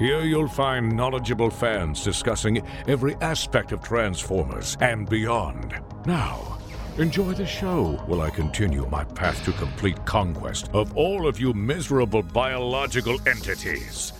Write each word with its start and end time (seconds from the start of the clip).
Here 0.00 0.22
you'll 0.22 0.48
find 0.48 0.96
knowledgeable 0.96 1.50
fans 1.50 2.02
discussing 2.02 2.66
every 2.88 3.16
aspect 3.16 3.70
of 3.70 3.82
Transformers 3.82 4.78
and 4.80 5.06
beyond. 5.06 5.78
Now, 6.06 6.58
enjoy 6.96 7.34
the 7.34 7.44
show 7.44 8.02
while 8.06 8.22
I 8.22 8.30
continue 8.30 8.88
my 8.88 9.04
path 9.04 9.44
to 9.44 9.52
complete 9.52 10.02
conquest 10.06 10.70
of 10.72 10.96
all 10.96 11.28
of 11.28 11.38
you 11.38 11.52
miserable 11.52 12.22
biological 12.22 13.18
entities. 13.28 14.14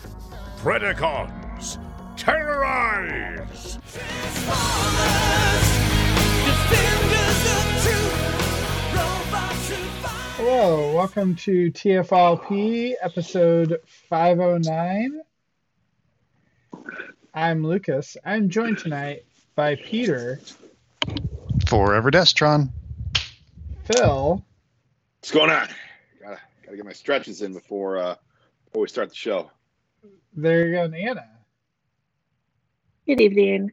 Predacons, 0.58 1.78
terrorize! 2.14 3.78
Hello, 10.36 10.94
welcome 10.94 11.34
to 11.36 11.72
TFLP 11.72 12.92
episode 13.02 13.78
509. 13.86 15.22
I'm 17.34 17.64
Lucas. 17.64 18.16
I'm 18.24 18.48
joined 18.48 18.78
tonight 18.78 19.24
by 19.54 19.76
Peter, 19.76 20.40
Forever 21.66 22.10
Destron. 22.10 22.70
Phil, 23.84 24.44
What's 25.20 25.30
going 25.30 25.50
on? 25.50 25.68
Gotta 26.20 26.38
gotta 26.64 26.76
get 26.76 26.84
my 26.84 26.92
stretches 26.92 27.42
in 27.42 27.52
before 27.52 27.98
uh 27.98 28.14
before 28.64 28.82
we 28.82 28.88
start 28.88 29.10
the 29.10 29.14
show. 29.14 29.50
there 30.34 30.66
you 30.66 30.74
go, 30.74 30.84
and 30.84 30.94
Anna. 30.96 31.28
Good 33.06 33.20
evening. 33.20 33.72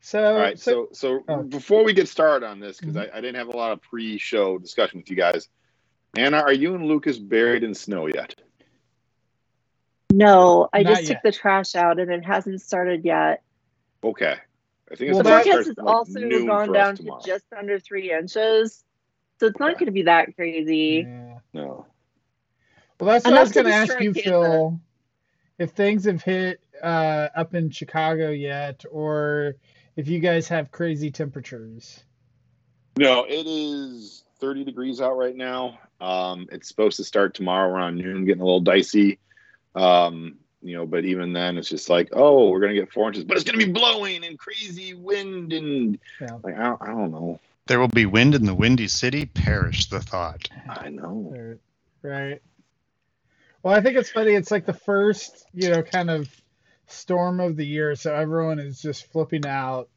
So, 0.00 0.24
All 0.24 0.38
right, 0.38 0.58
so 0.58 0.88
so 0.92 1.22
oh. 1.28 1.42
before 1.42 1.84
we 1.84 1.92
get 1.92 2.08
started 2.08 2.46
on 2.46 2.60
this, 2.60 2.78
because 2.78 2.96
I, 2.96 3.08
I 3.12 3.20
didn't 3.20 3.36
have 3.36 3.48
a 3.48 3.56
lot 3.56 3.72
of 3.72 3.82
pre-show 3.82 4.58
discussion 4.58 5.00
with 5.00 5.10
you 5.10 5.16
guys. 5.16 5.48
Anna, 6.16 6.38
are 6.38 6.52
you 6.52 6.74
and 6.74 6.86
Lucas 6.86 7.18
buried 7.18 7.62
in 7.62 7.74
snow 7.74 8.06
yet? 8.06 8.34
No, 10.12 10.68
I 10.74 10.82
Not 10.82 10.90
just 10.90 11.02
yet. 11.04 11.08
took 11.14 11.22
the 11.22 11.32
trash 11.32 11.74
out 11.74 11.98
and 11.98 12.10
it 12.10 12.22
hasn't 12.22 12.60
started 12.60 13.02
yet. 13.02 13.42
Okay. 14.04 14.34
I 14.90 14.94
think 14.94 15.10
it's 15.10 15.14
Well, 15.14 15.22
The 15.22 15.30
forecast 15.30 15.68
has 15.68 15.78
like 15.78 15.86
also 15.86 16.20
noon 16.20 16.46
gone 16.46 16.70
down 16.70 16.96
to 16.96 17.18
just 17.24 17.44
under 17.58 17.78
three 17.78 18.12
inches. 18.12 18.84
So 19.40 19.46
it's 19.46 19.58
not 19.58 19.74
going 19.74 19.86
to 19.86 19.92
be 19.92 20.02
that 20.02 20.36
crazy. 20.36 21.06
yeah. 21.08 21.38
No. 21.54 21.86
Well, 23.00 23.10
that's 23.10 23.24
what 23.24 23.32
I 23.32 23.36
Enough 23.36 23.44
was 23.44 23.52
going 23.52 23.66
to 23.66 23.72
ask 23.72 24.00
you, 24.00 24.12
Canada. 24.12 24.22
Phil. 24.50 24.80
If 25.58 25.70
things 25.70 26.04
have 26.04 26.22
hit 26.22 26.60
uh, 26.82 27.28
up 27.34 27.54
in 27.54 27.70
Chicago 27.70 28.30
yet, 28.30 28.84
or 28.90 29.54
if 29.96 30.08
you 30.08 30.18
guys 30.18 30.46
have 30.48 30.70
crazy 30.70 31.10
temperatures. 31.10 32.04
No, 32.98 33.24
it 33.24 33.46
is 33.46 34.24
30 34.40 34.64
degrees 34.64 35.00
out 35.00 35.16
right 35.16 35.34
now. 35.34 35.78
Um, 36.02 36.48
it's 36.52 36.68
supposed 36.68 36.98
to 36.98 37.04
start 37.04 37.34
tomorrow 37.34 37.70
around 37.70 37.96
noon, 37.96 38.26
getting 38.26 38.42
a 38.42 38.44
little 38.44 38.60
dicey. 38.60 39.18
Um, 39.74 40.38
you 40.62 40.76
know, 40.76 40.86
but 40.86 41.04
even 41.04 41.32
then, 41.32 41.58
it's 41.58 41.68
just 41.68 41.88
like, 41.88 42.10
oh, 42.12 42.50
we're 42.50 42.60
gonna 42.60 42.74
get 42.74 42.92
four 42.92 43.08
inches, 43.08 43.24
but 43.24 43.36
it's 43.36 43.44
gonna 43.44 43.58
be 43.58 43.72
blowing 43.72 44.24
and 44.24 44.38
crazy 44.38 44.94
wind 44.94 45.52
and 45.52 45.98
Yeah. 46.20 46.38
like 46.42 46.56
I 46.56 46.62
don't, 46.64 46.82
I 46.82 46.86
don't 46.86 47.10
know. 47.10 47.40
There 47.66 47.80
will 47.80 47.88
be 47.88 48.06
wind 48.06 48.34
in 48.34 48.44
the 48.44 48.54
windy 48.54 48.88
city. 48.88 49.26
Perish 49.26 49.88
the 49.88 50.00
thought. 50.00 50.48
I 50.68 50.88
know. 50.90 51.32
Right. 51.34 51.58
Right. 52.02 52.42
Well, 53.62 53.74
I 53.74 53.80
think 53.80 53.96
it's 53.96 54.10
funny. 54.10 54.32
It's 54.32 54.50
like 54.50 54.66
the 54.66 54.72
first, 54.72 55.46
you 55.54 55.70
know, 55.70 55.82
kind 55.82 56.10
of 56.10 56.28
storm 56.88 57.40
of 57.40 57.56
the 57.56 57.66
year, 57.66 57.94
so 57.94 58.14
everyone 58.14 58.58
is 58.58 58.82
just 58.82 59.06
flipping 59.12 59.46
out. 59.46 59.88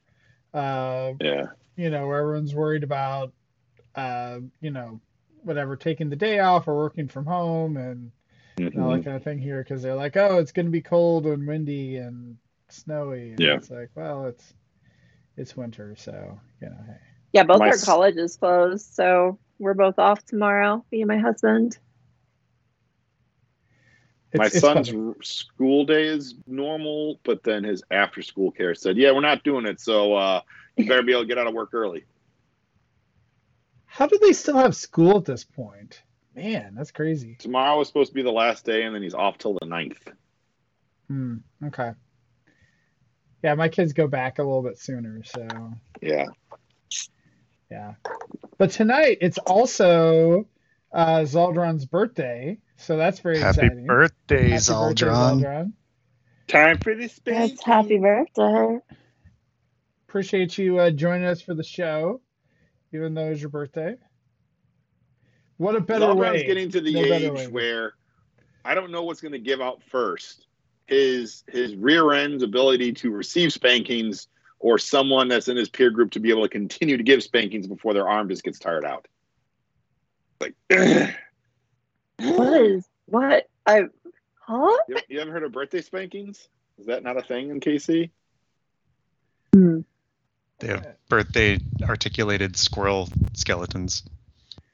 Uh, 0.53 1.13
Yeah. 1.19 1.47
you 1.75 1.89
know, 1.89 2.07
where 2.07 2.19
everyone's 2.19 2.55
worried 2.55 2.83
about, 2.83 3.33
uh, 3.95 4.39
you 4.61 4.71
know, 4.71 5.01
whatever, 5.43 5.75
taking 5.75 6.09
the 6.09 6.15
day 6.15 6.39
off 6.39 6.67
or 6.67 6.75
working 6.75 7.07
from 7.07 7.25
home 7.25 7.77
and 7.77 8.11
you 8.57 8.79
know, 8.79 8.89
Mhm. 8.89 8.97
that 8.97 9.03
kind 9.03 9.15
of 9.17 9.23
thing 9.23 9.39
here 9.39 9.63
because 9.63 9.81
they're 9.81 9.95
like, 9.95 10.17
oh, 10.17 10.37
it's 10.39 10.51
going 10.51 10.65
to 10.67 10.71
be 10.71 10.81
cold 10.81 11.25
and 11.25 11.47
windy 11.47 11.97
and 11.97 12.37
snowy. 12.69 13.31
And 13.33 13.39
Yeah. 13.39 13.55
It's 13.57 13.69
like, 13.69 13.89
well, 13.95 14.25
it's 14.27 14.53
it's 15.37 15.55
winter, 15.57 15.95
so 15.97 16.39
you 16.61 16.69
know, 16.69 16.77
hey. 16.87 16.97
Yeah, 17.33 17.43
both 17.43 17.59
My 17.59 17.67
our 17.67 17.73
s- 17.73 17.83
college 17.83 18.17
is 18.17 18.37
closed. 18.37 18.93
So 18.93 19.39
we're 19.59 19.73
both 19.73 19.99
off 19.99 20.25
tomorrow, 20.25 20.85
me 20.91 21.01
and 21.01 21.07
my 21.07 21.17
husband. 21.17 21.77
It's, 24.31 24.39
My 24.39 24.45
it's 24.53 24.59
son's 24.59 24.89
funny. 24.89 24.91
r- 24.93 25.15
school 25.23 25.85
day 25.85 26.05
is 26.07 26.35
normal, 26.45 27.19
but 27.23 27.43
then 27.43 27.63
his 27.63 27.83
after 27.91 28.21
school 28.21 28.51
care 28.51 28.75
said, 28.75 28.97
"Yeah, 28.97 29.11
we're 29.11 29.21
not 29.21 29.43
doing 29.43 29.65
it, 29.65 29.79
so 29.79 30.13
uh, 30.13 30.41
you 30.77 30.85
better 30.85 31.03
be 31.03 31.13
able 31.13 31.21
to 31.23 31.27
get 31.27 31.37
out 31.37 31.47
of 31.47 31.53
work 31.53 31.73
early." 31.73 32.05
How 33.85 34.07
do 34.07 34.17
they 34.19 34.33
still 34.33 34.57
have 34.57 34.75
school 34.75 35.17
at 35.17 35.25
this 35.25 35.43
point? 35.43 36.01
Man, 36.35 36.75
that's 36.75 36.91
crazy. 36.91 37.35
Tomorrow 37.39 37.79
is 37.81 37.87
supposed 37.87 38.09
to 38.11 38.15
be 38.15 38.21
the 38.23 38.31
last 38.31 38.65
day, 38.65 38.83
and 38.83 38.93
then 38.93 39.01
he's 39.01 39.13
off 39.13 39.37
till 39.37 39.53
the 39.53 39.65
9th. 39.65 39.97
Hmm. 41.07 41.35
Okay. 41.65 41.91
Yeah, 43.43 43.53
my 43.55 43.69
kids 43.69 43.93
go 43.93 44.07
back 44.07 44.39
a 44.39 44.43
little 44.43 44.63
bit 44.63 44.77
sooner, 44.77 45.23
so 45.23 45.47
Yeah. 46.01 46.25
yeah. 47.69 47.93
But 48.57 48.71
tonight 48.71 49.19
it's 49.21 49.37
also 49.37 50.47
uh, 50.91 51.19
Zaldron's 51.19 51.85
birthday, 51.85 52.57
so 52.77 52.97
that's 52.97 53.19
very 53.19 53.39
Happy 53.39 53.61
exciting. 53.61 53.85
birthday, 53.85 54.49
Happy 54.49 54.73
birthday, 54.73 54.73
Zaldron. 55.05 55.41
Zaldron. 55.41 55.73
Time 56.47 56.77
for 56.79 56.95
the 56.95 57.07
space. 57.07 57.51
That's 57.51 57.63
happy 57.63 57.97
birthday. 57.97 58.79
Appreciate 60.07 60.57
you 60.57 60.79
uh, 60.79 60.89
joining 60.91 61.25
us 61.27 61.41
for 61.41 61.53
the 61.53 61.63
show, 61.63 62.21
even 62.93 63.13
though 63.13 63.31
it's 63.31 63.41
your 63.41 63.49
birthday. 63.49 63.95
What 65.57 65.75
a 65.75 65.79
better 65.79 66.05
Zaldron's 66.05 66.41
way! 66.41 66.45
getting 66.45 66.69
to 66.71 66.81
the 66.81 66.93
No 66.93 67.01
age 67.01 67.47
where 67.49 67.93
I 68.63 68.75
don't 68.75 68.91
know 68.91 69.03
what's 69.03 69.21
going 69.21 69.31
to 69.31 69.39
give 69.39 69.61
out 69.61 69.81
first: 69.83 70.47
his 70.85 71.43
his 71.47 71.75
rear 71.75 72.11
end's 72.11 72.43
ability 72.43 72.93
to 72.93 73.11
receive 73.11 73.53
spankings, 73.53 74.27
or 74.59 74.77
someone 74.77 75.27
that's 75.27 75.47
in 75.47 75.57
his 75.57 75.69
peer 75.69 75.91
group 75.91 76.11
to 76.11 76.19
be 76.19 76.29
able 76.29 76.43
to 76.43 76.49
continue 76.49 76.97
to 76.97 77.03
give 77.03 77.23
spankings 77.23 77.67
before 77.67 77.93
their 77.93 78.07
arm 78.07 78.27
just 78.27 78.43
gets 78.43 78.59
tired 78.59 78.85
out. 78.85 79.07
Like, 80.41 80.55
you, 80.69 81.07
What 82.35 82.61
is 82.61 82.87
what? 83.05 83.49
I 83.65 83.85
huh? 84.39 84.77
you 85.07 85.19
haven't 85.19 85.33
heard 85.33 85.43
of 85.43 85.51
birthday 85.51 85.81
spankings? 85.81 86.47
Is 86.77 86.87
that 86.87 87.03
not 87.03 87.17
a 87.17 87.21
thing 87.21 87.49
in 87.49 87.59
KC? 87.59 88.09
Hmm. 89.53 89.81
They 90.59 90.67
have 90.67 90.87
birthday 91.09 91.59
articulated 91.83 92.57
squirrel 92.57 93.09
skeletons. 93.33 94.03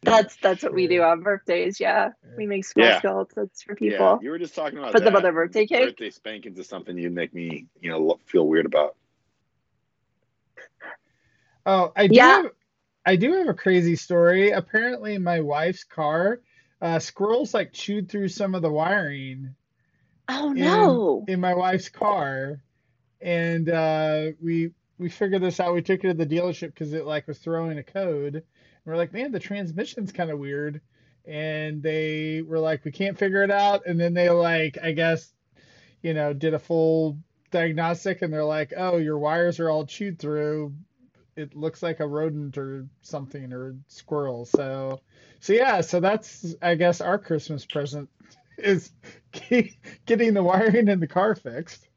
That's 0.03 0.35
that's 0.37 0.63
what 0.63 0.73
we 0.73 0.87
do 0.87 1.03
on 1.03 1.21
birthdays. 1.21 1.79
Yeah, 1.79 2.09
we 2.35 2.47
make 2.47 2.65
small 2.65 2.87
Yeah. 2.87 2.99
skeletons 2.99 3.61
for 3.63 3.73
Yeah, 3.79 3.91
people. 3.91 4.19
you 4.23 4.31
were 4.31 4.39
just 4.39 4.55
talking 4.55 4.79
about 4.79 4.93
Put 4.93 5.03
them 5.03 5.13
that. 5.13 5.19
on 5.19 5.23
their 5.23 5.31
birthday 5.33 5.67
cake. 5.67 5.89
Birthday 5.89 6.09
spankings 6.09 6.57
is 6.57 6.67
something 6.67 6.97
you 6.97 7.11
make 7.11 7.33
me, 7.33 7.67
you 7.79 7.91
know, 7.91 7.99
lo- 7.99 8.19
feel 8.25 8.47
weird 8.47 8.65
about. 8.65 8.95
Oh, 11.65 11.91
I 11.95 12.07
do. 12.07 12.15
Yeah. 12.15 12.41
Have, 12.43 12.51
I 13.05 13.15
do 13.15 13.33
have 13.33 13.47
a 13.47 13.53
crazy 13.53 13.95
story. 13.95 14.49
Apparently, 14.51 15.19
my 15.19 15.41
wife's 15.41 15.83
car, 15.83 16.41
uh, 16.81 16.97
squirrels 16.97 17.53
like 17.53 17.71
chewed 17.71 18.09
through 18.09 18.29
some 18.29 18.55
of 18.55 18.63
the 18.63 18.71
wiring 18.71 19.53
Oh 20.27 20.49
in, 20.49 20.55
no! 20.55 21.25
in 21.27 21.39
my 21.39 21.53
wife's 21.53 21.89
car, 21.89 22.63
and 23.21 23.69
uh, 23.69 24.31
we 24.41 24.71
we 24.97 25.09
figured 25.09 25.43
this 25.43 25.59
out. 25.59 25.73
We 25.75 25.81
took 25.83 26.03
it 26.03 26.07
to 26.07 26.13
the 26.13 26.25
dealership 26.25 26.67
because 26.73 26.93
it 26.93 27.05
like 27.05 27.27
was 27.27 27.37
throwing 27.37 27.77
a 27.77 27.83
code. 27.83 28.43
And 28.85 28.91
we're 28.91 28.97
like, 28.97 29.13
man, 29.13 29.31
the 29.31 29.39
transmission's 29.39 30.11
kind 30.11 30.31
of 30.31 30.39
weird, 30.39 30.81
and 31.25 31.83
they 31.83 32.41
were 32.41 32.59
like, 32.59 32.83
we 32.83 32.91
can't 32.91 33.17
figure 33.17 33.43
it 33.43 33.51
out. 33.51 33.85
And 33.85 33.99
then 33.99 34.13
they 34.13 34.29
like, 34.29 34.77
I 34.81 34.91
guess, 34.91 35.31
you 36.01 36.13
know, 36.13 36.33
did 36.33 36.53
a 36.53 36.59
full 36.59 37.19
diagnostic, 37.51 38.21
and 38.21 38.33
they're 38.33 38.43
like, 38.43 38.73
oh, 38.75 38.97
your 38.97 39.19
wires 39.19 39.59
are 39.59 39.69
all 39.69 39.85
chewed 39.85 40.19
through. 40.19 40.73
It 41.35 41.55
looks 41.55 41.81
like 41.81 41.99
a 41.99 42.07
rodent 42.07 42.57
or 42.57 42.87
something 43.01 43.53
or 43.53 43.75
squirrel. 43.87 44.45
So, 44.45 45.01
so 45.39 45.53
yeah, 45.53 45.81
so 45.81 45.99
that's 45.99 46.55
I 46.61 46.75
guess 46.75 47.01
our 47.01 47.17
Christmas 47.17 47.65
present 47.65 48.09
is 48.57 48.91
getting 49.31 50.33
the 50.33 50.43
wiring 50.43 50.87
in 50.87 50.99
the 50.99 51.07
car 51.07 51.35
fixed. 51.35 51.87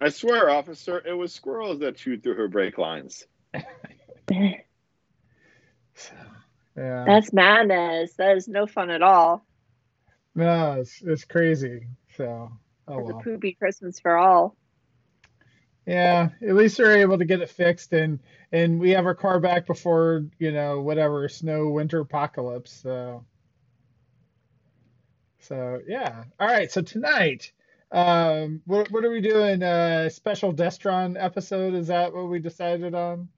I 0.00 0.10
swear, 0.10 0.50
officer, 0.50 1.02
it 1.06 1.14
was 1.14 1.32
squirrels 1.32 1.78
that 1.78 1.96
chewed 1.96 2.22
through 2.22 2.34
her 2.34 2.48
brake 2.48 2.78
lines. 2.78 3.24
So, 5.94 6.14
yeah, 6.76 7.04
That's 7.06 7.32
madness. 7.32 8.14
That 8.14 8.36
is 8.36 8.48
no 8.48 8.66
fun 8.66 8.90
at 8.90 9.02
all. 9.02 9.46
no, 10.34 10.80
it's 10.80 11.00
it's 11.02 11.24
crazy. 11.24 11.86
So 12.16 12.50
Oh 12.86 12.98
It's 13.00 13.10
a 13.10 13.14
poopy 13.14 13.54
Christmas 13.54 14.00
for 14.00 14.16
all. 14.16 14.56
Yeah, 15.86 16.30
at 16.42 16.54
least 16.54 16.78
they're 16.78 16.98
able 16.98 17.18
to 17.18 17.24
get 17.24 17.40
it 17.40 17.50
fixed 17.50 17.92
and 17.92 18.18
and 18.52 18.80
we 18.80 18.90
have 18.90 19.06
our 19.06 19.14
car 19.14 19.40
back 19.40 19.66
before, 19.66 20.24
you 20.38 20.52
know, 20.52 20.80
whatever 20.80 21.28
snow 21.28 21.68
winter 21.68 22.00
apocalypse. 22.00 22.72
So 22.72 23.24
so 25.40 25.80
yeah. 25.86 26.24
All 26.40 26.48
right, 26.48 26.70
so 26.70 26.82
tonight 26.82 27.52
um 27.92 28.62
what 28.64 28.90
what 28.90 29.04
are 29.04 29.10
we 29.10 29.20
doing? 29.20 29.62
Uh 29.62 30.08
special 30.10 30.52
Destron 30.52 31.16
episode, 31.22 31.74
is 31.74 31.88
that 31.88 32.12
what 32.12 32.28
we 32.28 32.38
decided 32.38 32.94
on? 32.94 33.28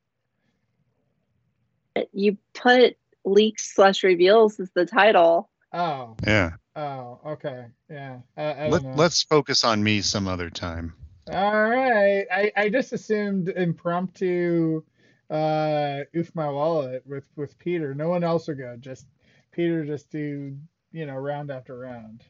You 2.12 2.36
put 2.54 2.96
leaks 3.24 3.74
slash 3.74 4.02
reveals 4.04 4.60
as 4.60 4.70
the 4.74 4.86
title. 4.86 5.50
Oh, 5.72 6.16
Yeah. 6.26 6.52
oh, 6.74 7.20
okay. 7.26 7.66
Yeah. 7.90 8.18
I, 8.36 8.42
I 8.42 8.68
Let 8.68 8.96
Let's 8.96 9.22
focus 9.22 9.64
on 9.64 9.82
me 9.82 10.00
some 10.02 10.28
other 10.28 10.50
time. 10.50 10.94
All 11.32 11.64
right. 11.68 12.26
I, 12.32 12.52
I 12.56 12.68
just 12.68 12.92
assumed 12.92 13.48
impromptu 13.48 14.82
uh 15.28 16.02
oof 16.14 16.32
my 16.36 16.48
wallet 16.48 17.02
with 17.04 17.24
with 17.34 17.58
Peter. 17.58 17.94
No 17.94 18.08
one 18.08 18.22
else 18.22 18.46
would 18.46 18.58
go. 18.58 18.76
Just 18.78 19.06
Peter 19.50 19.84
just 19.84 20.10
do, 20.10 20.56
you 20.92 21.06
know, 21.06 21.16
round 21.16 21.50
after 21.50 21.76
round. 21.76 22.22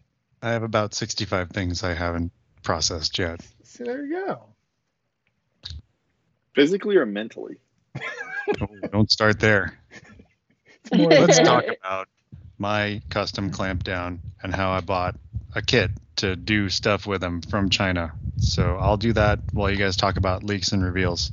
I 0.42 0.50
have 0.52 0.62
about 0.62 0.94
65 0.94 1.50
things 1.50 1.82
I 1.82 1.92
haven't 1.92 2.32
processed 2.62 3.18
yet. 3.18 3.40
So 3.64 3.84
there 3.84 4.04
you 4.04 4.24
go. 4.26 4.48
Physically 6.54 6.96
or 6.96 7.04
mentally? 7.06 7.58
Oh, 8.60 8.66
don't 8.92 9.10
start 9.10 9.40
there. 9.40 9.78
Let's 10.92 11.38
talk 11.38 11.64
about 11.66 12.08
my 12.58 13.02
custom 13.10 13.50
clamp 13.50 13.84
down 13.84 14.20
and 14.42 14.54
how 14.54 14.70
I 14.70 14.80
bought 14.80 15.16
a 15.54 15.62
kit 15.62 15.90
to 16.16 16.36
do 16.36 16.68
stuff 16.68 17.06
with 17.06 17.20
them 17.20 17.42
from 17.42 17.70
China. 17.70 18.12
So 18.38 18.76
I'll 18.76 18.96
do 18.96 19.12
that 19.14 19.40
while 19.52 19.70
you 19.70 19.76
guys 19.76 19.96
talk 19.96 20.16
about 20.16 20.44
leaks 20.44 20.72
and 20.72 20.84
reveals. 20.84 21.32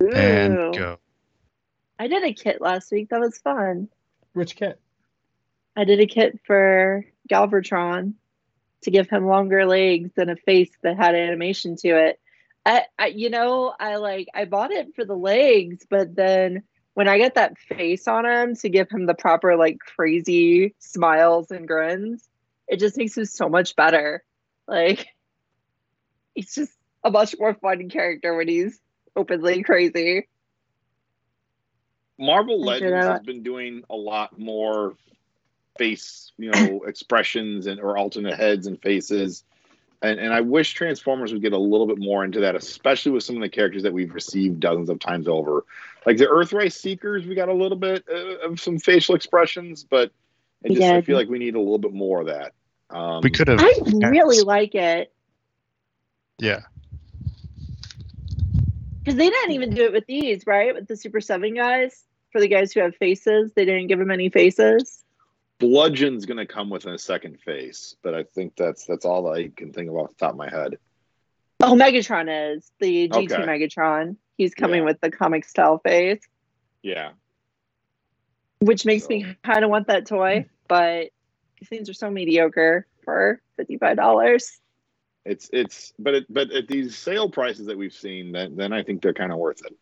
And 0.00 0.74
go. 0.74 0.98
I 1.98 2.06
did 2.06 2.24
a 2.24 2.32
kit 2.32 2.60
last 2.60 2.92
week. 2.92 3.08
That 3.10 3.20
was 3.20 3.38
fun. 3.38 3.88
Which 4.32 4.56
kit? 4.56 4.78
I 5.76 5.84
did 5.84 6.00
a 6.00 6.06
kit 6.06 6.40
for 6.46 7.04
Galvatron 7.28 8.14
to 8.82 8.90
give 8.90 9.08
him 9.10 9.26
longer 9.26 9.66
legs 9.66 10.10
and 10.16 10.30
a 10.30 10.36
face 10.36 10.70
that 10.82 10.96
had 10.96 11.14
animation 11.14 11.76
to 11.76 11.88
it. 11.88 12.19
I, 12.66 12.84
I, 12.98 13.06
you 13.06 13.30
know, 13.30 13.74
I 13.78 13.96
like 13.96 14.28
I 14.34 14.44
bought 14.44 14.70
it 14.70 14.94
for 14.94 15.04
the 15.04 15.16
legs, 15.16 15.86
but 15.88 16.14
then 16.14 16.62
when 16.94 17.08
I 17.08 17.18
get 17.18 17.34
that 17.36 17.58
face 17.58 18.06
on 18.06 18.26
him 18.26 18.54
to 18.56 18.68
give 18.68 18.90
him 18.90 19.06
the 19.06 19.14
proper 19.14 19.56
like 19.56 19.78
crazy 19.78 20.74
smiles 20.78 21.50
and 21.50 21.66
grins, 21.66 22.28
it 22.68 22.78
just 22.78 22.96
makes 22.96 23.16
him 23.16 23.24
so 23.24 23.48
much 23.48 23.76
better. 23.76 24.22
Like 24.68 25.06
he's 26.34 26.54
just 26.54 26.72
a 27.02 27.10
much 27.10 27.34
more 27.38 27.54
fun 27.54 27.88
character 27.88 28.34
when 28.36 28.48
he's 28.48 28.78
openly 29.16 29.62
crazy. 29.62 30.28
Marvel 32.18 32.60
Legends 32.60 33.06
has 33.06 33.22
been 33.22 33.42
doing 33.42 33.82
a 33.88 33.96
lot 33.96 34.38
more 34.38 34.94
face, 35.78 36.32
you 36.36 36.50
know, 36.50 36.82
expressions 36.86 37.66
and 37.66 37.80
or 37.80 37.96
alternate 37.96 38.36
heads 38.36 38.66
and 38.66 38.80
faces. 38.82 39.42
And 40.02 40.18
and 40.18 40.32
I 40.32 40.40
wish 40.40 40.72
Transformers 40.72 41.32
would 41.32 41.42
get 41.42 41.52
a 41.52 41.58
little 41.58 41.86
bit 41.86 41.98
more 41.98 42.24
into 42.24 42.40
that, 42.40 42.54
especially 42.54 43.12
with 43.12 43.22
some 43.22 43.36
of 43.36 43.42
the 43.42 43.48
characters 43.48 43.82
that 43.82 43.92
we've 43.92 44.14
received 44.14 44.60
dozens 44.60 44.88
of 44.88 44.98
times 44.98 45.28
over. 45.28 45.64
Like 46.06 46.16
the 46.16 46.24
Earthrise 46.24 46.72
Seekers, 46.72 47.26
we 47.26 47.34
got 47.34 47.50
a 47.50 47.54
little 47.54 47.76
bit 47.76 48.04
uh, 48.10 48.48
of 48.48 48.60
some 48.60 48.78
facial 48.78 49.14
expressions, 49.14 49.84
but 49.84 50.10
I 50.64 50.68
just 50.68 50.82
I 50.82 51.00
feel 51.02 51.16
like 51.16 51.28
we 51.28 51.38
need 51.38 51.54
a 51.54 51.58
little 51.58 51.78
bit 51.78 51.92
more 51.92 52.20
of 52.20 52.26
that. 52.28 52.52
Um, 52.90 53.20
We 53.22 53.30
could 53.30 53.48
have. 53.48 53.60
I 53.60 53.78
really 54.08 54.40
like 54.40 54.74
it. 54.74 55.12
Yeah. 56.38 56.60
Because 58.98 59.16
they 59.16 59.30
didn't 59.30 59.52
even 59.52 59.74
do 59.74 59.84
it 59.84 59.92
with 59.92 60.06
these, 60.06 60.46
right? 60.46 60.74
With 60.74 60.88
the 60.88 60.96
Super 60.96 61.20
7 61.20 61.54
guys. 61.54 62.04
For 62.32 62.40
the 62.40 62.48
guys 62.48 62.72
who 62.72 62.80
have 62.80 62.94
faces, 62.96 63.52
they 63.54 63.64
didn't 63.64 63.88
give 63.88 63.98
them 63.98 64.10
any 64.10 64.28
faces. 64.28 65.04
Bludgeon's 65.60 66.24
going 66.26 66.38
to 66.38 66.46
come 66.46 66.70
with 66.70 66.86
a 66.86 66.98
second 66.98 67.38
face, 67.40 67.94
but 68.02 68.14
I 68.14 68.24
think 68.24 68.56
that's 68.56 68.86
that's 68.86 69.04
all 69.04 69.30
I 69.32 69.48
can 69.54 69.72
think 69.72 69.90
of 69.90 69.96
off 69.96 70.08
the 70.08 70.14
top 70.16 70.32
of 70.32 70.36
my 70.38 70.48
head. 70.50 70.78
Oh, 71.62 71.74
Megatron 71.74 72.56
is 72.56 72.72
the 72.80 73.08
G2 73.08 73.32
Okay. 73.32 73.42
Megatron. 73.46 74.16
He's 74.38 74.54
coming 74.54 74.78
Yeah. 74.80 74.86
with 74.86 75.00
the 75.02 75.10
comic 75.10 75.44
style 75.44 75.78
face, 75.78 76.22
Yeah. 76.82 77.10
which 78.60 78.86
makes 78.86 79.04
So- 79.04 79.10
me 79.10 79.36
kind 79.44 79.62
of 79.62 79.70
want 79.70 79.88
that 79.88 80.06
toy, 80.06 80.48
but 80.66 81.10
things 81.66 81.90
are 81.90 81.94
so 81.94 82.10
mediocre 82.10 82.86
for 83.04 83.42
$55. 83.58 84.60
It's 85.26 85.50
it's 85.52 85.92
but 85.98 86.14
it, 86.14 86.26
but 86.30 86.50
at 86.50 86.66
these 86.68 86.96
sale 86.96 87.28
prices 87.28 87.66
that 87.66 87.76
we've 87.76 87.92
seen, 87.92 88.32
then 88.32 88.56
then 88.56 88.72
I 88.72 88.82
think 88.82 89.02
they're 89.02 89.12
kind 89.12 89.30
of 89.30 89.36
worth 89.38 89.60
it. 89.66 89.76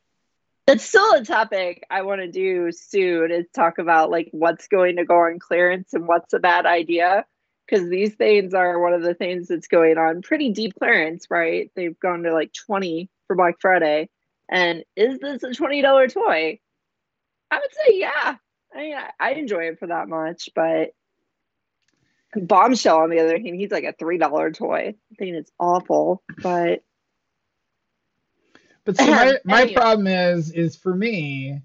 That's 0.69 0.85
still 0.85 1.15
a 1.15 1.25
topic 1.25 1.83
I 1.89 2.03
want 2.03 2.21
to 2.21 2.31
do 2.31 2.71
soon 2.73 3.31
is 3.31 3.47
talk 3.55 3.79
about 3.79 4.11
like 4.11 4.29
what's 4.33 4.69
going 4.69 4.97
to 4.97 5.05
go 5.07 5.15
on 5.15 5.39
clearance 5.39 5.95
and 5.95 6.07
what's 6.07 6.35
a 6.35 6.39
bad 6.39 6.67
idea. 6.67 7.25
Because 7.65 7.89
these 7.89 8.15
things 8.17 8.53
are 8.53 8.79
one 8.79 8.93
of 8.93 9.01
the 9.01 9.15
things 9.15 9.49
that's 9.49 9.67
going 9.67 9.97
on 9.97 10.21
pretty 10.21 10.51
deep 10.51 10.75
clearance, 10.79 11.27
right? 11.31 11.71
They've 11.75 11.99
gone 11.99 12.23
to 12.25 12.35
like 12.35 12.53
20 12.53 13.09
for 13.27 13.35
Black 13.35 13.55
Friday. 13.63 14.11
And 14.51 14.85
is 14.95 15.19
this 15.21 15.43
a 15.43 15.49
$20 15.49 16.13
toy? 16.13 16.61
I 17.51 17.59
would 17.59 17.73
say 17.73 17.99
yeah. 17.99 18.37
I 18.75 18.79
mean, 18.79 18.97
I, 19.19 19.33
enjoy 19.33 19.69
it 19.69 19.79
for 19.79 19.87
that 19.87 20.07
much, 20.11 20.51
but 20.55 20.91
Bombshell 22.37 22.99
on 22.99 23.09
the 23.09 23.21
other 23.21 23.39
hand, 23.39 23.55
he's 23.55 23.71
like 23.71 23.85
a 23.85 23.95
$3 23.95 24.55
toy. 24.55 24.95
I 25.13 25.15
think 25.19 25.35
it's 25.35 25.53
awful, 25.59 26.23
but 26.43 26.83
But 28.89 28.97
see, 29.01 29.11
my, 29.11 29.39
my 29.45 29.61
Anyway. 29.65 29.75
problem 29.75 30.07
is 30.07 30.51
is 30.51 30.75
for 30.75 30.95
me, 30.95 31.61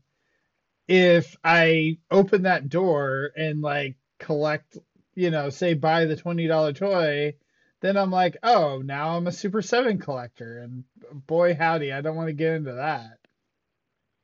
if 0.89 1.37
I 1.41 1.97
open 2.11 2.41
that 2.43 2.67
door 2.67 3.31
and 3.37 3.61
like 3.61 3.95
collect, 4.19 4.77
you 5.15 5.31
know, 5.31 5.49
say 5.49 5.73
buy 5.73 6.03
the 6.03 6.17
twenty 6.17 6.47
dollar 6.47 6.73
toy, 6.73 7.35
then 7.79 7.95
I'm 7.95 8.11
like, 8.11 8.35
oh, 8.43 8.81
now 8.83 9.15
I'm 9.15 9.27
a 9.27 9.31
Super 9.31 9.61
Seven 9.61 9.99
collector, 9.99 10.59
and 10.59 10.83
boy 11.13 11.55
howdy, 11.55 11.93
I 11.93 12.01
don't 12.01 12.17
want 12.17 12.27
to 12.27 12.33
get 12.33 12.55
into 12.55 12.73
that. 12.73 13.19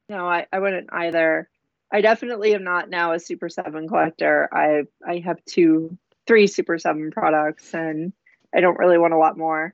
No, 0.10 0.28
I, 0.28 0.48
I 0.52 0.60
wouldn't 0.60 0.90
either. 0.92 1.50
I 1.92 2.02
definitely 2.02 2.54
am 2.54 2.66
not 2.66 2.90
now 2.90 3.13
a 3.13 3.19
Super 3.19 3.48
7 3.50 3.88
collector. 3.88 4.50
I 4.54 4.84
I 5.07 5.19
have 5.19 5.44
two, 5.45 5.98
three 6.28 6.48
Super 6.48 6.78
7 6.78 7.12
products 7.12 7.74
and 7.74 8.12
I 8.54 8.60
don't 8.60 8.78
really 8.78 8.98
want 8.98 9.13
a 9.13 9.18
lot 9.18 9.38
more. 9.38 9.74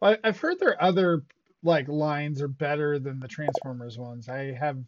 Well, 0.00 0.16
I've 0.22 0.38
heard 0.38 0.58
there 0.60 0.70
are 0.70 0.82
other 0.82 1.24
like 1.62 1.88
lines 1.88 2.40
are 2.42 2.48
better 2.48 2.98
than 2.98 3.20
the 3.20 3.28
Transformers 3.28 3.98
ones. 3.98 4.28
I 4.28 4.52
have 4.52 4.78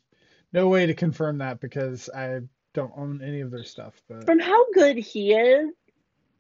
no 0.53 0.69
way 0.69 0.87
to 0.87 0.95
confirm 0.95 1.39
that 1.39 1.61
because 1.61 2.09
I 2.15 2.41
don't 2.75 2.93
own 2.97 3.23
any 3.23 3.41
of 3.41 3.51
their 3.51 3.65
stuff. 3.65 4.01
But 4.09 4.27
From 4.27 4.39
how 4.39 4.71
good 4.73 4.97
he 4.97 5.33
is, 5.33 5.71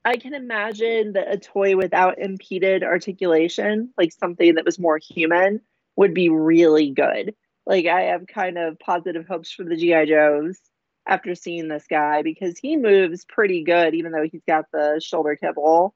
I 0.04 0.16
can 0.16 0.34
imagine 0.34 1.12
that 1.12 1.32
a 1.32 1.38
toy 1.38 1.76
without 1.76 2.18
impeded 2.18 2.82
articulation, 2.82 3.92
like 3.99 4.12
something 4.12 4.54
that 4.54 4.64
was 4.64 4.78
more 4.78 4.99
human, 4.99 5.60
would 5.96 6.14
be 6.14 6.28
really 6.28 6.90
good. 6.90 7.34
Like 7.66 7.87
I 7.87 8.02
have 8.02 8.26
kind 8.26 8.56
of 8.56 8.78
positive 8.78 9.26
hopes 9.26 9.52
for 9.52 9.64
the 9.64 9.76
GI 9.76 10.06
Joes 10.06 10.58
after 11.06 11.34
seeing 11.34 11.68
this 11.68 11.87
guy 11.88 12.22
because 12.22 12.58
he 12.58 12.76
moves 12.76 13.25
pretty 13.25 13.64
good, 13.64 13.94
even 13.94 14.12
though 14.12 14.26
he's 14.30 14.44
got 14.46 14.66
the 14.72 15.00
shoulder 15.04 15.37
kibble. 15.37 15.94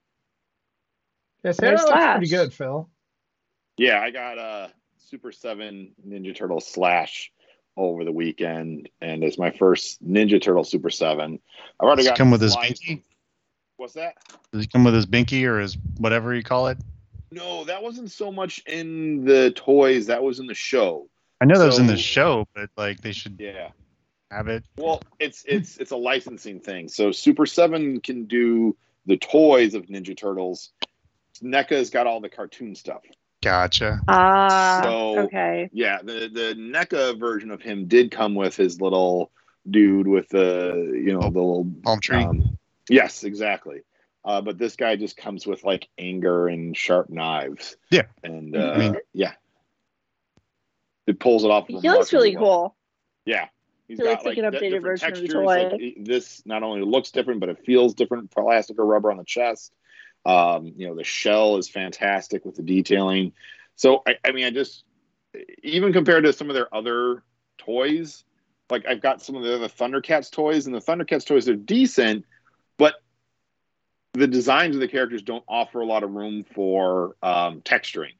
yes, 1.43 1.57
that 1.57 1.73
looks 1.73 2.05
pretty 2.05 2.27
good, 2.27 2.53
Phil. 2.53 2.89
Yeah, 3.77 3.99
I 4.01 4.11
got 4.11 4.37
a 4.37 4.71
Super 4.97 5.31
Seven 5.31 5.91
Ninja 6.07 6.35
Turtle 6.35 6.61
Slash 6.61 7.31
over 7.77 8.05
the 8.05 8.11
weekend, 8.11 8.89
and 9.01 9.23
it's 9.23 9.37
my 9.37 9.51
first 9.51 10.05
Ninja 10.05 10.41
Turtle 10.41 10.63
Super 10.63 10.89
Seven. 10.89 11.39
I've 11.79 11.85
already 11.85 12.05
got 12.05 12.17
come 12.17 12.31
with 12.31 12.41
his 12.41 12.55
binky? 12.55 13.03
What's 13.77 13.93
that? 13.93 14.15
Does 14.53 14.61
he 14.63 14.67
come 14.67 14.85
with 14.85 14.93
his 14.93 15.05
binky 15.05 15.43
or 15.45 15.59
his 15.59 15.77
whatever 15.97 16.33
you 16.33 16.43
call 16.43 16.67
it? 16.67 16.77
No, 17.31 17.65
that 17.65 17.83
wasn't 17.83 18.11
so 18.11 18.31
much 18.31 18.63
in 18.65 19.25
the 19.25 19.51
toys. 19.51 20.07
That 20.07 20.23
was 20.23 20.39
in 20.39 20.47
the 20.47 20.53
show. 20.53 21.09
I 21.41 21.45
know 21.45 21.59
that 21.59 21.65
was 21.65 21.79
in 21.79 21.87
the 21.87 21.97
show, 21.97 22.47
but 22.55 22.69
like 22.77 23.01
they 23.01 23.11
should 23.11 23.35
Yeah. 23.37 23.71
have 24.31 24.47
it. 24.47 24.63
Well, 24.77 25.03
it's 25.19 25.43
it's 25.45 25.77
it's 25.77 25.91
a 25.91 25.97
licensing 25.97 26.61
thing. 26.61 26.87
So 26.87 27.11
Super 27.11 27.45
Seven 27.45 27.99
can 27.99 28.25
do 28.25 28.77
the 29.05 29.17
toys 29.17 29.73
of 29.73 29.87
Ninja 29.87 30.15
Turtles. 30.15 30.71
NECA's 31.43 31.89
got 31.89 32.07
all 32.07 32.21
the 32.21 32.29
cartoon 32.29 32.73
stuff. 32.75 33.03
Gotcha. 33.45 34.01
Ah, 34.07 34.81
So- 34.83 35.19
okay. 35.25 35.69
Yeah, 35.71 35.99
the 36.03 36.27
the 36.33 36.55
NECA 36.57 37.19
version 37.19 37.51
of 37.51 37.61
him 37.61 37.85
did 37.87 38.09
come 38.09 38.33
with 38.33 38.55
his 38.57 38.81
little 38.81 39.31
dude 39.69 40.07
with 40.07 40.27
the 40.29 40.73
you 40.95 41.13
know 41.13 41.21
the 41.21 41.27
little 41.29 41.67
Palm 41.83 41.99
tree. 41.99 42.23
Um, 42.23 42.57
yes, 42.89 43.23
exactly. 43.23 43.81
Uh, 44.23 44.41
but 44.41 44.57
this 44.57 44.75
guy 44.75 44.95
just 44.95 45.15
comes 45.15 45.45
with 45.45 45.63
like 45.63 45.87
anger 45.99 46.47
and 46.47 46.75
sharp 46.75 47.11
knives. 47.11 47.77
Yeah. 47.91 48.07
and 48.23 48.57
uh, 48.57 48.71
I 48.71 48.77
mean- 48.79 48.97
yeah, 49.13 49.33
it 51.05 51.19
pulls 51.19 51.43
it 51.43 51.51
off. 51.51 51.67
He 51.67 51.75
looks 51.75 52.11
really 52.13 52.35
well. 52.35 52.43
cool. 52.45 52.75
Yeah. 53.25 53.47
He's 53.87 53.99
He 53.99 54.03
looks 54.03 54.25
like 54.25 54.39
an 54.39 54.45
updated 54.45 54.59
different 54.61 54.83
version 54.83 55.09
of 55.09 55.15
the 55.17 55.21
textures. 55.21 55.45
Like, 55.45 55.69
toy. 55.69 55.93
this 55.99 56.41
not 56.47 56.63
only 56.63 56.81
looks 56.81 57.11
different, 57.11 57.39
but 57.39 57.49
it 57.49 57.63
feels 57.63 57.93
different, 57.93 58.31
plastic 58.31 58.79
or 58.79 58.85
rubber 58.87 59.11
on 59.11 59.17
the 59.17 59.23
chest. 59.23 59.71
Um, 60.25 60.73
you 60.75 60.87
know, 60.87 60.95
the 60.95 61.03
shell 61.03 61.57
is 61.57 61.69
fantastic 61.69 62.45
with 62.45 62.55
the 62.55 62.63
detailing. 62.63 63.33
So 63.75 64.01
I, 64.07 64.15
I 64.25 64.31
mean, 64.31 64.45
I 64.45 64.49
just 64.49 64.83
even 65.63 65.93
compared 65.93 66.23
to 66.23 66.33
some 66.33 66.49
of 66.49 66.55
their 66.55 66.73
other 66.73 67.23
toys, 67.57 68.23
like 68.69 68.85
I've 68.87 69.01
got 69.01 69.21
some 69.21 69.35
of 69.35 69.43
the 69.43 69.55
other 69.55 69.67
Thundercats 69.67 70.31
toys, 70.31 70.65
and 70.65 70.73
the 70.75 70.79
Thundercats 70.79 71.25
toys 71.25 71.47
are 71.49 71.55
decent, 71.55 72.25
but 72.77 72.95
the 74.13 74.27
designs 74.27 74.75
of 74.75 74.81
the 74.81 74.87
characters 74.87 75.21
don't 75.21 75.43
offer 75.47 75.81
a 75.81 75.85
lot 75.85 76.03
of 76.03 76.11
room 76.11 76.43
for 76.55 77.15
um, 77.21 77.61
texturing. 77.61 78.13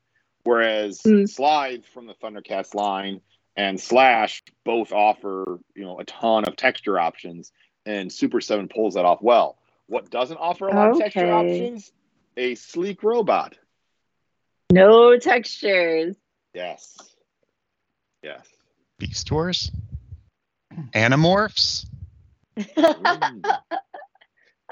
Whereas 0.44 1.02
Mm. 1.02 1.28
Slithe 1.28 1.86
from 1.86 2.06
the 2.06 2.14
Thundercats 2.14 2.76
line 2.76 3.22
and 3.56 3.80
Slash 3.80 4.44
both 4.64 4.92
offer 4.92 5.60
you 5.74 5.84
know 5.84 6.00
a 6.00 6.04
ton 6.06 6.46
of 6.46 6.56
texture 6.56 7.00
options, 7.00 7.52
and 7.86 8.12
Super 8.12 8.42
Seven 8.42 8.68
pulls 8.68 8.94
that 8.96 9.06
off 9.06 9.22
well. 9.22 9.58
What 9.88 10.10
doesn't 10.10 10.38
offer 10.38 10.68
a 10.68 10.76
lot 10.76 10.92
of 10.92 11.00
texture 11.00 11.32
options? 11.32 11.92
A 12.38 12.56
sleek 12.56 13.04
robot. 13.04 13.58
No 14.72 15.18
textures. 15.18 16.16
Yes. 16.54 16.98
Yes. 18.24 18.48
Beast 18.98 19.32
Wars, 19.32 19.72
Animorphs. 20.94 21.86
I 22.58 23.60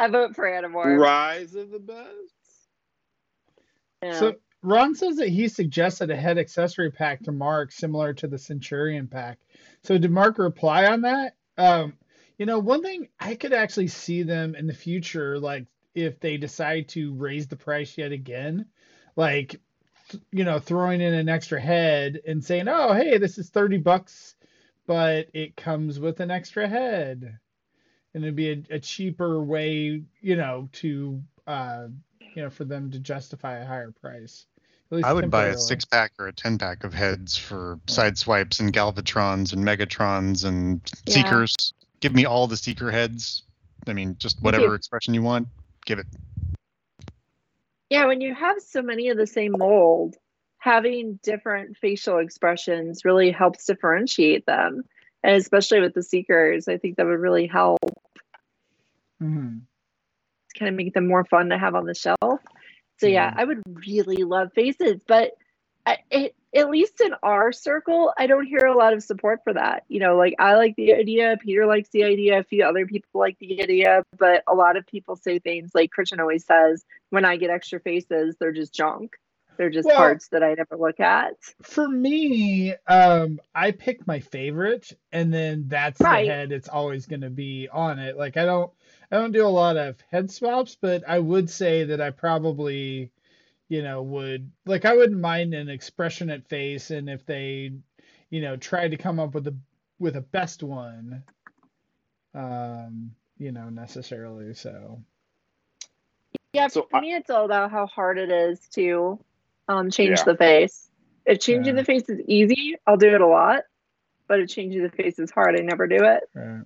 vote 0.09 0.35
for 0.35 0.45
Animorphs. 0.45 0.97
Rise 0.97 1.55
of 1.55 1.71
the 1.71 1.79
Beast. 1.79 2.33
Yeah. 4.01 4.19
So 4.19 4.35
Ron 4.63 4.95
says 4.95 5.17
that 5.17 5.29
he 5.29 5.49
suggested 5.49 6.09
a 6.09 6.15
head 6.15 6.37
accessory 6.37 6.89
pack 6.89 7.21
to 7.23 7.31
Mark 7.31 7.71
similar 7.71 8.13
to 8.15 8.27
the 8.27 8.37
Centurion 8.37 9.07
pack. 9.07 9.39
So 9.83 9.97
did 9.97 10.09
Mark 10.09 10.37
reply 10.37 10.85
on 10.85 11.01
that? 11.01 11.35
Um, 11.57 11.93
you 12.43 12.47
know, 12.47 12.59
one 12.59 12.81
thing 12.81 13.07
I 13.21 13.35
could 13.35 13.53
actually 13.53 13.87
see 13.87 14.21
them 14.21 14.53
in 14.53 14.67
the 14.67 14.73
future, 14.73 15.39
like 15.39 15.65
if 15.95 16.19
they 16.19 16.35
decide 16.35 16.89
to 16.89 17.13
raise 17.13 17.47
the 17.47 17.55
price 17.55 17.97
yet 17.97 18.11
again, 18.11 18.65
like 19.15 19.61
you 20.29 20.43
know, 20.43 20.59
throwing 20.59 20.99
in 20.99 21.13
an 21.13 21.29
extra 21.29 21.61
head 21.61 22.19
and 22.27 22.43
saying, 22.43 22.67
"Oh, 22.67 22.91
hey, 22.91 23.17
this 23.17 23.37
is 23.37 23.49
thirty 23.49 23.77
bucks, 23.77 24.35
but 24.85 25.29
it 25.33 25.55
comes 25.55 26.01
with 26.01 26.19
an 26.19 26.31
extra 26.31 26.67
head," 26.67 27.39
and 28.13 28.23
it'd 28.25 28.35
be 28.35 28.51
a, 28.51 28.75
a 28.75 28.79
cheaper 28.79 29.41
way, 29.41 30.03
you 30.19 30.35
know, 30.35 30.67
to 30.73 31.23
uh, 31.47 31.87
you 32.35 32.41
know, 32.41 32.49
for 32.49 32.65
them 32.65 32.91
to 32.91 32.99
justify 32.99 33.59
a 33.59 33.65
higher 33.65 33.91
price. 33.91 34.47
I 35.01 35.13
would 35.13 35.31
buy 35.31 35.45
a 35.45 35.57
six 35.57 35.85
pack 35.85 36.11
or 36.19 36.27
a 36.27 36.33
ten 36.33 36.57
pack 36.57 36.83
of 36.83 36.93
heads 36.93 37.37
for 37.37 37.79
Sideswipes 37.87 38.59
and 38.59 38.73
Galvatrons 38.73 39.53
and 39.53 39.63
Megatrons 39.63 40.43
and 40.43 40.81
Yeah. 41.05 41.13
Seekers. 41.13 41.73
Give 42.03 42.13
me 42.13 42.25
all 42.25 42.47
the 42.47 42.57
Seeker 42.57 42.91
heads. 42.91 43.43
I 43.87 43.93
mean, 43.93 44.17
just 44.19 44.41
whatever 44.41 44.67
too. 44.67 44.73
expression 44.73 45.13
you 45.13 45.21
want. 45.21 45.47
Give 45.85 45.99
it. 45.99 46.05
Yeah, 47.89 48.07
when 48.07 48.19
you 48.19 48.35
have 48.35 48.57
so 48.59 48.81
many 48.81 49.07
of 49.07 49.15
the 49.15 49.25
same 49.25 49.53
mold, 49.57 50.17
having 50.57 51.17
different 51.23 51.77
facial 51.77 52.17
expressions 52.17 53.05
really 53.05 53.31
helps 53.31 53.65
differentiate 53.65 54.45
them. 54.45 54.83
And 55.23 55.37
especially 55.37 55.79
with 55.79 55.93
the 55.93 56.03
seekers, 56.03 56.67
I 56.67 56.77
think 56.77 56.97
that 56.97 57.05
would 57.05 57.21
really 57.21 57.47
help 57.47 57.79
Mhm. 59.21 59.61
kind 60.59 60.67
of 60.67 60.75
make 60.75 60.93
them 60.93 61.07
more 61.07 61.23
fun 61.23 61.51
to 61.51 61.57
have 61.57 61.73
on 61.73 61.85
the 61.85 61.95
shelf. 61.95 62.17
So 62.97 63.07
yeah, 63.07 63.31
Yeah. 63.31 63.33
I 63.37 63.45
would 63.45 63.61
really 63.87 64.25
love 64.25 64.51
faces, 64.51 64.99
but 65.07 65.37
I, 65.85 65.99
it, 66.11 66.35
at 66.55 66.69
least 66.69 67.01
in 67.01 67.13
our 67.23 67.51
circle, 67.51 68.13
I 68.17 68.27
don't 68.27 68.45
hear 68.45 68.65
a 68.65 68.75
lot 68.77 68.93
of 68.93 69.03
support 69.03 69.41
for 69.43 69.53
that. 69.53 69.83
You 69.87 69.99
know, 69.99 70.15
like 70.17 70.35
I 70.39 70.55
like 70.55 70.75
the 70.75 70.93
idea, 70.93 71.37
Peter 71.41 71.65
likes 71.65 71.89
the 71.89 72.03
idea, 72.03 72.39
a 72.39 72.43
few 72.43 72.63
other 72.63 72.85
people 72.85 73.09
like 73.19 73.37
the 73.39 73.61
idea, 73.61 74.03
but 74.17 74.43
a 74.47 74.53
lot 74.53 74.77
of 74.77 74.85
people 74.85 75.15
say 75.15 75.39
things 75.39 75.71
like 75.73 75.91
Christian 75.91 76.19
always 76.19 76.45
says, 76.45 76.83
when 77.09 77.25
I 77.25 77.37
get 77.37 77.49
extra 77.49 77.79
faces, 77.79 78.35
they're 78.39 78.51
just 78.51 78.73
junk. 78.73 79.15
They're 79.55 79.69
just 79.69 79.85
Well- 79.87 79.97
parts 79.97 80.29
that 80.29 80.41
I 80.41 80.55
never 80.55 80.75
look 80.77 80.99
at. 80.99 81.35
For 81.61 81.87
me, 81.87 82.73
um, 82.87 83.39
I 83.53 83.69
pick 83.71 84.07
my 84.07 84.19
favorite, 84.19 84.91
and 85.11 85.31
then 85.31 85.65
that's 85.67 86.01
Right. 86.01 86.25
the 86.27 86.33
head. 86.33 86.51
It's 86.51 86.69
always 86.69 87.05
going 87.05 87.21
to 87.21 87.29
be 87.29 87.69
on 87.71 87.99
it. 87.99 88.17
Like 88.17 88.35
I 88.35 88.45
don't, 88.45 88.71
I 89.11 89.17
don't 89.17 89.31
do 89.31 89.45
a 89.45 89.47
lot 89.47 89.77
of 89.77 90.01
head 90.09 90.31
swaps, 90.31 90.75
but 90.81 91.03
I 91.07 91.19
would 91.19 91.51
say 91.51 91.83
that 91.83 92.01
I 92.01 92.09
probably, 92.09 93.11
you 93.73 93.81
know, 93.81 94.03
would 94.03 94.51
like 94.67 94.85
I 94.85 94.95
wouldn't 94.95 95.19
mind 95.19 95.55
an 95.55 95.67
expressionate 95.67 96.47
face, 96.47 96.91
and 96.91 97.09
if 97.09 97.25
they, 97.25 97.71
you 98.29 98.39
know, 98.39 98.55
tried 98.55 98.91
to 98.91 98.97
come 98.97 99.19
up 99.19 99.33
with 99.33 99.47
a 99.47 99.55
with 99.97 100.15
a 100.15 100.21
best 100.21 100.61
one, 100.61 101.23
um, 102.35 103.11
you 103.39 103.51
know, 103.51 103.69
necessarily. 103.69 104.53
So 104.53 105.01
Yeah, 106.53 106.67
So 106.67 106.83
for 106.83 106.97
I- 106.97 107.01
me, 107.01 107.15
it's 107.15 107.31
all 107.31 107.45
about 107.45 107.71
how 107.71 107.87
hard 107.87 108.19
it 108.19 108.31
is 108.31 108.59
to 108.75 109.19
um, 109.67 109.89
change 109.89 110.19
Yeah. 110.19 110.25
the 110.25 110.37
face. 110.37 110.91
If 111.25 111.39
changing 111.39 111.73
Yeah. 111.75 111.81
the 111.81 111.85
face 111.85 112.07
is 112.09 112.19
easy, 112.27 112.75
I'll 112.85 112.97
do 112.97 113.15
it 113.15 113.21
a 113.21 113.25
lot. 113.27 113.63
But 114.27 114.41
if 114.41 114.49
changing 114.49 114.83
the 114.83 114.91
face 114.91 115.17
is 115.17 115.31
hard, 115.31 115.59
I 115.59 115.63
never 115.63 115.87
do 115.87 116.03
it. 116.03 116.23
right. 116.35 116.63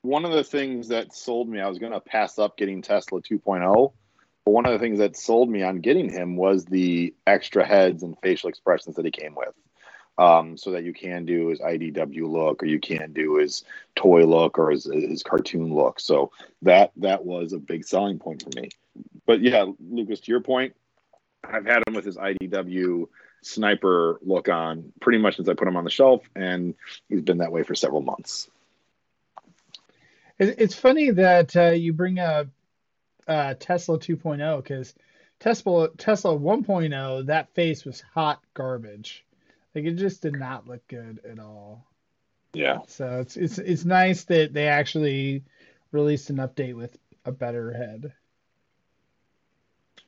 one 0.00 0.24
of 0.24 0.32
the 0.32 0.42
things 0.42 0.88
that 0.88 1.14
sold 1.14 1.48
me, 1.48 1.60
I 1.60 1.68
was 1.68 1.78
going 1.78 1.92
to 1.92 2.00
pass 2.00 2.40
up 2.40 2.56
getting 2.56 2.82
Tesla 2.82 3.22
2.0, 3.22 3.92
but 3.92 4.01
one 4.44 4.66
of 4.66 4.72
the 4.72 4.78
things 4.78 4.98
that 4.98 5.16
sold 5.16 5.48
me 5.48 5.62
on 5.62 5.80
getting 5.80 6.10
him 6.10 6.36
was 6.36 6.64
the 6.64 7.14
extra 7.26 7.64
heads 7.64 8.02
and 8.02 8.18
facial 8.20 8.48
expressions 8.48 8.96
that 8.96 9.04
he 9.04 9.10
came 9.10 9.34
with. 9.34 9.54
Um, 10.18 10.58
so 10.58 10.72
that 10.72 10.84
you 10.84 10.92
can 10.92 11.24
do 11.24 11.48
his 11.48 11.60
IDW 11.60 12.28
look, 12.28 12.62
or 12.62 12.66
you 12.66 12.78
can 12.78 13.14
do 13.14 13.36
his 13.36 13.64
toy 13.96 14.26
look, 14.26 14.58
or 14.58 14.70
his, 14.70 14.84
his 14.84 15.22
cartoon 15.22 15.72
look. 15.74 16.00
So 16.00 16.32
that 16.60 16.92
that 16.98 17.24
was 17.24 17.54
a 17.54 17.58
big 17.58 17.84
selling 17.84 18.18
point 18.18 18.42
for 18.42 18.60
me. 18.60 18.68
But 19.24 19.40
yeah, 19.40 19.64
Lucas, 19.80 20.20
to 20.20 20.30
your 20.30 20.42
point, 20.42 20.76
I've 21.42 21.64
had 21.64 21.82
him 21.86 21.94
with 21.94 22.04
his 22.04 22.18
IDW 22.18 23.06
sniper 23.42 24.18
look 24.22 24.50
on 24.50 24.92
pretty 25.00 25.18
much 25.18 25.36
since 25.36 25.48
I 25.48 25.54
put 25.54 25.66
him 25.66 25.76
on 25.78 25.84
the 25.84 25.90
shelf, 25.90 26.22
and 26.36 26.74
he's 27.08 27.22
been 27.22 27.38
that 27.38 27.50
way 27.50 27.62
for 27.62 27.74
several 27.74 28.02
months. 28.02 28.50
It's 30.38 30.74
funny 30.74 31.10
that 31.10 31.56
uh, 31.56 31.70
you 31.70 31.92
bring 31.92 32.18
up 32.18 32.48
uh, 33.28 33.54
Tesla 33.58 33.98
2.0 33.98 34.56
because 34.62 34.94
Tesla 35.40 35.88
Tesla 35.96 36.38
1.0 36.38 37.26
that 37.26 37.54
face 37.54 37.84
was 37.84 38.02
hot 38.14 38.40
garbage. 38.54 39.24
Like 39.74 39.84
it 39.84 39.94
just 39.94 40.22
did 40.22 40.38
not 40.38 40.68
look 40.68 40.86
good 40.88 41.20
at 41.28 41.38
all. 41.38 41.86
Yeah. 42.52 42.78
So 42.86 43.20
it's 43.20 43.36
it's 43.36 43.58
it's 43.58 43.84
nice 43.84 44.24
that 44.24 44.52
they 44.52 44.68
actually 44.68 45.44
released 45.90 46.30
an 46.30 46.36
update 46.36 46.74
with 46.74 46.96
a 47.24 47.32
better 47.32 47.72
head. 47.72 48.12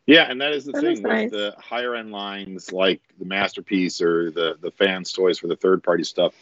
Yeah, 0.06 0.30
and 0.30 0.40
that 0.42 0.52
is 0.52 0.66
the 0.66 0.72
That 0.72 0.82
thing 0.82 0.96
is 0.98 1.02
with 1.02 1.30
the 1.30 1.54
higher 1.58 1.94
end 1.94 2.12
lines 2.12 2.72
like 2.72 3.00
the 3.18 3.24
masterpiece 3.24 4.02
or 4.02 4.30
the 4.30 4.56
the 4.60 4.70
fans 4.70 5.12
toys 5.12 5.38
for 5.38 5.46
the 5.46 5.56
third 5.56 5.82
party 5.82 6.04
stuff. 6.04 6.34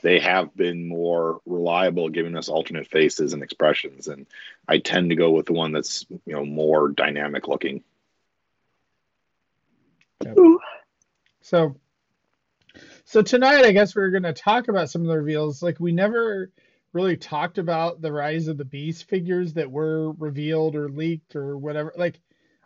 They 0.00 0.20
have 0.20 0.54
been 0.54 0.86
more 0.86 1.40
reliable, 1.44 2.08
giving 2.08 2.36
us 2.36 2.48
alternate 2.48 2.88
faces 2.88 3.32
and 3.32 3.42
expressions, 3.42 4.06
and 4.06 4.26
I 4.66 4.78
tend 4.78 5.10
to 5.10 5.16
go 5.16 5.30
with 5.30 5.46
the 5.46 5.52
one 5.52 5.72
that's 5.72 6.06
you 6.08 6.34
know 6.34 6.44
more 6.44 6.88
dynamic 6.88 7.48
looking. 7.48 7.82
So 11.40 11.76
so 13.04 13.22
tonight 13.22 13.64
I 13.64 13.72
guess 13.72 13.96
we're 13.96 14.10
gonna 14.10 14.32
talk 14.32 14.68
about 14.68 14.90
some 14.90 15.02
of 15.02 15.08
the 15.08 15.16
reveals. 15.16 15.62
Like 15.62 15.80
we 15.80 15.92
never 15.92 16.52
really 16.92 17.16
talked 17.16 17.58
about 17.58 18.00
the 18.00 18.12
Rise 18.12 18.48
of 18.48 18.58
the 18.58 18.64
Beast 18.64 19.08
figures 19.08 19.54
that 19.54 19.70
were 19.70 20.12
revealed 20.12 20.76
or 20.76 20.88
leaked 20.88 21.36
or 21.36 21.56
whatever. 21.56 21.92
Like 21.96 22.20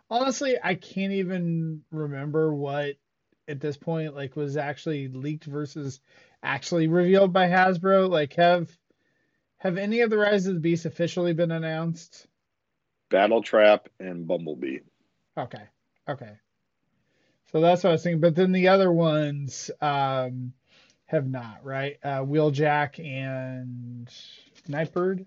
honestly, 0.09 0.57
I 0.61 0.75
can't 0.75 1.13
even 1.13 1.83
remember 1.91 2.53
what 2.53 2.95
at 3.47 3.59
this 3.59 3.77
point 3.77 4.15
like 4.15 4.35
was 4.35 4.57
actually 4.57 5.07
leaked 5.09 5.45
versus 5.45 5.99
actually 6.43 6.87
revealed 6.87 7.33
by 7.33 7.47
Hasbro. 7.47 8.09
Like 8.09 8.33
have 8.33 8.69
have 9.57 9.77
any 9.77 10.01
of 10.01 10.09
the 10.09 10.17
Rise 10.17 10.45
of 10.45 10.55
the 10.55 10.59
Beast 10.59 10.85
officially 10.85 11.33
been 11.33 11.51
announced? 11.51 12.27
Battletrap 13.09 13.85
and 13.99 14.27
Bumblebee. 14.27 14.79
Okay. 15.37 15.63
Okay. 16.07 16.33
So 17.51 17.61
that's 17.61 17.83
what 17.83 17.91
I 17.91 17.93
was 17.93 18.03
thinking. 18.03 18.19
But 18.19 18.35
then 18.35 18.51
the 18.51 18.67
other 18.67 18.91
ones 18.91 19.71
um, 19.79 20.53
have 21.05 21.27
not, 21.27 21.63
right? 21.63 21.97
Uh, 22.03 22.21
Wheeljack 22.21 22.99
and 22.99 24.09
Nightbird. 24.67 25.25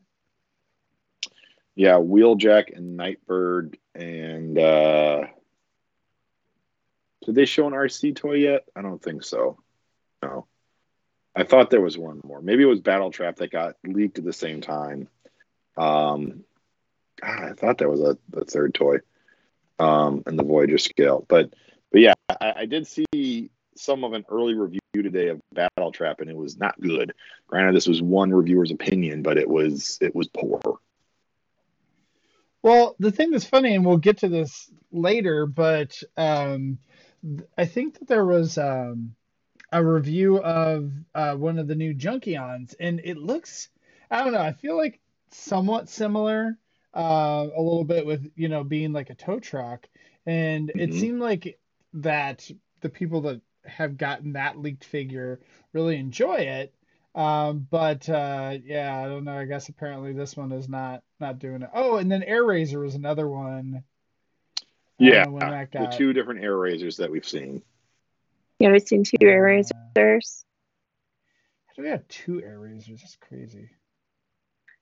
Yeah, 1.76 1.94
Wheeljack 1.94 2.76
and 2.76 2.96
Nightbird 2.96 3.78
and 3.94 4.58
uh 4.58 5.26
did 7.24 7.34
they 7.34 7.44
show 7.44 7.66
an 7.66 7.72
RC 7.72 8.14
toy 8.16 8.34
yet? 8.34 8.64
I 8.76 8.82
don't 8.82 9.02
think 9.02 9.24
so. 9.24 9.58
No. 10.22 10.46
I 11.36 11.44
thought 11.44 11.70
there 11.70 11.82
was 11.82 11.98
one 11.98 12.20
more. 12.24 12.40
Maybe 12.40 12.62
it 12.62 12.66
was 12.66 12.80
Battletrap 12.80 13.36
that 13.36 13.50
got 13.50 13.76
leaked 13.84 14.18
at 14.18 14.24
the 14.24 14.32
same 14.32 14.60
time. 14.60 15.08
Um 15.76 16.44
God, 17.20 17.44
I 17.44 17.52
thought 17.52 17.78
there 17.78 17.90
was 17.90 18.00
a 18.00 18.16
the 18.30 18.44
third 18.44 18.74
toy. 18.74 18.98
Um 19.78 20.22
and 20.26 20.38
the 20.38 20.44
Voyager 20.44 20.78
scale. 20.78 21.24
But 21.28 21.52
but 21.92 22.00
yeah, 22.00 22.14
I, 22.28 22.52
I 22.56 22.66
did 22.66 22.86
see 22.86 23.50
some 23.76 24.04
of 24.04 24.14
an 24.14 24.24
early 24.30 24.54
review 24.54 24.80
today 24.94 25.28
of 25.28 25.40
Battletrap 25.54 26.20
and 26.20 26.30
it 26.30 26.36
was 26.36 26.56
not 26.56 26.80
good. 26.80 27.12
Granted, 27.46 27.76
this 27.76 27.86
was 27.86 28.00
one 28.00 28.32
reviewer's 28.32 28.70
opinion, 28.70 29.22
but 29.22 29.36
it 29.36 29.48
was 29.48 29.98
it 30.00 30.14
was 30.14 30.28
poor. 30.28 30.80
Well, 32.62 32.96
the 32.98 33.12
thing 33.12 33.30
that's 33.30 33.44
funny, 33.44 33.76
and 33.76 33.86
we'll 33.86 33.98
get 33.98 34.18
to 34.18 34.28
this 34.28 34.68
later, 34.90 35.46
but 35.46 36.02
um, 36.16 36.78
I 37.56 37.64
think 37.64 37.98
that 38.00 38.08
there 38.08 38.24
was 38.24 38.58
um, 38.58 39.14
a 39.72 39.84
review 39.84 40.38
of 40.40 40.92
uh, 41.14 41.34
one 41.36 41.58
of 41.58 41.68
the 41.68 41.74
new 41.74 41.94
Junkions, 41.94 42.74
and 42.80 43.00
it 43.04 43.18
looks, 43.18 43.68
I 44.10 44.24
don't 44.24 44.32
know, 44.32 44.40
I 44.40 44.52
feel 44.52 44.76
like 44.76 45.00
somewhat 45.30 45.88
similar, 45.88 46.58
uh, 46.96 47.48
a 47.56 47.60
little 47.62 47.84
bit 47.84 48.06
with 48.06 48.30
you 48.36 48.48
know 48.48 48.64
being 48.64 48.92
like 48.92 49.10
a 49.10 49.14
tow 49.14 49.40
truck, 49.40 49.88
and 50.26 50.72
it 50.78 50.94
Mhm. 50.94 50.94
seemed 50.94 51.20
like 51.20 51.58
that 51.94 52.48
the 52.82 52.88
people 52.88 53.22
that 53.22 53.40
have 53.64 53.96
gotten 53.98 54.34
that 54.34 54.58
leaked 54.58 54.84
figure 54.84 55.40
really 55.72 55.96
enjoy 55.96 56.36
it. 56.36 56.74
Um, 57.14 57.66
but 57.70 58.08
uh, 58.08 58.58
yeah, 58.64 59.02
I 59.02 59.08
don't 59.08 59.24
know. 59.24 59.38
I 59.38 59.46
guess 59.46 59.68
apparently 59.68 60.12
this 60.12 60.36
one 60.36 60.52
is 60.52 60.68
not 60.68 61.02
not 61.20 61.38
doing 61.38 61.62
it. 61.62 61.70
Oh, 61.74 61.96
and 61.96 62.10
then 62.10 62.22
Airazor 62.22 62.82
was 62.82 62.94
another 62.94 63.28
one. 63.28 63.82
Yeah, 64.98 65.26
when 65.26 65.48
that 65.48 65.72
the 65.76 65.86
two 65.88 66.12
different 66.12 66.42
Airazors 66.42 66.96
that 66.98 67.10
we've 67.10 67.26
seen. 67.28 67.62
You 68.58 68.68
ever 68.68 68.78
seen 68.78 69.04
two 69.04 69.18
Airazors? 69.20 70.44
How 71.66 71.74
do 71.76 71.82
we 71.82 71.88
have 71.88 72.08
two 72.08 72.40
Airazors? 72.40 73.00
That's 73.00 73.16
crazy. 73.16 73.68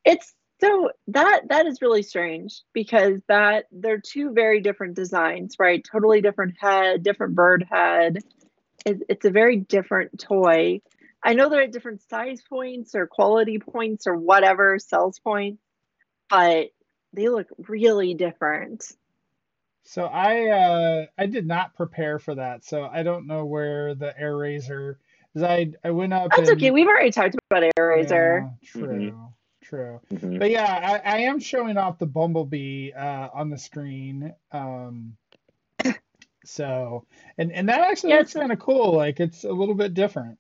It's 0.05 0.33
so 0.61 0.91
that 1.09 1.49
that 1.49 1.67
is 1.67 1.83
really 1.83 2.03
strange 2.03 2.63
because 2.73 3.21
that 3.27 3.65
they're 3.73 4.01
two 4.01 4.33
very 4.33 4.61
different 4.61 4.95
designs, 4.95 5.57
right? 5.59 5.85
Totally 5.91 6.21
different 6.21 6.55
head, 6.61 7.03
different 7.03 7.35
bird 7.35 7.67
head. 7.69 8.19
It, 8.87 9.03
it's 9.09 9.25
a 9.25 9.31
very 9.31 9.57
different 9.57 10.21
toy. 10.21 10.81
I 11.23 11.35
know 11.35 11.49
they're 11.49 11.63
at 11.63 11.73
different 11.73 12.03
size 12.09 12.43
points 12.49 12.95
or 12.95 13.09
quality 13.09 13.59
points 13.59 14.07
or 14.07 14.15
whatever 14.15 14.79
sales 14.79 15.19
points, 15.19 15.63
but 16.31 16.69
they 17.13 17.29
look 17.29 17.49
really 17.69 18.15
different. 18.15 18.85
So 19.85 20.07
I 20.07 20.49
uh 20.49 21.07
I 21.19 21.27
did 21.27 21.47
not 21.47 21.75
prepare 21.75 22.19
for 22.19 22.35
that, 22.35 22.65
so 22.65 22.85
I 22.85 23.03
don't 23.03 23.27
know 23.27 23.45
where 23.45 23.95
the 23.95 24.15
Airazor. 24.21 24.97
is. 25.35 25.43
I 25.43 25.73
I 25.85 25.91
went 25.91 26.13
up. 26.15 26.31
That's 26.35 26.49
and, 26.49 26.57
okay. 26.59 26.71
We've 26.71 26.87
already 26.87 27.11
talked 27.11 27.37
about 27.51 27.71
Airazor. 27.79 28.51
Yeah, 28.65 28.71
true, 28.81 29.31
true. 29.63 30.01
Mhm. 30.13 30.39
But 30.39 30.51
yeah, 30.51 31.01
I, 31.05 31.17
I 31.17 31.17
am 31.19 31.39
showing 31.39 31.77
off 31.77 31.99
the 31.99 32.07
Bumblebee 32.07 32.93
uh, 32.93 33.29
on 33.35 33.51
the 33.51 33.59
screen. 33.59 34.33
Um, 34.53 35.17
so 36.45 37.05
and 37.37 37.53
and 37.53 37.69
that 37.69 37.81
actually 37.81 38.11
Yeah, 38.11 38.19
looks 38.21 38.31
it's- 38.31 38.41
kind 38.43 38.53
of 38.53 38.59
cool. 38.59 38.93
Like 38.97 39.21
it's 39.21 39.45
a 39.45 39.53
little 39.53 39.75
bit 39.75 39.93
different. 39.93 40.39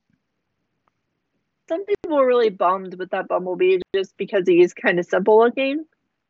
Some 1.68 1.84
people 1.86 2.16
were 2.16 2.26
really 2.26 2.50
bummed 2.50 2.94
with 2.98 3.10
that 3.10 3.26
Bumblebee 3.28 3.78
just 3.94 4.16
because 4.18 4.46
he's 4.46 4.74
kind 4.74 4.98
of 4.98 5.06
simple 5.06 5.38
looking. 5.38 5.84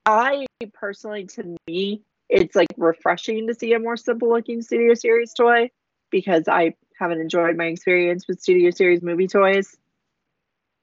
I 0.06 0.47
personally, 0.73 1.26
to 1.26 1.56
me, 1.66 2.02
it's 2.28 2.57
like 2.57 2.69
refreshing 2.76 3.47
to 3.49 3.54
see 3.54 3.73
a 3.75 3.78
more 3.78 3.97
simple 3.97 4.31
looking 4.31 4.62
Studio 4.62 4.95
Series 4.95 5.33
toy 5.33 5.71
because 6.11 6.49
I 6.49 6.75
haven't 6.99 7.21
enjoyed 7.21 7.57
my 7.57 7.66
experience 7.66 8.26
with 8.28 8.40
Studio 8.40 8.71
Series 8.71 9.02
movie 9.02 9.26
toys. 9.26 9.76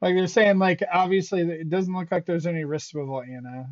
Like 0.02 0.16
they're 0.16 0.28
saying, 0.28 0.60
like 0.60 0.84
obviously 0.92 1.42
it 1.42 1.70
doesn't 1.70 1.94
look 1.94 2.12
like 2.12 2.26
there's 2.26 2.48
any 2.48 2.66
wrist 2.66 2.90
swivel, 2.90 3.22
Anna. 3.22 3.68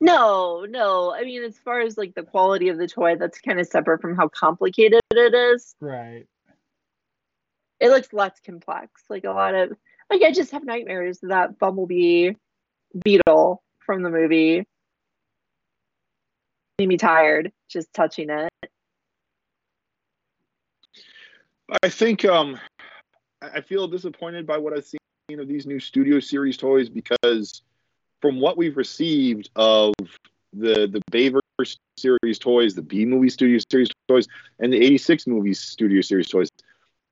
No, 0.00 0.66
no. 0.68 1.14
I 1.14 1.22
mean, 1.22 1.44
as 1.44 1.56
far 1.58 1.80
as 1.80 1.96
like 1.96 2.14
the 2.14 2.24
quality 2.24 2.70
of 2.70 2.78
the 2.78 2.88
toy, 2.88 3.16
that's 3.16 3.40
kind 3.40 3.60
of 3.60 3.66
separate 3.66 4.00
from 4.00 4.16
how 4.16 4.28
complicated 4.28 5.00
it 5.12 5.34
is. 5.34 5.76
Right. 5.80 6.26
It 7.78 7.90
looks 7.90 8.12
less 8.12 8.32
complex. 8.44 9.02
Like 9.08 9.24
a 9.24 9.30
lot 9.30 9.54
of, 9.54 9.70
like, 10.10 10.22
I 10.22 10.32
just 10.32 10.50
have 10.52 10.64
nightmares 10.64 11.22
of 11.22 11.30
that 11.30 11.58
Bumblebee 11.58 12.32
beetle 13.04 13.62
from 13.78 14.02
the 14.02 14.10
movie. 14.10 14.66
Made 16.78 16.88
me 16.88 16.96
tired 16.96 17.52
just 17.68 17.92
touching 17.92 18.30
it. 18.30 18.50
I 21.82 21.88
think 21.88 22.24
um, 22.24 22.58
I 23.40 23.60
feel 23.60 23.88
disappointed 23.88 24.46
by 24.46 24.58
what 24.58 24.72
I've 24.72 24.84
seen 24.84 24.98
of 25.38 25.48
these 25.48 25.66
new 25.66 25.80
Studio 25.80 26.20
Series 26.20 26.56
toys 26.56 26.88
because 26.88 27.62
from 28.20 28.40
what 28.40 28.56
we've 28.56 28.76
received 28.76 29.50
of 29.56 29.94
the 30.52 30.86
the 30.86 31.02
Bayverse 31.10 31.76
series 31.96 32.38
toys, 32.38 32.74
the 32.74 32.82
B 32.82 33.06
movie 33.06 33.30
Studio 33.30 33.58
Series 33.70 33.88
toys, 34.08 34.28
and 34.58 34.72
the 34.72 34.76
86 34.76 35.26
movies 35.26 35.60
Studio 35.60 36.00
Series 36.00 36.28
toys, 36.28 36.48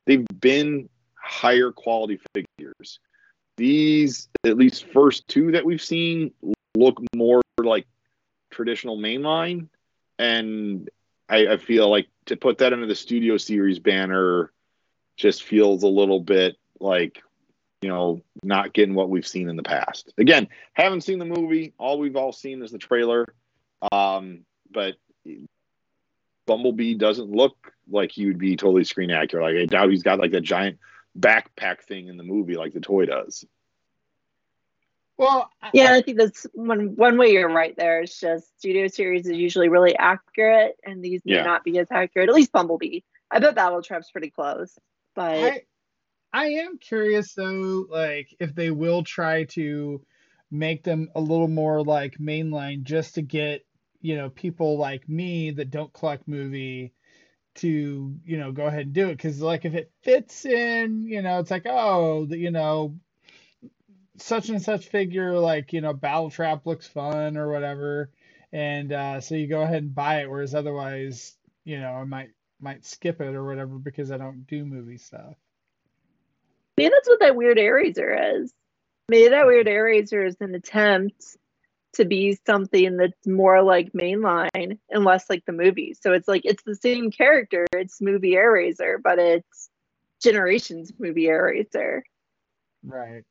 they've 0.07 0.27
been 0.41 0.89
higher 1.15 1.71
quality 1.71 2.19
figures. 2.35 3.01
These, 3.57 4.29
at 4.45 4.57
least 4.57 4.87
first 4.87 5.27
two 5.29 5.53
that 5.53 5.65
we've 5.65 5.83
seen, 5.83 6.33
look 6.77 7.01
more 7.15 7.43
like 7.63 7.87
traditional 8.51 8.99
mainline, 8.99 9.69
and 10.19 10.89
I, 11.29 11.47
I 11.47 11.57
feel 11.57 11.89
like 11.89 12.09
to 12.27 12.37
put 12.37 12.59
that 12.59 12.73
under 12.73 12.87
the 12.87 12.95
Studio 12.95 13.37
Series 13.37 13.79
banner 13.79 14.53
just 15.17 15.43
feels 15.43 15.83
a 15.83 15.89
little 15.89 16.21
bit 16.21 16.57
like 16.81 17.23
you 17.83 17.89
know 17.89 18.23
not 18.43 18.73
getting 18.73 18.95
what 18.95 19.11
we've 19.11 19.27
seen 19.27 19.49
in 19.49 19.57
the 19.57 19.63
past. 19.63 20.13
Again, 20.19 20.49
haven't 20.75 21.03
seen 21.03 21.19
the 21.19 21.25
movie. 21.25 21.73
All 21.79 21.99
we've 21.99 22.17
all 22.17 22.33
seen 22.33 22.63
is 22.63 22.71
the 22.71 22.79
trailer. 22.79 23.35
Um, 23.93 24.45
but 24.71 24.97
Bumblebee 26.47 26.95
doesn't 26.95 27.31
look 27.31 27.73
like 27.89 28.13
he 28.13 28.27
would 28.27 28.39
be 28.39 28.57
totally 28.57 28.85
screen 28.85 29.11
accurate. 29.11 29.45
Like 29.45 29.63
I 29.63 29.67
doubt 29.67 29.91
he's 29.91 30.03
got 30.03 30.19
like 30.19 30.33
that 30.33 30.43
giant 30.43 30.79
backpack 31.19 31.83
thing 31.83 32.09
in 32.09 32.17
the 32.17 32.23
movie 32.23 32.57
like 32.57 32.73
the 32.73 32.81
toy 32.81 33.07
does. 33.07 33.45
Well, 35.21 35.51
I- 35.61 35.71
Yeah, 35.75 35.93
I 35.93 36.01
think 36.01 36.17
that's 36.17 36.47
one 36.55 36.97
one 36.97 37.19
way 37.19 37.29
you're 37.33 37.53
right 37.53 37.77
there. 37.77 38.01
It's 38.01 38.19
just 38.19 38.57
Studio 38.59 38.87
Series 38.89 39.27
is 39.27 39.37
usually 39.37 39.69
really 39.69 39.95
accurate, 39.95 40.77
and 40.83 41.05
these 41.05 41.21
may 41.27 41.35
Yeah. 41.35 41.45
not 41.45 41.63
be 41.63 41.79
as 41.79 41.89
accurate. 41.91 42.31
At 42.31 42.35
least 42.35 42.53
Bumblebee. 42.53 43.01
I 43.31 43.39
bet 43.39 43.55
Battletrap's 43.55 44.11
pretty 44.11 44.31
close, 44.31 44.79
but 45.15 45.37
I 45.37 45.63
I 46.33 46.47
am 46.47 46.79
curious 46.79 47.35
though, 47.35 47.85
like 47.91 48.35
if 48.41 48.55
they 48.55 48.71
will 48.71 49.05
try 49.05 49.45
to 49.57 50.03
make 50.51 50.85
them 50.85 51.11
a 51.15 51.21
little 51.21 51.49
more 51.49 51.85
like 51.85 52.17
mainline 52.17 52.83
just 52.85 53.17
to 53.17 53.23
get, 53.23 53.67
you 54.01 54.17
know, 54.17 54.31
people 54.31 54.79
like 54.79 55.07
me 55.07 55.51
that 55.51 55.71
don't 55.71 55.93
collect 55.93 56.27
movie 56.29 56.95
to, 57.57 58.19
you 58.25 58.39
know, 58.39 58.53
go 58.53 58.65
ahead 58.67 58.87
and 58.87 58.93
do 58.95 59.11
it. 59.11 59.19
Cause 59.19 59.43
like 59.43 59.67
if 59.67 59.75
it 59.75 59.93
fits 60.03 60.47
in, 60.47 61.03
you 61.03 61.21
know, 61.21 61.41
it's 61.41 61.51
like, 61.51 61.67
oh, 61.67 62.27
you 62.31 62.51
know, 62.51 62.99
such 64.21 64.49
and 64.49 64.63
such 64.63 64.89
figure, 64.89 65.39
like, 65.39 65.73
you 65.73 65.81
know, 65.81 65.95
Battletrap 65.95 66.67
looks 66.67 66.87
fun 66.87 67.37
or 67.37 67.51
whatever. 67.51 68.11
And 68.53 68.93
uh, 68.93 69.21
so 69.21 69.35
you 69.35 69.47
go 69.47 69.63
ahead 69.63 69.83
and 69.83 69.95
buy 69.95 70.23
it, 70.23 70.31
whereas 70.31 70.55
otherwise, 70.55 71.37
you 71.65 71.81
know, 71.81 71.93
I 71.93 72.05
might 72.05 72.31
might 72.61 72.85
skip 72.85 73.21
it 73.21 73.35
or 73.35 73.45
whatever 73.45 73.79
because 73.79 74.11
I 74.11 74.19
don't 74.19 74.47
do 74.47 74.65
movie 74.65 74.99
stuff. 74.99 75.35
maybe 76.77 76.91
that's 76.91 77.09
what 77.09 77.21
that 77.21 77.37
weird 77.37 77.57
Airazor 77.57 78.43
is. 78.43 78.53
Maybe 79.09 79.29
that 79.31 79.47
weird 79.47 79.67
Airazor 79.67 80.27
is 80.27 80.37
an 80.41 80.55
attempt 80.55 81.37
to 81.95 82.05
be 82.05 82.39
something 82.47 82.97
that's 82.97 83.27
more 83.27 83.63
like 83.63 83.93
mainline 83.93 84.79
and 84.91 85.05
less 85.05 85.29
like 85.29 85.45
the 85.47 85.53
movie. 85.53 85.95
So 86.01 86.13
it's 86.13 86.29
like 86.29 86.43
it's 86.45 86.63
the 86.63 86.77
same 86.77 87.11
character, 87.11 87.67
it's 87.73 88.01
movie 88.01 88.33
Airazor, 88.35 88.97
but 89.03 89.19
it's 89.19 89.71
generations 90.23 90.93
movie 90.99 91.27
Airazor. 91.27 92.03
Right. 92.85 93.25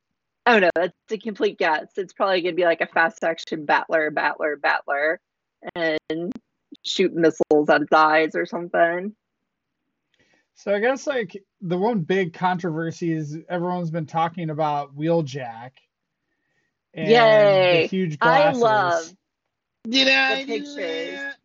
I 0.49 0.53
don't 0.53 0.61
know. 0.61 0.69
That's 0.73 0.93
a 1.11 1.17
complete 1.19 1.59
guess. 1.59 1.91
It's 1.95 2.11
probably 2.11 2.41
gonna 2.41 2.55
be 2.55 2.63
like 2.63 2.81
a 2.81 2.87
fast 2.87 3.23
action 3.23 3.65
battler, 3.65 4.09
battler, 4.09 4.55
battler, 4.55 5.19
and 5.75 6.33
shoot 6.83 7.13
missiles 7.13 7.69
out 7.69 7.83
its 7.83 7.93
eyes 7.93 8.33
or 8.33 8.47
something. 8.47 9.15
So 10.55 10.73
I 10.73 10.79
guess 10.79 11.05
like 11.05 11.37
the 11.61 11.77
one 11.77 11.99
big 11.99 12.33
controversy 12.33 13.11
is 13.11 13.37
everyone's 13.47 13.91
been 13.91 14.07
talking 14.07 14.49
about 14.49 14.97
Wheeljack 14.97 15.73
and 16.95 17.11
Yay. 17.11 17.81
the 17.83 17.87
huge 17.87 18.17
I 18.19 18.51
love 18.51 19.13
Did 19.87 20.07
the 20.07 20.45
pictures. 20.47 21.35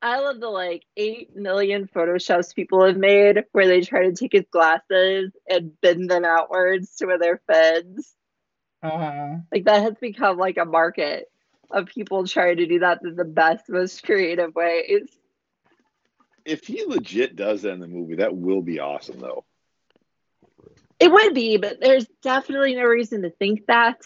I 0.00 0.20
love 0.20 0.40
the 0.40 0.48
like 0.48 0.84
eight 0.96 1.34
million 1.34 1.88
photoshops 1.88 2.54
people 2.54 2.84
have 2.86 2.96
made 2.96 3.44
where 3.52 3.66
they 3.66 3.80
try 3.80 4.04
to 4.04 4.12
take 4.12 4.32
his 4.32 4.46
glasses 4.50 5.32
and 5.48 5.72
bend 5.80 6.08
them 6.08 6.24
outwards 6.24 6.94
to 6.96 7.06
where 7.06 7.18
they're 7.18 7.42
fins. 7.50 8.14
Uh-huh. 8.82 9.38
Like 9.52 9.64
that 9.64 9.82
has 9.82 9.94
become 10.00 10.38
like 10.38 10.56
a 10.56 10.64
market 10.64 11.26
of 11.70 11.86
people 11.86 12.26
trying 12.26 12.58
to 12.58 12.66
do 12.66 12.78
that 12.78 13.00
in 13.02 13.16
the 13.16 13.24
best, 13.24 13.68
most 13.68 14.04
creative 14.04 14.54
ways. 14.54 15.08
If 16.44 16.64
he 16.64 16.84
legit 16.86 17.34
does 17.34 17.62
that 17.62 17.72
in 17.72 17.80
the 17.80 17.88
movie, 17.88 18.16
that 18.16 18.36
will 18.36 18.62
be 18.62 18.78
awesome 18.78 19.18
though. 19.18 19.44
It 21.00 21.10
would 21.12 21.34
be, 21.34 21.58
but 21.58 21.80
there's 21.80 22.06
definitely 22.22 22.74
no 22.74 22.84
reason 22.84 23.22
to 23.22 23.30
think 23.30 23.66
that 23.66 24.00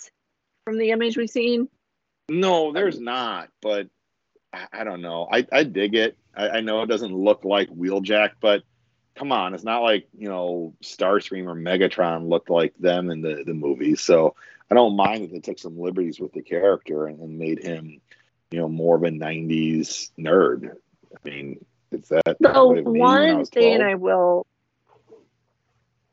from 0.64 0.78
the 0.78 0.90
image 0.90 1.16
we've 1.16 1.31
seen. 1.31 1.68
No, 2.28 2.72
there's 2.72 3.00
not, 3.00 3.48
but 3.61 3.88
I, 4.52 4.66
I 4.72 4.84
don't 4.84 5.02
know. 5.02 5.28
I, 5.30 5.46
I 5.52 5.64
dig 5.64 5.94
it. 5.94 6.16
I, 6.34 6.48
I 6.48 6.60
know 6.60 6.82
it 6.82 6.88
doesn't 6.88 7.14
look 7.14 7.44
like 7.44 7.68
Wheeljack, 7.68 8.32
but 8.40 8.62
come 9.14 9.32
on, 9.32 9.54
it's 9.54 9.64
not 9.64 9.82
like, 9.82 10.08
you 10.16 10.28
know, 10.28 10.74
Starscream 10.82 11.46
or 11.46 11.54
Megatron 11.54 12.28
looked 12.28 12.50
like 12.50 12.74
them 12.78 13.10
in 13.10 13.20
the, 13.20 13.44
the 13.46 13.54
movie. 13.54 13.96
So 13.96 14.34
I 14.70 14.74
don't 14.74 14.96
mind 14.96 15.24
that 15.24 15.32
they 15.32 15.40
took 15.40 15.58
some 15.58 15.78
liberties 15.78 16.18
with 16.18 16.32
the 16.32 16.42
character 16.42 17.06
and, 17.06 17.20
and 17.20 17.38
made 17.38 17.62
him 17.62 18.00
you 18.52 18.60
know, 18.60 18.68
more 18.68 18.96
of 18.96 19.02
a 19.02 19.08
'90s 19.08 20.10
nerd. 20.18 20.70
I 20.70 21.28
mean, 21.28 21.64
it's 21.90 22.10
that 22.10 22.36
The 22.38 22.52
what 22.52 22.78
it 22.78 22.86
mean 22.86 23.02
when 23.02 23.30
I 23.30 23.34
one 23.34 23.46
thing 23.46 23.82
I 23.82 23.94
will 23.94 24.46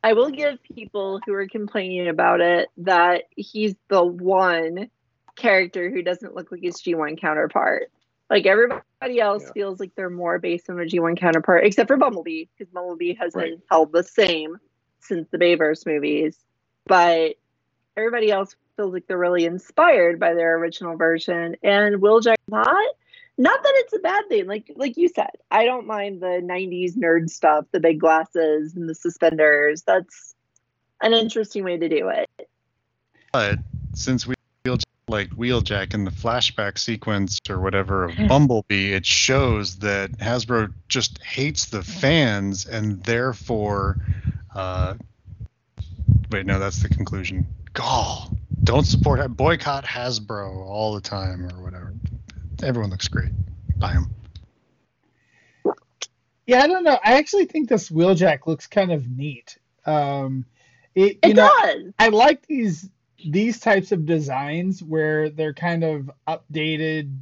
I 0.03 0.13
will 0.13 0.29
give 0.29 0.63
people 0.63 1.19
who 1.25 1.33
are 1.33 1.47
complaining 1.47 2.07
about 2.07 2.39
it 2.39 2.69
that 2.77 3.25
he's 3.35 3.75
the 3.89 4.03
one 4.03 4.89
character 5.35 5.89
who 5.89 6.01
doesn't 6.01 6.35
look 6.35 6.51
like 6.51 6.61
his 6.61 6.81
G1 6.81 7.19
counterpart. 7.19 7.91
Like 8.29 8.45
everybody 8.45 9.19
else 9.19 9.43
Yeah. 9.45 9.51
feels 9.53 9.79
like 9.79 9.95
they're 9.95 10.09
more 10.09 10.39
based 10.39 10.69
on 10.69 10.79
a 10.79 10.83
G1 10.85 11.17
counterpart, 11.17 11.65
except 11.65 11.87
for 11.87 11.97
Bumblebee, 11.97 12.45
because 12.57 12.71
Bumblebee 12.71 13.15
has 13.15 13.33
Right. 13.35 13.51
been 13.51 13.61
held 13.69 13.91
the 13.91 14.03
same 14.03 14.57
since 14.99 15.27
the 15.29 15.37
Bayverse 15.37 15.85
movies. 15.85 16.37
But 16.85 17.35
everybody 17.97 18.31
else 18.31 18.55
feels 18.77 18.93
like 18.93 19.07
they're 19.07 19.17
really 19.17 19.45
inspired 19.45 20.19
by 20.19 20.33
their 20.33 20.57
original 20.57 20.95
version. 20.95 21.55
And 21.63 21.97
Wheeljack 22.01 22.35
not 22.47 22.95
not 23.37 23.63
that 23.63 23.73
it's 23.77 23.93
a 23.93 23.99
bad 23.99 24.27
thing 24.27 24.45
like 24.47 24.69
like 24.75 24.97
you 24.97 25.07
said 25.07 25.29
i 25.49 25.63
don't 25.63 25.87
mind 25.87 26.21
the 26.21 26.41
90s 26.43 26.97
nerd 26.97 27.29
stuff 27.29 27.65
the 27.71 27.79
big 27.79 27.97
glasses 27.97 28.75
and 28.75 28.89
the 28.89 28.93
suspenders 28.93 29.81
that's 29.83 30.35
an 31.01 31.13
interesting 31.13 31.63
way 31.63 31.77
to 31.77 31.87
do 31.87 32.09
it 32.09 32.29
But 33.31 33.59
since 33.93 34.27
we 34.27 34.35
Wheeljack, 34.65 34.83
like 35.09 35.29
Wheeljack 35.29 35.93
in 35.93 36.05
the 36.05 36.11
flashback 36.11 36.77
sequence 36.77 37.39
or 37.49 37.59
whatever 37.59 38.05
of 38.05 38.15
Bumblebee, 38.27 38.93
it 38.93 39.05
shows 39.05 39.77
that 39.79 40.11
Hasbro 40.19 40.73
just 40.87 41.21
hates 41.23 41.65
the 41.65 41.81
fans 41.81 42.65
and 42.65 43.03
therefore, 43.03 43.97
uh, 44.55 44.95
wait, 46.31 46.45
no, 46.45 46.59
that's 46.59 46.81
the 46.81 46.89
conclusion. 46.89 47.47
Gall, 47.73 48.31
don't 48.63 48.85
support 48.85 49.35
boycott 49.35 49.85
Hasbro 49.85 50.65
all 50.65 50.93
the 50.93 51.01
time 51.01 51.45
or 51.45 51.61
whatever. 51.61 51.93
Everyone 52.63 52.89
looks 52.89 53.07
great. 53.07 53.31
Buy 53.77 53.93
them. 53.93 54.11
Yeah, 56.45 56.63
I 56.63 56.67
don't 56.67 56.83
know. 56.83 56.99
I 57.03 57.17
actually 57.17 57.45
think 57.45 57.69
this 57.69 57.89
wheeljack 57.89 58.47
looks 58.47 58.67
kind 58.67 58.91
of 58.91 59.07
neat. 59.07 59.57
Um, 59.85 60.45
it, 60.95 61.19
you 61.23 61.31
it 61.31 61.35
know, 61.35 61.49
does 61.63 61.93
I 61.99 62.09
like 62.09 62.45
these 62.47 62.89
these 63.25 63.59
types 63.59 63.91
of 63.91 64.05
designs 64.05 64.83
where 64.83 65.29
they're 65.29 65.53
kind 65.53 65.83
of 65.83 66.11
updated 66.27 67.15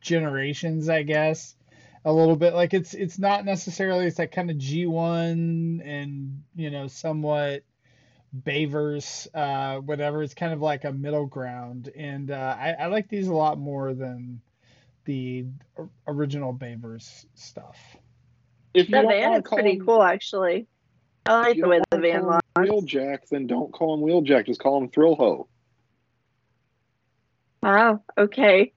generations, 0.00 0.88
I 0.88 1.02
guess, 1.02 1.56
a 2.04 2.12
little 2.12 2.36
bit. 2.36 2.54
Like 2.54 2.74
it's 2.74 2.94
it's 2.94 3.18
not 3.18 3.44
necessarily 3.44 4.06
it's 4.06 4.16
that 4.16 4.32
kind 4.32 4.50
of 4.50 4.56
G1 4.56 5.80
and 5.84 6.42
you 6.54 6.70
know 6.70 6.86
somewhat 6.86 7.64
Bayverse, 8.44 9.26
uh, 9.34 9.80
whatever. 9.80 10.22
It's 10.22 10.34
kind 10.34 10.52
of 10.52 10.60
like 10.60 10.84
a 10.84 10.92
middle 10.92 11.26
ground, 11.26 11.90
and 11.96 12.30
uh, 12.30 12.56
I, 12.58 12.72
I 12.72 12.86
like 12.86 13.08
these 13.08 13.28
a 13.28 13.34
lot 13.34 13.58
more 13.58 13.94
than 13.94 14.40
the 15.04 15.46
original 16.06 16.52
Bayverse 16.52 17.26
stuff. 17.34 17.78
If 18.74 18.88
you 18.88 18.94
the 18.96 19.02
don't 19.02 19.08
van 19.08 19.22
wanna 19.22 19.38
is 19.38 19.44
pretty 19.52 19.72
him- 19.72 19.86
cool 19.86 20.02
actually 20.02 20.66
i 21.28 21.40
like 21.40 21.60
the 21.60 21.68
way 21.68 21.80
the 21.90 21.98
van 21.98 22.22
call 22.22 22.30
looks 22.32 22.46
him 22.56 22.64
Wheeljack, 22.64 23.28
then 23.30 23.46
don't 23.46 23.72
call 23.72 23.94
him 23.94 24.00
Wheeljack. 24.00 24.46
Just 24.46 24.60
call 24.60 24.78
him 24.82 24.88
Thrill 24.88 25.14
Ho. 25.16 25.48
wow 27.62 28.02
okay 28.16 28.72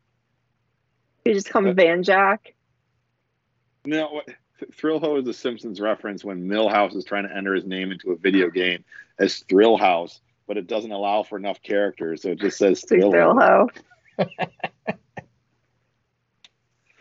you 1.25 1.33
just 1.33 1.49
call 1.49 1.61
him 1.63 1.69
Uh, 1.69 1.73
van 1.73 2.03
jack 2.03 2.53
No, 3.85 4.07
what- 4.07 4.29
Thrill 4.75 4.99
Ho 4.99 5.15
is 5.17 5.25
a 5.27 5.33
Simpsons 5.33 5.79
reference 5.79 6.25
when 6.25 6.45
Milhouse 6.47 6.93
is 6.95 7.05
trying 7.05 7.25
to 7.27 7.33
enter 7.33 7.53
his 7.53 7.65
name 7.65 7.91
into 7.93 8.11
a 8.11 8.17
video 8.17 8.49
game 8.49 8.83
as 9.17 9.37
Thrill 9.47 9.77
House, 9.77 10.19
but 10.47 10.57
it 10.57 10.67
doesn't 10.67 10.91
allow 10.91 11.23
for 11.23 11.37
enough 11.37 11.61
characters, 11.61 12.23
so 12.23 12.31
it 12.31 12.39
just 12.41 12.57
says 12.57 12.83
Thrill 12.85 13.09
Thrill 13.09 13.39
Ho. 13.39 13.67
ho 14.17 14.25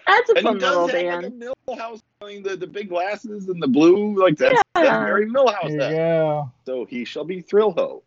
that's 0.06 0.30
a 0.30 0.34
And 0.37 0.42
fun 0.44 0.58
little 0.58 0.87
does 0.87 0.92
have 0.92 1.00
van 1.02 1.22
like 1.22 1.32
a 1.32 1.34
Milhouse 1.34 1.78
wearing 1.96 2.00
the, 2.20 2.57
the 2.59 2.66
big 2.66 2.88
glasses 2.88 3.48
and 3.48 3.62
the 3.62 3.68
blue, 3.68 4.20
like 4.20 4.37
that's, 4.37 4.61
that's 4.74 4.87
Yeah. 4.88 5.04
very 5.04 5.26
Milhouse. 5.26 5.76
There 5.78 6.42
you 6.42 6.50
So 6.66 6.85
he 6.85 7.04
shall 7.04 7.24
be 7.24 7.40
Thrill 7.40 7.72
Ho. 7.72 8.02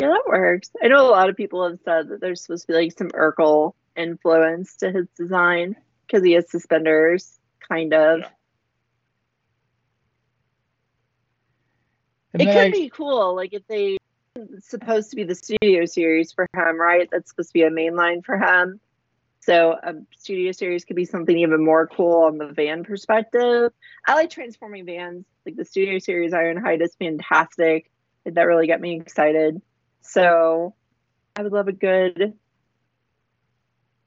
Yeah, 0.00 0.08
that 0.08 0.24
works. 0.26 0.70
I 0.82 0.88
know 0.88 1.08
a 1.08 1.10
lot 1.10 1.28
of 1.30 1.36
people 1.36 1.66
have 1.68 1.78
said 1.84 2.08
that 2.08 2.20
there's 2.20 2.42
supposed 2.42 2.66
to 2.66 2.72
be 2.72 2.74
like 2.74 2.92
some 2.96 3.08
Urkel 3.10 3.72
influence 3.96 4.76
to 4.76 4.90
his 4.90 5.06
design 5.16 5.76
because 6.06 6.22
he 6.24 6.32
has 6.32 6.50
suspenders, 6.50 7.38
kind 7.66 7.92
of. 7.94 8.20
Yeah. 8.20 8.28
It 12.34 12.44
could 12.44 12.56
I- 12.56 12.70
be 12.70 12.90
cool, 12.90 13.34
like 13.34 13.54
if 13.54 13.66
they 13.68 13.96
supposed 14.58 15.10
to 15.10 15.16
be 15.16 15.24
the 15.24 15.34
studio 15.34 15.86
series 15.86 16.32
for 16.32 16.46
him, 16.54 16.78
right? 16.78 17.08
That's 17.10 17.30
supposed 17.30 17.50
to 17.50 17.54
be 17.54 17.62
a 17.62 17.70
main 17.70 17.96
line 17.96 18.20
for 18.20 18.36
him. 18.36 18.80
So 19.46 19.76
a 19.80 19.94
studio 20.18 20.50
series 20.50 20.84
could 20.84 20.96
be 20.96 21.04
something 21.04 21.38
even 21.38 21.64
more 21.64 21.86
cool 21.86 22.24
on 22.24 22.36
the 22.36 22.48
van 22.48 22.82
perspective. 22.82 23.70
I 24.04 24.14
like 24.14 24.28
transforming 24.28 24.84
vans. 24.84 25.24
Like 25.46 25.54
the 25.54 25.64
studio 25.64 26.00
series 26.00 26.32
Ironhide 26.32 26.82
is 26.82 26.96
fantastic. 26.98 27.88
That 28.24 28.42
really 28.42 28.66
got 28.66 28.80
me 28.80 28.96
excited. 28.96 29.62
So 30.00 30.74
I 31.36 31.44
would 31.44 31.52
love 31.52 31.68
a 31.68 31.72
good 31.72 32.34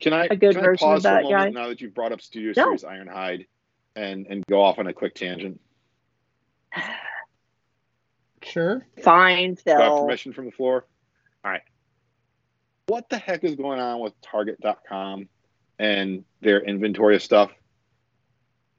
Can 0.01 0.11
I, 0.11 0.25
A 0.25 0.35
good 0.35 0.55
can 0.55 0.57
I 0.57 0.67
version 0.67 0.89
of 0.89 0.95
pause 0.95 1.03
for 1.03 1.09
that 1.09 1.21
a 1.21 1.23
moment 1.23 1.55
guy? 1.55 1.61
now 1.61 1.69
that 1.69 1.79
you've 1.79 1.93
brought 1.93 2.11
up 2.11 2.19
Studio 2.19 2.51
No. 2.57 2.75
Series 2.75 2.83
Ironhide 2.83 3.47
and, 3.95 4.27
and 4.29 4.45
go 4.47 4.61
off 4.61 4.77
on 4.77 4.87
a 4.87 4.93
quick 4.93 5.15
tangent? 5.15 5.61
sure. 8.43 8.85
fine 9.01 9.53
Do 9.53 9.71
I 9.71 9.83
have 9.83 9.99
permission 10.01 10.33
from 10.33 10.47
the 10.47 10.51
floor? 10.51 10.85
All 11.45 11.51
right. 11.51 11.61
What 12.89 13.07
the 13.07 13.19
heck 13.19 13.43
is 13.43 13.53
going 13.53 13.79
on 13.79 13.99
with 13.99 14.19
Target.com 14.19 15.29
and 15.77 16.25
their 16.41 16.59
inventory 16.59 17.15
of 17.15 17.21
stuff? 17.21 17.51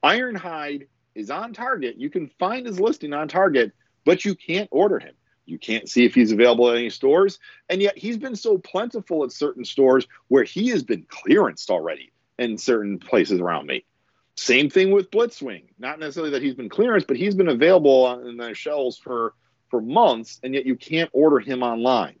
Ironhide 0.03 0.87
is 1.15 1.29
on 1.29 1.53
Target. 1.53 1.95
You 1.97 2.09
can 2.09 2.29
find 2.37 2.65
his 2.65 2.77
listing 2.77 3.13
on 3.13 3.29
Target, 3.29 3.71
but 4.03 4.25
you 4.25 4.35
can't 4.35 4.67
order 4.69 4.99
him. 4.99 5.13
You 5.45 5.57
can't 5.57 5.87
see 5.87 6.03
if 6.03 6.13
he's 6.13 6.33
available 6.33 6.69
at 6.69 6.75
any 6.75 6.89
stores. 6.89 7.39
And 7.69 7.81
yet 7.81 7.97
he's 7.97 8.17
been 8.17 8.35
so 8.35 8.57
plentiful 8.57 9.23
at 9.23 9.31
certain 9.31 9.63
stores 9.63 10.05
where 10.27 10.43
he 10.43 10.67
has 10.71 10.83
been 10.83 11.05
clearanced 11.05 11.69
already 11.69 12.11
in 12.37 12.57
certain 12.57 12.99
places 12.99 13.39
around 13.39 13.65
me. 13.65 13.85
Same 14.35 14.69
thing 14.69 14.91
with 14.91 15.09
Blitzwing. 15.09 15.67
Not 15.79 15.99
necessarily 15.99 16.31
that 16.31 16.41
he's 16.41 16.55
been 16.55 16.67
clearanced, 16.67 17.07
but 17.07 17.15
he's 17.15 17.35
been 17.35 17.47
available 17.47 18.03
on- 18.03 18.35
their 18.35 18.55
shelves 18.55 18.97
for 18.97 19.35
for 19.69 19.79
months, 19.79 20.37
and 20.43 20.53
yet 20.53 20.65
you 20.65 20.75
can't 20.75 21.09
order 21.13 21.39
him 21.39 21.63
online. 21.63 22.19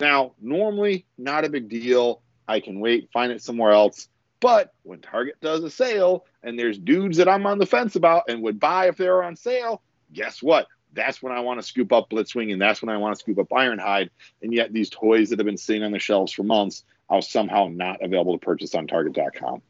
Now, 0.00 0.32
normally, 0.40 1.06
not 1.16 1.44
a 1.44 1.50
big 1.50 1.68
deal. 1.68 2.22
I 2.46 2.60
can 2.60 2.80
wait, 2.80 3.10
find 3.12 3.32
it 3.32 3.42
somewhere 3.42 3.72
else. 3.72 4.08
But 4.40 4.72
when 4.84 5.00
Target 5.00 5.34
does 5.40 5.64
a 5.64 5.70
sale 5.70 6.24
and 6.42 6.58
there's 6.58 6.78
dudes 6.78 7.16
that 7.16 7.28
I'm 7.28 7.46
on 7.46 7.58
the 7.58 7.66
fence 7.66 7.96
about 7.96 8.24
and 8.28 8.42
would 8.42 8.60
buy 8.60 8.88
if 8.88 8.96
they 8.96 9.08
were 9.08 9.24
on 9.24 9.34
sale, 9.34 9.82
guess 10.12 10.42
what? 10.42 10.68
That's 10.92 11.20
when 11.20 11.32
I 11.32 11.40
want 11.40 11.60
to 11.60 11.66
scoop 11.66 11.92
up 11.92 12.08
Blitzwing 12.10 12.52
and 12.52 12.62
that's 12.62 12.80
when 12.80 12.88
I 12.88 12.96
want 12.96 13.16
to 13.16 13.20
scoop 13.20 13.38
up 13.38 13.48
Ironhide. 13.48 14.10
And 14.42 14.54
yet, 14.54 14.72
these 14.72 14.88
toys 14.88 15.30
that 15.30 15.38
have 15.38 15.46
been 15.46 15.58
sitting 15.58 15.82
on 15.82 15.92
the 15.92 15.98
shelves 15.98 16.32
for 16.32 16.44
months 16.44 16.84
are 17.10 17.20
somehow 17.20 17.68
not 17.68 18.02
available 18.02 18.38
to 18.38 18.44
purchase 18.44 18.74
on 18.74 18.86
Target.com. 18.86 19.60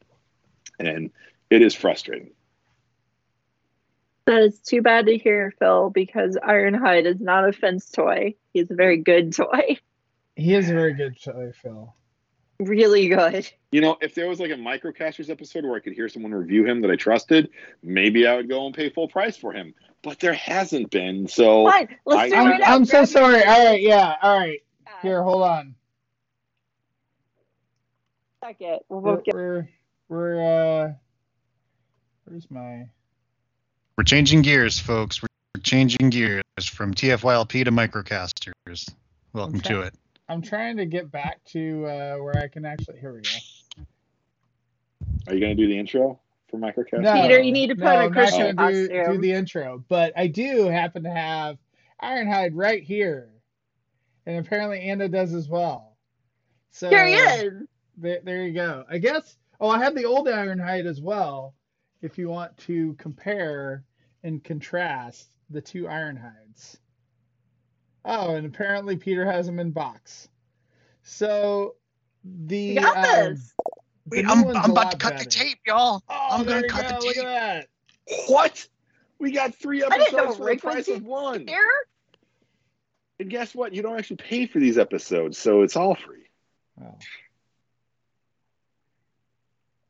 And 0.79 1.11
it 1.51 1.63
is 1.63 1.75
frustrating. 1.75 2.31
That 4.27 4.43
is 4.43 4.59
too 4.61 4.83
bad 4.83 5.07
to 5.07 5.17
hear, 5.17 5.55
Phil, 5.59 5.89
because 5.89 6.37
Ironhide 6.37 7.07
is 7.07 7.19
not 7.19 7.49
a 7.49 7.53
fence 7.53 7.91
toy. 7.91 8.35
He's 8.53 8.71
a 8.71 8.75
very 8.75 8.99
good 8.99 9.35
toy. 9.35 9.79
He 10.39 10.55
is 10.55 10.71
a 10.71 10.73
very 10.73 10.95
good 10.95 11.21
toy, 11.21 11.51
Phil. 11.63 11.93
Really 12.61 13.09
good. 13.09 13.51
You 13.73 13.81
know, 13.81 13.99
if 14.01 14.15
there 14.15 14.29
was 14.29 14.39
like 14.39 14.53
a 14.53 14.55
microcasters 14.55 15.31
episode 15.31 15.65
where 15.65 15.75
I 15.75 15.81
could 15.81 15.95
hear 15.95 16.09
someone 16.09 16.33
review 16.33 16.65
him 16.65 16.81
that 16.83 16.91
I 16.93 16.97
trusted, 16.97 17.51
maybe 17.83 18.25
I 18.27 18.37
would 18.37 18.49
go 18.49 18.65
and 18.65 18.75
pay 18.75 18.89
full 18.89 19.09
price 19.09 19.37
for 19.37 19.53
him. 19.53 19.75
But 20.03 20.21
there 20.21 20.33
hasn't 20.33 20.91
been. 20.93 21.27
So 21.27 21.69
Fine. 21.69 21.97
Let's 22.07 22.21
I- 22.21 22.29
do 22.29 22.35
I'm, 22.37 22.53
it 22.53 22.69
I'm 22.69 22.85
so 22.85 23.05
sorry. 23.05 23.43
All 23.45 23.67
right, 23.67 23.83
yeah. 23.83 24.15
All 24.23 24.39
right. 24.39 24.61
Here, 25.03 25.23
hold 25.25 25.43
on. 25.43 25.75
Second. 28.45 28.79
We'll 28.89 29.01
We're 29.01 29.21
get 29.23 29.35
we're, 29.35 29.69
we're 30.09 30.41
uh 30.41 30.93
where's 32.27 32.49
my 32.49 32.85
We're 33.97 34.05
changing 34.05 34.43
gears, 34.43 34.79
folks. 34.79 35.21
We're 35.21 35.61
changing 35.63 36.11
gears 36.11 36.43
from 36.65 36.95
TFYLP 36.95 37.65
to 37.65 37.73
microcasters. 37.73 38.89
Welcome 39.33 39.57
Okay. 39.57 39.75
to 39.75 39.81
it. 39.83 39.95
I'm 40.29 40.43
trying 40.43 40.77
to 40.77 40.87
get 40.87 41.11
back 41.11 41.43
to 41.53 41.87
uh 41.87 42.17
where 42.17 42.39
I 42.39 42.49
can 42.49 42.65
actually 42.65 42.99
here 42.99 43.15
we 43.15 43.21
go. 43.23 43.85
are 45.27 45.35
you 45.35 45.41
going 45.41 45.57
to 45.57 45.63
do 45.63 45.69
the 45.69 45.79
intro 45.79 46.21
for 46.49 46.59
microcasters? 46.59 47.03
No, 47.03 47.15
Peter, 47.23 47.41
you 47.41 47.53
need 47.53 47.69
to 47.69 47.75
put 47.75 47.85
no, 47.85 47.91
on 47.91 47.95
a 47.95 47.99
I'm 48.07 48.13
not 48.13 48.13
Christian 48.13 48.57
gonna 48.57 48.73
do, 48.73 48.89
costume. 48.89 49.15
do 49.15 49.21
the 49.21 49.33
intro, 49.33 49.85
but 49.89 50.13
I 50.17 50.27
do 50.27 50.69
happen 50.69 51.03
to 51.05 51.11
have 51.11 51.59
Ironhide 52.03 52.53
right 52.55 52.83
here, 52.83 53.29
and 54.27 54.45
apparently 54.45 54.81
Anna 54.83 55.09
does 55.09 55.35
as 55.35 55.49
well. 55.49 55.97
So 56.71 56.89
Here 56.89 57.07
he 57.07 57.15
is. 57.15 57.53
There, 57.97 58.21
there 58.23 58.43
you 58.45 58.55
go. 58.55 58.85
I 58.89 58.99
guess. 58.99 59.37
Oh, 59.61 59.69
I 59.69 59.79
have 59.83 59.95
the 59.95 60.05
old 60.05 60.29
Ironhide 60.29 60.87
as 60.87 61.01
well. 61.01 61.55
If 62.01 62.17
you 62.17 62.29
want 62.29 62.57
to 62.59 62.95
compare 62.95 63.83
and 64.23 64.43
contrast 64.45 65.31
the 65.51 65.61
two 65.61 65.85
Ironhides. 65.85 66.79
Oh, 68.09 68.35
and 68.37 68.47
apparently 68.47 68.97
Peter 68.97 69.25
has 69.25 69.45
them 69.45 69.59
in 69.59 69.71
box. 69.71 70.29
So 71.03 71.75
the 72.25 72.57
You 72.57 72.81
got 72.81 72.97
um, 72.97 73.35
this. 73.35 73.53
the 74.07 74.17
Wait, 74.17 74.25
new 74.25 74.31
I'm, 74.33 74.57
I'm 74.57 74.71
about 74.71 74.93
to 74.93 74.97
cut 74.97 75.19
the 75.19 75.27
tape, 75.27 75.59
y'all. 75.67 76.03
Oh, 76.09 76.29
I'm 76.31 76.45
gonna 76.45 76.63
you 76.63 76.69
cut 76.69 76.89
the 76.89 76.95
go. 76.95 77.07
Look 77.07 77.17
at 77.19 77.25
that. 77.25 77.67
What? 78.29 78.67
We 79.19 79.31
got 79.31 79.55
three 79.55 79.85
I 79.85 79.99
didn't 79.99 80.13
know 80.15 80.19
episodes 80.21 80.37
for 80.39 80.43
the 80.43 80.47
Rick 80.47 80.65
was 80.65 80.75
price 80.75 80.89
of 80.89 81.05
one. 81.05 81.47
Here, 81.47 81.69
And 83.21 83.29
guess 83.29 83.55
what? 83.55 83.75
You 83.75 83.83
don't 83.83 83.99
actually 83.99 84.17
pay 84.17 84.47
for 84.47 84.59
these 84.59 84.79
episodes, 84.79 85.37
so 85.37 85.63
it's 85.63 85.77
all 85.77 85.95
free. 85.95 86.25
Oh. 86.83 86.97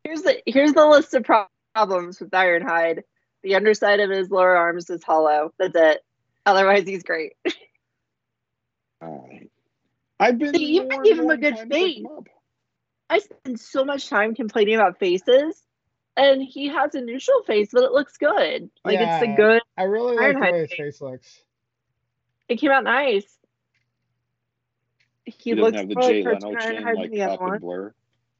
here's 0.02 0.22
the 0.22 0.42
here's 0.46 0.72
the 0.72 0.86
list 0.86 1.14
of 1.14 1.22
pro- 1.22 1.46
problems 1.74 2.18
with 2.18 2.30
Ironhide. 2.30 3.02
The 3.44 3.54
underside 3.54 4.00
of 4.00 4.10
his 4.10 4.30
lower 4.30 4.56
arms 4.56 4.90
is 4.90 5.04
hollow. 5.04 5.52
That's 5.58 5.76
it. 5.76 6.00
Otherwise, 6.46 6.84
he's 6.84 7.04
great. 7.04 7.34
All 9.00 9.28
right. 9.28 9.50
I've 10.20 10.38
been. 10.38 10.54
See, 10.54 10.74
you 10.74 10.82
more 10.82 10.90
can 10.90 10.98
and 10.98 11.04
give 11.04 11.18
him 11.18 11.30
a 11.30 11.36
good 11.36 11.58
inclined 11.58 11.70
to 11.70 11.76
pick 11.76 11.96
face. 11.96 12.04
I 13.10 13.18
spend 13.20 13.60
so 13.60 13.84
much 13.84 14.08
time 14.08 14.34
complaining 14.34 14.74
about 14.74 14.98
faces, 14.98 15.62
and 16.16 16.42
he 16.42 16.68
has 16.68 16.94
a 16.94 17.00
neutral 17.00 17.42
face, 17.44 17.70
but 17.72 17.84
it 17.84 17.92
looks 17.92 18.16
good. 18.16 18.70
Like 18.84 18.98
it's 19.00 19.22
a 19.22 19.34
good. 19.34 19.62
I 19.76 19.84
really 19.84 20.16
like 20.16 20.34
the 20.34 20.40
way 20.40 20.60
his 20.60 20.70
face. 20.70 20.78
face 20.78 21.00
looks. 21.00 21.42
It 22.48 22.56
came 22.56 22.70
out 22.70 22.84
nice. 22.84 23.26
He, 25.24 25.32
He 25.38 25.54
doesn't 25.54 25.64
looks 25.64 25.76
have 25.76 25.88
the 25.88 25.94
more 25.94 26.10
Jay 26.10 26.22
Leno 26.22 26.60
chin 26.60 26.84
like 26.84 26.96
than 27.02 27.10
the 27.10 27.22
other 27.22 27.32
and 27.32 27.50
one. 27.50 27.58
Blur. 27.60 27.94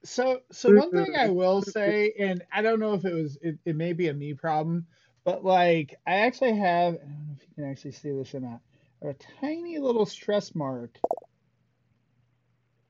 So, 0.04 0.40
so 0.52 0.74
one 0.74 0.90
thing 0.90 1.14
I 1.16 1.26
mm-hmm. 1.26 1.34
will 1.34 1.62
say, 1.62 2.14
and 2.18 2.42
I 2.52 2.62
don't 2.62 2.80
know 2.80 2.94
if 2.94 3.04
it 3.04 3.12
was, 3.12 3.36
it, 3.42 3.58
it 3.64 3.76
may 3.76 3.92
be 3.92 4.08
a 4.08 4.14
me 4.14 4.32
problem, 4.32 4.86
but 5.24 5.44
like 5.44 5.96
I 6.06 6.20
actually 6.20 6.56
have, 6.56 6.94
I 6.94 6.98
don't 6.98 7.26
know 7.26 7.34
if 7.36 7.42
you 7.42 7.54
can 7.54 7.70
actually 7.70 7.92
see 7.92 8.12
this 8.12 8.34
or 8.34 8.40
not, 8.40 8.60
a 9.02 9.14
tiny 9.40 9.78
little 9.78 10.06
stress 10.06 10.54
mark, 10.54 10.98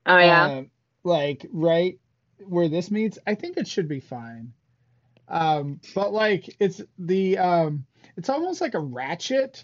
Oh 0.05 0.17
yeah. 0.17 0.51
um, 0.57 0.71
like 1.03 1.45
right 1.51 1.99
where 2.45 2.67
this 2.69 2.91
meets. 2.91 3.19
I 3.27 3.35
think 3.35 3.57
it 3.57 3.67
should 3.67 3.87
be 3.87 3.99
fine. 3.99 4.53
Um, 5.27 5.79
but 5.93 6.11
like 6.13 6.55
it's 6.59 6.81
the, 6.97 7.37
um, 7.37 7.85
it's 8.17 8.29
almost 8.29 8.61
like 8.61 8.73
a 8.75 8.79
ratchet, 8.79 9.63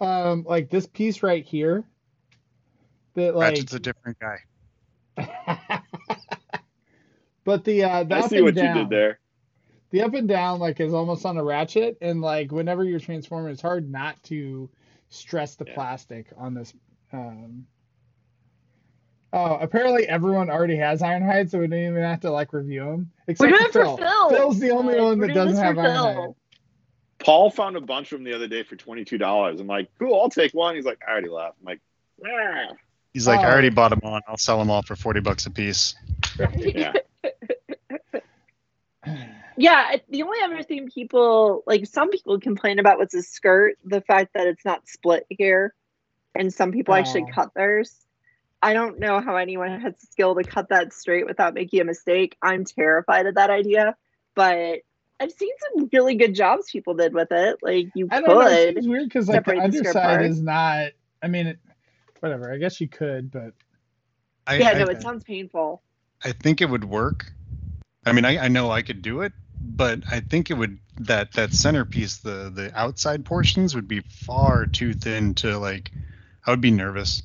um, 0.00 0.44
like 0.46 0.70
this 0.70 0.86
piece 0.86 1.22
right 1.22 1.44
here. 1.44 1.84
That 3.14 3.34
like, 3.34 3.56
Ratchet's 3.56 3.74
a 3.74 3.80
different 3.80 4.18
guy. 4.18 4.38
but 7.44 7.64
the 7.64 7.84
uh, 7.84 8.04
the 8.04 8.16
I 8.16 8.20
up 8.20 8.30
see 8.30 8.36
and 8.36 8.44
what 8.44 8.54
down, 8.54 8.76
you 8.76 8.82
did 8.84 8.90
there. 8.90 9.20
the 9.90 10.02
up 10.02 10.14
and 10.14 10.28
down 10.28 10.58
like 10.60 10.80
is 10.80 10.92
almost 10.94 11.24
on 11.26 11.36
a 11.36 11.44
ratchet 11.44 11.96
and 12.00 12.20
like 12.20 12.52
whenever 12.52 12.84
you're 12.84 13.00
transforming 13.00 13.52
it's 13.52 13.62
hard 13.62 13.90
not 13.90 14.22
to 14.24 14.68
stress 15.08 15.54
the 15.56 15.64
Yeah. 15.66 15.74
plastic 15.74 16.26
on 16.36 16.54
this 16.54 16.72
um 17.12 17.66
oh 19.32 19.56
apparently 19.56 20.06
everyone 20.08 20.50
already 20.50 20.76
has 20.76 21.00
ironhide 21.02 21.50
so 21.50 21.58
we 21.58 21.66
don't 21.68 21.78
even 21.78 22.02
have 22.02 22.20
to 22.20 22.30
like 22.30 22.52
review 22.52 22.84
them 22.84 23.10
We're 23.26 23.32
except 23.32 23.52
doing 23.52 23.70
for 23.72 23.80
it 23.80 23.84
for 23.84 23.96
phil 23.98 24.28
Phil. 24.28 24.28
phil's 24.30 24.60
the 24.60 24.70
only 24.70 24.94
guys. 24.94 25.02
one 25.02 25.18
that 25.20 25.34
doesn't 25.34 25.56
have 25.64 25.74
for 25.76 25.82
ironhide 25.82 26.14
Phil. 26.14 26.36
Paul 27.18 27.50
found 27.50 27.76
a 27.76 27.80
bunch 27.80 28.12
of 28.12 28.18
them 28.18 28.24
the 28.24 28.34
other 28.34 28.46
day 28.46 28.62
for 28.62 28.76
twenty 28.76 29.02
two 29.04 29.16
dollars. 29.18 29.58
I'm 29.58 29.66
like, 29.66 29.88
cool, 29.98 30.20
I'll 30.20 30.28
take 30.28 30.52
one. 30.52 30.74
He's 30.76 30.84
like, 30.84 30.98
I 31.08 31.12
already 31.12 31.30
left. 31.30 31.56
I'm 31.60 31.64
like, 31.64 31.80
"Ah." 32.24 32.74
He's 33.14 33.26
like, 33.26 33.40
I 33.40 33.44
Oh. 33.48 33.52
already 33.52 33.70
bought 33.70 33.88
them 33.88 34.00
on. 34.02 34.20
I'll 34.28 34.36
sell 34.36 34.58
them 34.58 34.70
all 34.70 34.82
for 34.82 34.94
40 34.96 35.20
bucks 35.20 35.46
a 35.46 35.50
piece. 35.50 35.94
yeah. 36.58 36.92
Yeah, 39.58 39.96
the 40.08 40.22
only 40.22 40.38
other 40.42 40.62
thing 40.62 40.88
people 40.90 41.62
like 41.66 41.86
some 41.86 42.10
people 42.10 42.38
complain 42.40 42.78
about 42.78 42.98
was 42.98 43.10
the 43.10 43.22
skirt, 43.22 43.76
the 43.84 44.00
fact 44.00 44.34
that 44.34 44.46
it's 44.46 44.64
not 44.64 44.88
split 44.88 45.24
here, 45.28 45.74
and 46.34 46.52
some 46.52 46.72
people 46.72 46.94
actually 46.94 47.22
Oh. 47.22 47.32
cut 47.34 47.54
theirs. 47.54 47.94
I 48.62 48.72
don't 48.72 48.98
know 48.98 49.20
how 49.20 49.36
anyone 49.36 49.80
has 49.80 49.94
the 50.00 50.06
skill 50.06 50.34
to 50.34 50.44
cut 50.44 50.70
that 50.70 50.92
straight 50.92 51.26
without 51.26 51.54
making 51.54 51.80
a 51.80 51.84
mistake. 51.84 52.36
I'm 52.42 52.64
terrified 52.64 53.26
of 53.26 53.34
that 53.36 53.50
idea, 53.50 53.94
but 54.34 54.80
I've 55.20 55.32
seen 55.32 55.52
some 55.74 55.88
really 55.92 56.16
good 56.16 56.34
jobs 56.34 56.70
people 56.70 56.94
did 56.94 57.14
with 57.14 57.28
it. 57.30 57.58
Like 57.62 57.88
you 57.94 58.08
i 58.10 58.20
don't 58.20 58.28
know 58.28 58.40
it 58.40 58.48
could. 58.66 58.74
seems 58.74 58.88
weird 58.88 59.04
because 59.04 59.28
like 59.28 59.44
the 59.44 59.52
separate 59.52 59.72
the 59.72 59.78
skirt 59.78 59.86
underside 59.96 60.18
part. 60.18 60.26
is 60.26 60.42
not 60.42 60.92
i 61.22 61.28
mean 61.28 61.46
it, 61.46 61.58
whatever 62.20 62.52
i 62.52 62.56
guess 62.58 62.80
you 62.80 62.88
could 62.88 63.30
but 63.30 63.52
I, 64.46 64.56
Yeah, 64.56 64.70
I, 64.70 64.78
no, 64.78 64.88
it 64.88 65.02
sounds 65.02 65.24
painful. 65.24 65.82
I 66.24 66.32
think 66.32 66.60
it 66.60 66.70
would 66.70 66.84
work. 66.84 67.32
I 68.04 68.12
mean, 68.12 68.24
I, 68.24 68.44
I 68.44 68.48
know 68.48 68.70
I 68.70 68.82
could 68.82 69.02
do 69.02 69.22
it, 69.22 69.32
but 69.66 70.00
I 70.10 70.20
think 70.20 70.50
it 70.50 70.54
would 70.54 70.78
that 71.00 71.32
that 71.32 71.52
centerpiece, 71.52 72.18
the 72.18 72.50
the 72.54 72.70
outside 72.74 73.24
portions 73.24 73.74
would 73.74 73.88
be 73.88 74.00
far 74.00 74.66
too 74.66 74.94
thin 74.94 75.34
to 75.34 75.58
like. 75.58 75.90
I 76.46 76.50
would 76.50 76.60
be 76.60 76.70
nervous. 76.70 77.22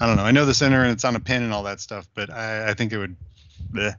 I 0.00 0.06
don't 0.06 0.16
know. 0.16 0.24
I 0.24 0.32
know 0.32 0.44
the 0.44 0.54
center 0.54 0.82
and 0.82 0.92
it's 0.92 1.04
on 1.04 1.16
a 1.16 1.20
pin 1.20 1.42
and 1.42 1.52
all 1.52 1.64
that 1.64 1.80
stuff, 1.80 2.08
but 2.14 2.30
I, 2.30 2.70
I 2.70 2.74
think 2.74 2.92
it 2.92 2.98
would 2.98 3.16
bleh, 3.72 3.94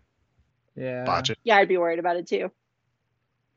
yeah 0.75 1.05
botch 1.05 1.29
it. 1.29 1.37
Yeah, 1.43 1.57
I'd 1.57 1.67
be 1.67 1.77
worried 1.77 1.99
about 1.99 2.17
it 2.17 2.27
too. 2.27 2.51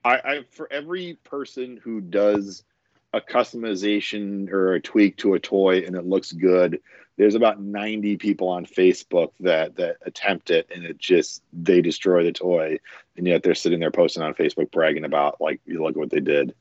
I, 0.04 0.14
I 0.16 0.42
for 0.50 0.72
every 0.72 1.18
person 1.24 1.80
who 1.82 2.00
does 2.00 2.64
a 3.12 3.20
customization 3.20 4.50
or 4.50 4.74
a 4.74 4.80
tweak 4.80 5.18
to 5.18 5.35
a 5.35 5.40
toy 5.40 5.85
and 5.87 5.96
it 5.96 6.06
looks 6.06 6.32
good, 6.32 6.80
there's 7.16 7.35
about 7.35 7.61
90 7.61 8.16
people 8.16 8.48
on 8.48 8.64
Facebook 8.64 9.32
that 9.40 9.76
that 9.76 9.96
attempt 10.02 10.50
it 10.50 10.70
and 10.74 10.85
it 10.85 10.98
just 10.98 11.42
they 11.52 11.80
destroy 11.80 12.24
the 12.24 12.32
toy 12.32 12.78
and 13.16 13.27
yet 13.27 13.42
they're 13.42 13.55
sitting 13.55 13.81
there 13.81 13.90
posting 13.90 14.22
on 14.22 14.35
Facebook 14.35 14.70
bragging 14.70 15.05
about 15.05 15.40
like 15.40 15.61
you 15.66 15.83
look 15.83 15.92
at 15.92 15.96
what 15.96 16.11
they 16.11 16.20
did. 16.20 16.55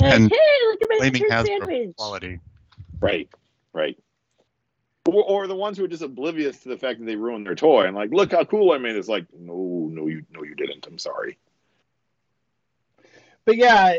Like, 0.00 0.12
And 0.12 0.30
hey, 0.30 0.38
look 0.66 0.82
at 0.82 0.88
my 0.90 1.10
Hasbro 1.10 1.46
sandwich. 1.46 1.96
quality. 1.96 2.40
Right. 3.00 3.28
Right. 3.72 3.98
Or, 5.06 5.22
or 5.22 5.46
the 5.46 5.54
ones 5.54 5.76
who 5.76 5.84
are 5.84 5.88
just 5.88 6.02
oblivious 6.02 6.60
to 6.60 6.70
the 6.70 6.78
fact 6.78 6.98
that 6.98 7.04
they 7.04 7.16
ruined 7.16 7.46
their 7.46 7.54
toy 7.54 7.84
and 7.84 7.94
like, 7.94 8.10
look 8.10 8.32
how 8.32 8.44
cool 8.44 8.72
I 8.72 8.78
made. 8.78 8.96
It's 8.96 9.08
like, 9.08 9.26
no, 9.38 9.88
no, 9.92 10.06
you 10.06 10.24
no, 10.30 10.42
you 10.42 10.54
didn't. 10.54 10.86
I'm 10.86 10.98
sorry. 10.98 11.38
But 13.44 13.56
yeah, 13.56 13.98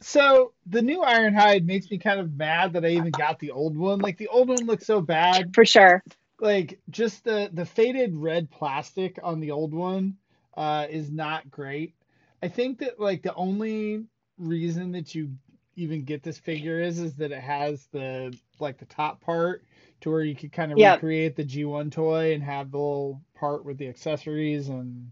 so 0.00 0.52
the 0.66 0.82
new 0.82 1.00
Ironhide 1.02 1.64
makes 1.64 1.90
me 1.90 1.98
kind 1.98 2.18
of 2.18 2.36
mad 2.36 2.72
that 2.72 2.84
I 2.84 2.88
even 2.88 3.10
got 3.12 3.38
the 3.38 3.52
old 3.52 3.76
one. 3.76 4.00
Like 4.00 4.16
the 4.18 4.28
old 4.28 4.48
one 4.48 4.66
looks 4.66 4.86
so 4.86 5.00
bad. 5.00 5.54
For 5.54 5.64
sure. 5.64 6.02
Like 6.40 6.80
just 6.90 7.22
the 7.24 7.50
the 7.52 7.66
faded 7.66 8.16
red 8.16 8.50
plastic 8.50 9.18
on 9.22 9.40
the 9.40 9.52
old 9.52 9.72
one 9.72 10.16
uh, 10.60 10.86
is 10.90 11.10
not 11.10 11.50
great. 11.50 11.94
I 12.42 12.48
think 12.48 12.80
that 12.80 13.00
like 13.00 13.22
the 13.22 13.34
only 13.34 14.04
reason 14.38 14.92
that 14.92 15.14
you 15.14 15.32
even 15.76 16.04
get 16.04 16.22
this 16.22 16.38
figure 16.38 16.80
is 16.80 17.00
is 17.00 17.16
that 17.16 17.32
it 17.32 17.40
has 17.40 17.86
the 17.92 18.36
like 18.60 18.78
the 18.78 18.86
top 18.86 19.22
part 19.22 19.64
to 20.02 20.10
where 20.10 20.22
you 20.24 20.36
could 20.36 20.52
kind 20.52 20.72
of 20.72 20.78
Yeah. 20.78 20.92
recreate 20.92 21.36
the 21.36 21.44
G1 21.44 21.90
toy 21.90 22.34
and 22.34 22.42
have 22.42 22.70
the 22.72 22.78
little 22.78 23.22
part 23.34 23.64
with 23.64 23.78
the 23.78 23.88
accessories 23.88 24.68
and 24.68 25.10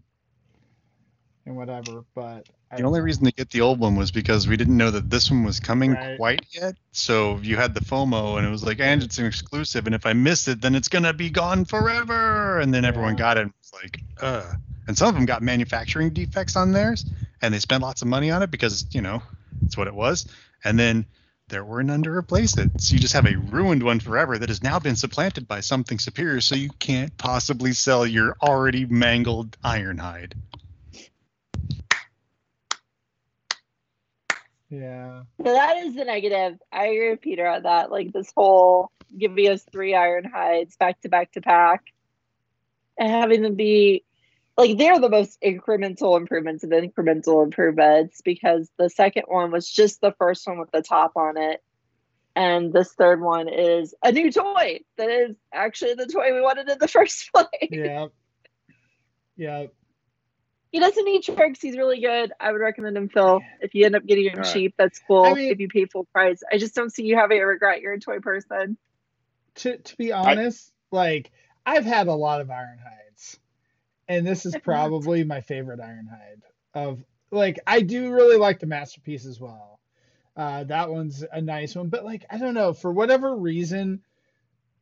and 1.45 1.55
whatever. 1.55 2.05
But 2.15 2.45
I 2.71 2.77
The 2.77 2.83
only 2.83 3.01
know. 3.01 3.01
reason 3.01 3.25
to 3.25 3.31
get 3.33 3.49
the 3.51 3.61
old 3.61 3.79
one 3.79 3.95
was 3.95 4.11
because 4.11 4.47
we 4.47 4.57
didn't 4.57 4.77
know 4.77 4.91
that 4.91 5.09
this 5.09 5.29
one 5.29 5.43
was 5.43 5.59
coming 5.59 5.97
Right. 5.97 6.17
quite 6.17 6.45
yet. 6.51 6.75
So 6.93 7.37
you 7.39 7.57
had 7.57 7.73
the 7.73 7.81
FOMO, 7.81 8.37
and 8.37 8.47
it 8.47 8.49
was 8.49 8.63
like, 8.63 8.79
and 8.79 9.03
it's 9.03 9.17
an 9.19 9.25
exclusive, 9.25 9.85
and 9.85 9.95
if 9.95 10.05
I 10.05 10.13
miss 10.13 10.47
it, 10.47 10.61
then 10.61 10.75
it's 10.75 10.87
gonna 10.87 11.13
be 11.13 11.29
gone 11.29 11.65
forever. 11.65 12.59
And 12.59 12.73
then 12.73 12.85
everyone 12.85 13.15
got 13.15 13.37
it. 13.37 13.41
And 13.43 13.53
was 13.61 13.73
like, 13.83 14.03
uh. 14.21 14.53
And 14.89 14.97
some 14.97 15.07
of 15.07 15.13
them 15.13 15.27
got 15.27 15.43
manufacturing 15.43 16.09
defects 16.09 16.55
on 16.55 16.71
theirs, 16.71 17.05
and 17.43 17.53
they 17.53 17.59
spent 17.59 17.83
lots 17.83 18.01
of 18.01 18.07
money 18.07 18.31
on 18.31 18.41
it 18.41 18.49
because 18.49 18.87
you 18.89 19.01
know 19.01 19.21
it's 19.63 19.77
what 19.77 19.85
it 19.85 19.93
was. 19.93 20.25
And 20.63 20.79
then 20.79 21.05
there 21.47 21.63
were 21.63 21.83
none 21.83 22.01
to 22.01 22.09
replace 22.09 22.57
it. 22.57 22.71
So 22.81 22.95
you 22.95 22.99
just 22.99 23.13
have 23.13 23.27
a 23.27 23.35
ruined 23.35 23.83
one 23.83 23.99
forever 23.99 24.39
that 24.39 24.49
has 24.49 24.63
now 24.63 24.79
been 24.79 24.95
supplanted 24.95 25.47
by 25.47 25.59
something 25.59 25.99
superior. 25.99 26.41
So 26.41 26.55
you 26.55 26.71
can't 26.79 27.15
possibly 27.19 27.73
sell 27.73 28.03
your 28.03 28.35
already 28.41 28.87
mangled 28.87 29.55
Ironhide. 29.63 30.33
Yeah. 34.71 35.21
So 35.37 35.53
that 35.53 35.77
is 35.77 35.93
the 35.93 36.05
negative. 36.05 36.57
I 36.71 36.87
agree 36.87 37.11
with 37.11 37.21
Peter 37.21 37.45
on 37.47 37.61
that. 37.61 37.91
Like 37.91 38.11
this 38.11 38.33
whole 38.35 38.89
giving 39.15 39.49
us 39.49 39.63
three 39.71 39.93
Ironhides 39.93 40.79
back 40.79 40.99
to 41.01 41.09
back 41.09 41.33
to 41.33 41.41
back 41.41 41.83
and 42.97 43.07
having 43.07 43.43
them 43.43 43.53
be 43.53 44.03
like 44.59 44.77
they're 44.77 44.99
the 44.99 45.09
most 45.09 45.41
incremental 45.41 46.17
improvements 46.17 46.65
of 46.65 46.71
incremental 46.71 47.43
improvements 47.45 48.21
because 48.21 48.69
the 48.77 48.89
second 48.89 49.23
one 49.27 49.51
was 49.51 49.69
just 49.69 50.01
the 50.01 50.13
first 50.19 50.45
one 50.45 50.59
with 50.59 50.69
the 50.71 50.81
top 50.81 51.13
on 51.15 51.37
it. 51.37 51.63
And 52.35 52.73
this 52.73 52.91
third 52.93 53.21
one 53.21 53.47
is 53.47 53.95
a 54.03 54.11
new 54.11 54.31
toy 54.31 54.81
that 54.97 55.09
is 55.09 55.35
actually 55.53 55.93
the 55.93 56.07
toy 56.07 56.33
we 56.33 56.41
wanted 56.41 56.69
in 56.69 56.77
the 56.77 56.87
first 56.89 57.31
place. 57.33 57.47
Yeah. 57.71 58.07
Yeah. 59.37 59.65
He 60.71 60.79
doesn't 60.79 61.05
need 61.05 61.23
tricks. 61.23 61.61
He's 61.61 61.77
really 61.77 62.01
good. 62.01 62.33
I 62.37 62.51
would 62.51 62.59
recommend 62.61 62.97
him, 62.97 63.07
Phil. 63.07 63.39
If 63.61 63.73
you 63.73 63.85
end 63.85 63.95
up 63.95 64.05
getting 64.05 64.25
him 64.25 64.33
All 64.35 64.43
right. 64.43 64.53
cheap, 64.53 64.75
that's 64.77 64.99
cool. 65.07 65.23
I 65.23 65.33
mean- 65.33 65.51
if 65.51 65.59
you 65.59 65.69
pay 65.69 65.85
full 65.85 66.05
price, 66.13 66.41
I 66.51 66.57
just 66.57 66.75
don't 66.75 66.91
see 66.93 67.03
you 67.03 67.15
having 67.15 67.39
a 67.39 67.45
regret. 67.45 67.81
You're 67.81 67.93
a 67.93 67.99
toy 67.99 68.19
person. 68.19 68.77
To 69.55 69.77
to 69.77 69.97
be 69.97 70.11
honest, 70.11 70.71
like 70.91 71.31
I've 71.65 71.85
had 71.85 72.07
a 72.07 72.13
lot 72.13 72.41
of 72.41 72.51
iron 72.51 72.77
hides. 72.77 73.39
And 74.09 74.25
this 74.27 74.45
is 74.45 74.55
probably 74.63 75.23
my 75.23 75.39
favorite 75.41 75.79
Ironhide 75.79 76.41
of 76.73 77.03
like 77.31 77.59
I 77.65 77.81
do 77.81 78.11
really 78.11 78.37
like 78.37 78.59
the 78.59 78.65
masterpiece 78.65 79.25
as 79.25 79.39
well. 79.39 79.79
Uh 80.35 80.63
that 80.65 80.89
one's 80.89 81.23
a 81.31 81.39
nice 81.41 81.75
one, 81.75 81.89
but 81.89 82.03
like 82.03 82.25
I 82.29 82.37
don't 82.37 82.53
know, 82.55 82.73
for 82.73 82.91
whatever 82.91 83.35
reason 83.35 84.01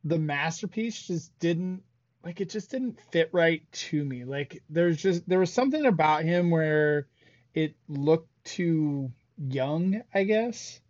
the 0.04 0.18
masterpiece 0.18 1.06
just 1.06 1.38
didn't 1.38 1.82
like 2.24 2.40
it 2.40 2.50
just 2.50 2.70
didn't 2.70 2.98
fit 3.12 3.28
right 3.32 3.62
to 3.72 4.02
me. 4.04 4.24
Like 4.24 4.62
there's 4.70 4.96
just 4.96 5.28
there 5.28 5.38
was 5.38 5.52
something 5.52 5.84
about 5.86 6.24
him 6.24 6.50
where 6.50 7.06
it 7.54 7.74
looked 7.88 8.30
too 8.44 9.12
young, 9.36 10.02
I 10.14 10.24
guess, 10.24 10.80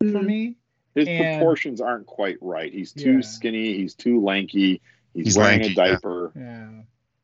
for 0.00 0.04
Mhm. 0.06 0.24
me. 0.26 0.56
His 0.94 1.08
And- 1.08 1.38
proportions 1.38 1.80
aren't 1.80 2.06
quite 2.06 2.36
right. 2.40 2.72
He's 2.72 2.92
too 2.92 3.14
Yeah. 3.16 3.20
skinny. 3.20 3.74
He's 3.78 3.94
too 3.94 4.20
lanky. 4.22 4.82
He's, 5.14 5.24
He's 5.26 5.38
wearing 5.38 5.60
lanky, 5.62 5.80
a 5.80 5.84
yeah. 5.84 5.90
diaper. 5.92 6.32
Yeah. 6.36 6.70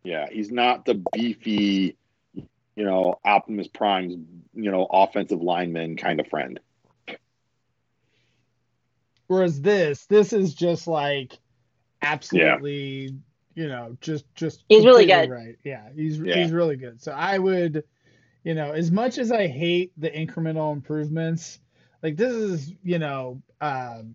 Yeah. 0.06 0.26
he's 0.30 0.50
not 0.50 0.84
the 0.84 1.02
beefy, 1.12 1.96
you 2.34 2.84
know, 2.84 3.18
Optimus 3.24 3.68
Prime's, 3.68 4.14
you 4.54 4.70
know, 4.70 4.86
offensive 4.90 5.42
lineman 5.42 5.96
kind 5.96 6.20
of 6.20 6.28
friend. 6.28 6.60
Whereas 9.26 9.60
this, 9.60 10.06
this 10.06 10.32
is 10.32 10.54
just 10.54 10.86
like 10.86 11.38
absolutely, 12.02 13.16
you 13.54 13.68
know, 13.68 13.96
just 14.00 14.24
just 14.34 14.62
He's 14.68 14.84
really 14.84 15.06
good. 15.06 15.30
Right. 15.30 15.56
Yeah, 15.64 15.88
he's 15.94 16.18
Yeah. 16.18 16.36
he's 16.36 16.52
really 16.52 16.76
good. 16.76 17.02
So 17.02 17.12
I 17.12 17.38
would, 17.38 17.82
you 18.44 18.54
know, 18.54 18.72
as 18.72 18.92
much 18.92 19.18
as 19.18 19.32
I 19.32 19.48
hate 19.48 19.92
the 19.96 20.10
incremental 20.10 20.72
improvements, 20.72 21.58
like 22.02 22.16
this 22.16 22.32
is, 22.32 22.72
you 22.84 23.00
know, 23.00 23.42
um, 23.60 24.14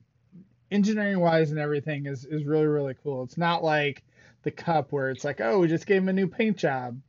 engineering 0.71 1.19
wise 1.19 1.51
and 1.51 1.59
everything 1.59 2.05
is 2.05 2.23
is 2.23 2.45
really 2.45 2.67
really 2.67 2.95
cool. 3.03 3.23
It's 3.23 3.37
not 3.37 3.63
like 3.63 4.03
the 4.43 4.51
cup 4.51 4.91
where 4.91 5.09
it's 5.09 5.23
like, 5.23 5.41
oh, 5.41 5.59
we 5.59 5.67
just 5.67 5.85
gave 5.85 6.01
him 6.01 6.09
a 6.09 6.13
new 6.13 6.27
paint 6.27 6.57
job. 6.57 6.99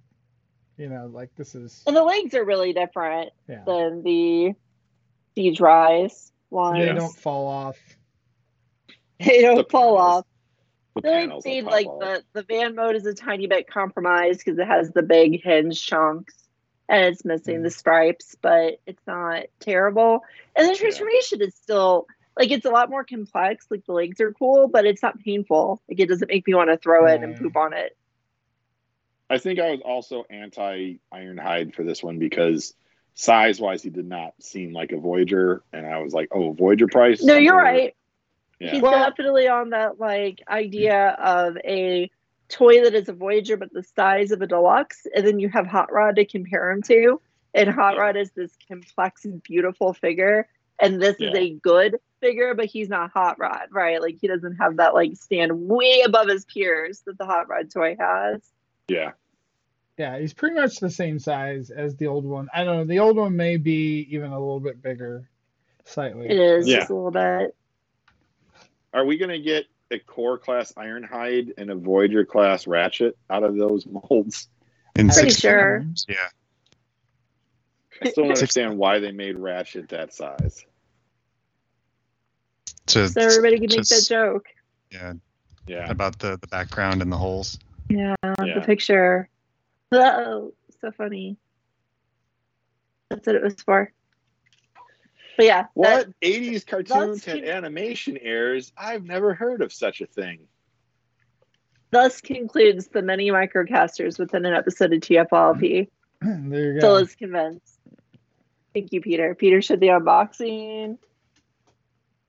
You 0.76 0.88
know, 0.88 1.10
like 1.12 1.34
this 1.36 1.54
is 1.54 1.82
And 1.86 1.94
the 1.94 2.02
legs 2.02 2.34
are 2.34 2.44
really 2.44 2.72
different 2.72 3.30
yeah. 3.48 3.62
than 3.66 4.02
the 4.02 4.54
Siege 5.34 5.60
Rise 5.60 6.32
one. 6.48 6.78
They 6.78 6.92
don't 6.92 7.16
fall 7.16 7.46
off. 7.46 7.78
They 9.24 9.40
don't 9.40 9.56
The 9.58 9.64
fall 9.70 9.96
panels. 9.96 10.00
off. 10.00 10.24
The 10.96 11.02
The 11.02 11.08
only 11.08 11.20
panels 11.20 11.44
will 11.44 11.52
thing, 11.52 11.64
pop 11.64 11.72
like 11.72 11.86
off. 11.86 12.00
the, 12.00 12.24
the 12.32 12.42
van 12.42 12.74
mode 12.74 12.96
is 12.96 13.06
a 13.06 13.14
tiny 13.14 13.46
bit 13.46 13.68
compromised 13.68 14.40
because 14.44 14.58
it 14.58 14.66
has 14.66 14.90
the 14.90 15.02
big 15.02 15.40
hinge 15.44 15.80
chunks 15.80 16.34
and 16.88 17.04
it's 17.04 17.24
missing 17.24 17.62
the 17.62 17.68
mm-hmm. 17.68 17.78
stripes, 17.78 18.34
but 18.42 18.80
it's 18.86 19.02
not 19.06 19.44
terrible. 19.60 20.22
And 20.56 20.68
the 20.68 20.74
transformation 20.76 21.40
is 21.40 21.54
still 21.54 22.06
like 22.36 22.50
it's 22.50 22.64
a 22.64 22.70
lot 22.70 22.90
more 22.90 23.04
complex. 23.04 23.66
Like 23.70 23.84
the 23.86 23.92
legs 23.92 24.20
are 24.20 24.32
cool, 24.32 24.68
but 24.68 24.86
it's 24.86 25.02
not 25.02 25.20
painful. 25.20 25.82
Like 25.88 26.00
it 26.00 26.08
doesn't 26.08 26.28
make 26.28 26.46
me 26.46 26.54
want 26.54 26.70
to 26.70 26.76
throw 26.76 27.06
it 27.06 27.22
and 27.22 27.36
poop 27.36 27.56
on 27.56 27.72
it. 27.72 27.96
I 29.28 29.38
think 29.38 29.58
I 29.58 29.70
was 29.70 29.80
also 29.84 30.24
anti 30.28 30.96
Ironhide 31.12 31.74
for 31.74 31.84
this 31.84 32.02
one 32.02 32.18
because 32.18 32.74
size 33.14 33.60
wise, 33.60 33.82
he 33.82 33.90
did 33.90 34.06
not 34.06 34.34
seem 34.40 34.72
like 34.72 34.92
a 34.92 34.98
Voyager, 34.98 35.62
and 35.72 35.86
I 35.86 35.98
was 35.98 36.12
like, 36.12 36.28
oh, 36.32 36.52
Voyager 36.52 36.86
price. 36.86 37.22
No, 37.22 37.36
you're 37.36 37.56
right. 37.56 37.94
Yeah. 38.60 38.72
He's 38.72 38.82
Well- 38.82 38.92
definitely 38.92 39.48
on 39.48 39.70
that 39.70 39.98
like 39.98 40.42
idea 40.48 41.08
of 41.18 41.56
a 41.64 42.10
toy 42.48 42.82
that 42.84 42.94
is 42.94 43.08
a 43.08 43.14
Voyager 43.14 43.56
but 43.56 43.72
the 43.72 43.82
size 43.82 44.30
of 44.32 44.42
a 44.42 44.46
deluxe, 44.46 45.06
and 45.14 45.26
then 45.26 45.38
you 45.38 45.48
have 45.48 45.66
Hot 45.66 45.92
Rod 45.92 46.16
to 46.16 46.24
compare 46.24 46.70
him 46.70 46.82
to. 46.82 47.20
And 47.54 47.68
Hot 47.68 47.94
Yeah. 47.96 48.02
Rod 48.02 48.16
is 48.16 48.30
this 48.32 48.56
complex 48.68 49.24
and 49.24 49.42
beautiful 49.42 49.92
figure, 49.94 50.48
and 50.78 51.00
this 51.00 51.16
is 51.18 51.34
a 51.34 51.50
good 51.50 51.96
figure, 52.22 52.54
but 52.54 52.64
he's 52.66 52.88
not 52.88 53.10
Hot 53.10 53.38
Rod, 53.38 53.68
right? 53.70 54.00
Like 54.00 54.16
he 54.18 54.28
doesn't 54.28 54.56
have 54.56 54.76
that 54.78 54.94
like 54.94 55.16
stand 55.16 55.52
way 55.68 56.00
above 56.06 56.28
his 56.28 56.46
peers 56.46 57.00
that 57.00 57.18
the 57.18 57.26
Hot 57.26 57.48
Rod 57.50 57.70
toy 57.70 57.96
has. 58.00 58.40
yeah. 58.88 59.12
Yeah, 59.98 60.18
he's 60.18 60.32
pretty 60.32 60.56
much 60.56 60.80
the 60.80 60.88
same 60.88 61.18
size 61.18 61.68
as 61.70 61.94
the 61.96 62.06
old 62.06 62.24
one. 62.24 62.48
I 62.54 62.64
don't 62.64 62.76
know. 62.78 62.84
The 62.86 62.98
old 63.00 63.16
one 63.18 63.36
may 63.36 63.58
be 63.58 64.08
even 64.10 64.30
a 64.32 64.38
little 64.38 64.58
bit 64.58 64.80
bigger, 64.80 65.28
slightly. 65.84 66.26
It 66.30 66.38
is 66.38 66.66
Yeah. 66.66 66.78
just 66.78 66.90
a 66.90 66.94
little 66.94 67.10
bit. 67.10 67.54
Are 68.94 69.04
we 69.04 69.18
gonna 69.18 69.38
get 69.38 69.66
a 69.90 69.98
core 69.98 70.38
class 70.38 70.72
Ironhide 70.72 71.52
and 71.58 71.70
a 71.70 71.74
Voyager 71.74 72.24
class 72.24 72.66
Ratchet 72.66 73.18
out 73.28 73.42
of 73.44 73.54
those 73.56 73.86
molds? 73.86 74.48
In 74.96 75.10
I'm 75.10 75.14
Pretty 75.14 75.30
sure. 75.30 75.80
forms, 75.80 76.06
Yeah. 76.08 76.16
I 78.00 78.08
still 78.10 78.24
don't 78.24 78.32
understand 78.32 78.78
why 78.78 78.98
they 78.98 79.12
made 79.12 79.38
Ratchet 79.38 79.90
that 79.90 80.14
size. 80.14 80.64
To, 82.86 83.08
So 83.08 83.20
everybody 83.20 83.56
can 83.58 83.68
make 83.76 83.86
that 83.88 84.06
joke. 84.08 84.46
yeah, 84.90 85.12
Yeah. 85.66 85.88
about 85.90 86.18
the, 86.18 86.36
the 86.40 86.46
background 86.48 87.00
and 87.02 87.10
the 87.12 87.16
holes. 87.16 87.58
Yeah, 87.88 88.14
Yeah. 88.24 88.54
the 88.58 88.62
picture. 88.66 89.28
Oh, 89.92 90.52
so 90.80 90.90
funny. 90.92 91.36
That's 93.08 93.26
what 93.26 93.36
it 93.36 93.42
was 93.42 93.54
for. 93.62 93.92
But 95.36 95.46
yeah, 95.46 95.66
What 95.74 96.06
that- 96.06 96.20
80s 96.20 96.64
cartoons 96.66 97.24
that's- 97.24 97.24
had 97.24 97.44
animation 97.48 98.18
errors? 98.18 98.72
I've 98.76 99.04
never 99.04 99.34
heard 99.34 99.62
of 99.62 99.72
such 99.72 100.00
a 100.00 100.06
thing. 100.06 100.40
thus 101.90 102.22
concludes 102.22 102.86
the 102.88 103.02
many 103.02 103.30
microcasters 103.30 104.18
within 104.18 104.46
an 104.46 104.54
episode 104.54 104.94
of 104.94 105.00
TFLP. 105.00 105.88
there 106.22 106.72
you 106.72 106.80
Phil 106.80 106.96
go. 106.96 107.02
is 107.02 107.14
convinced. 107.14 107.78
Thank 108.72 108.94
you, 108.94 109.02
Peter. 109.02 109.34
Peter 109.34 109.60
should 109.60 109.78
the 109.80 109.88
unboxing. 109.88 110.96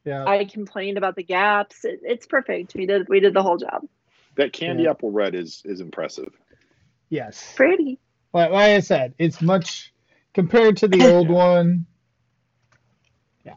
Yeah. 0.05 0.25
I 0.25 0.45
complained 0.45 0.97
about 0.97 1.15
the 1.15 1.23
gaps. 1.23 1.85
It, 1.85 2.01
it's 2.03 2.25
perfect. 2.27 2.73
We 2.75 2.85
did 2.85 3.07
we 3.07 3.19
did 3.19 3.33
the 3.33 3.41
whole 3.43 3.57
job. 3.57 3.83
That 4.35 4.51
candy 4.53 4.83
Yeah. 4.83 4.91
apple 4.91 5.11
red 5.11 5.35
is 5.35 5.61
is 5.65 5.79
impressive. 5.81 6.33
yes. 7.09 7.53
Pretty. 7.55 7.99
Like, 8.33 8.51
like 8.51 8.71
I 8.71 8.79
said, 8.79 9.13
it's 9.19 9.41
much 9.41 9.93
compared 10.33 10.77
to 10.77 10.87
the 10.87 11.07
old 11.13 11.29
one. 11.29 11.85
Yeah. 13.45 13.55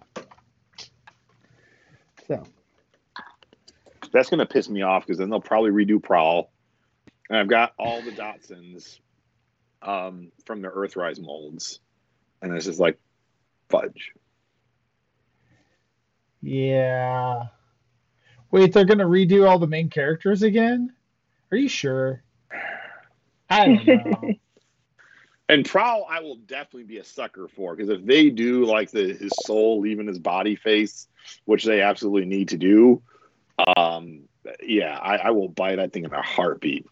So 2.29 2.43
That's 4.13 4.29
gonna 4.31 4.47
piss 4.47 4.69
me 4.69 4.83
off 4.83 5.05
because 5.07 5.19
then 5.19 5.31
they'll 5.31 5.41
probably 5.41 5.71
redo 5.71 6.03
Prowl. 6.03 6.51
And 7.29 7.39
I've 7.39 7.49
got 7.49 7.73
all 7.79 8.03
the 8.03 8.13
Datsuns 8.13 9.01
um, 9.83 10.31
from 10.45 10.63
the 10.63 10.69
Earthrise 10.69 11.21
molds, 11.21 11.81
and 12.41 12.53
it's 12.55 12.67
just 12.67 12.79
like 12.79 12.99
fudge. 13.69 14.13
Yeah. 16.47 17.45
Wait, 18.51 18.73
they're 18.73 18.85
gonna 18.85 19.05
redo 19.05 19.49
all 19.49 19.59
the 19.59 19.67
main 19.67 19.91
characters 19.91 20.43
again? 20.43 20.95
Are 21.51 21.57
you 21.57 21.69
sure? 21.69 22.23
I 23.51 23.67
don't 23.67 23.87
know. 23.87 24.33
And 25.49 25.65
Prowl, 25.65 26.05
I 26.11 26.19
will 26.19 26.37
definitely 26.37 26.85
be 26.85 26.99
a 26.99 27.05
sucker 27.05 27.47
for 27.47 27.77
because 27.77 27.89
if 27.89 28.05
they 28.05 28.31
do 28.31 28.65
like 28.65 28.91
the 28.91 29.15
his 29.15 29.33
soul 29.45 29.81
leaving 29.81 30.09
his 30.09 30.19
body 30.19 30.57
face, 30.57 31.07
which 31.45 31.65
they 31.65 31.83
absolutely 31.83 32.25
need 32.25 32.49
to 32.49 32.57
do, 32.57 33.01
um, 33.77 34.23
yeah, 34.61 34.99
I, 34.99 35.17
I 35.19 35.31
will 35.31 35.49
buy 35.49 35.77
that 35.77 35.93
thing 35.93 36.05
in 36.05 36.13
a 36.13 36.21
heartbeat. 36.21 36.87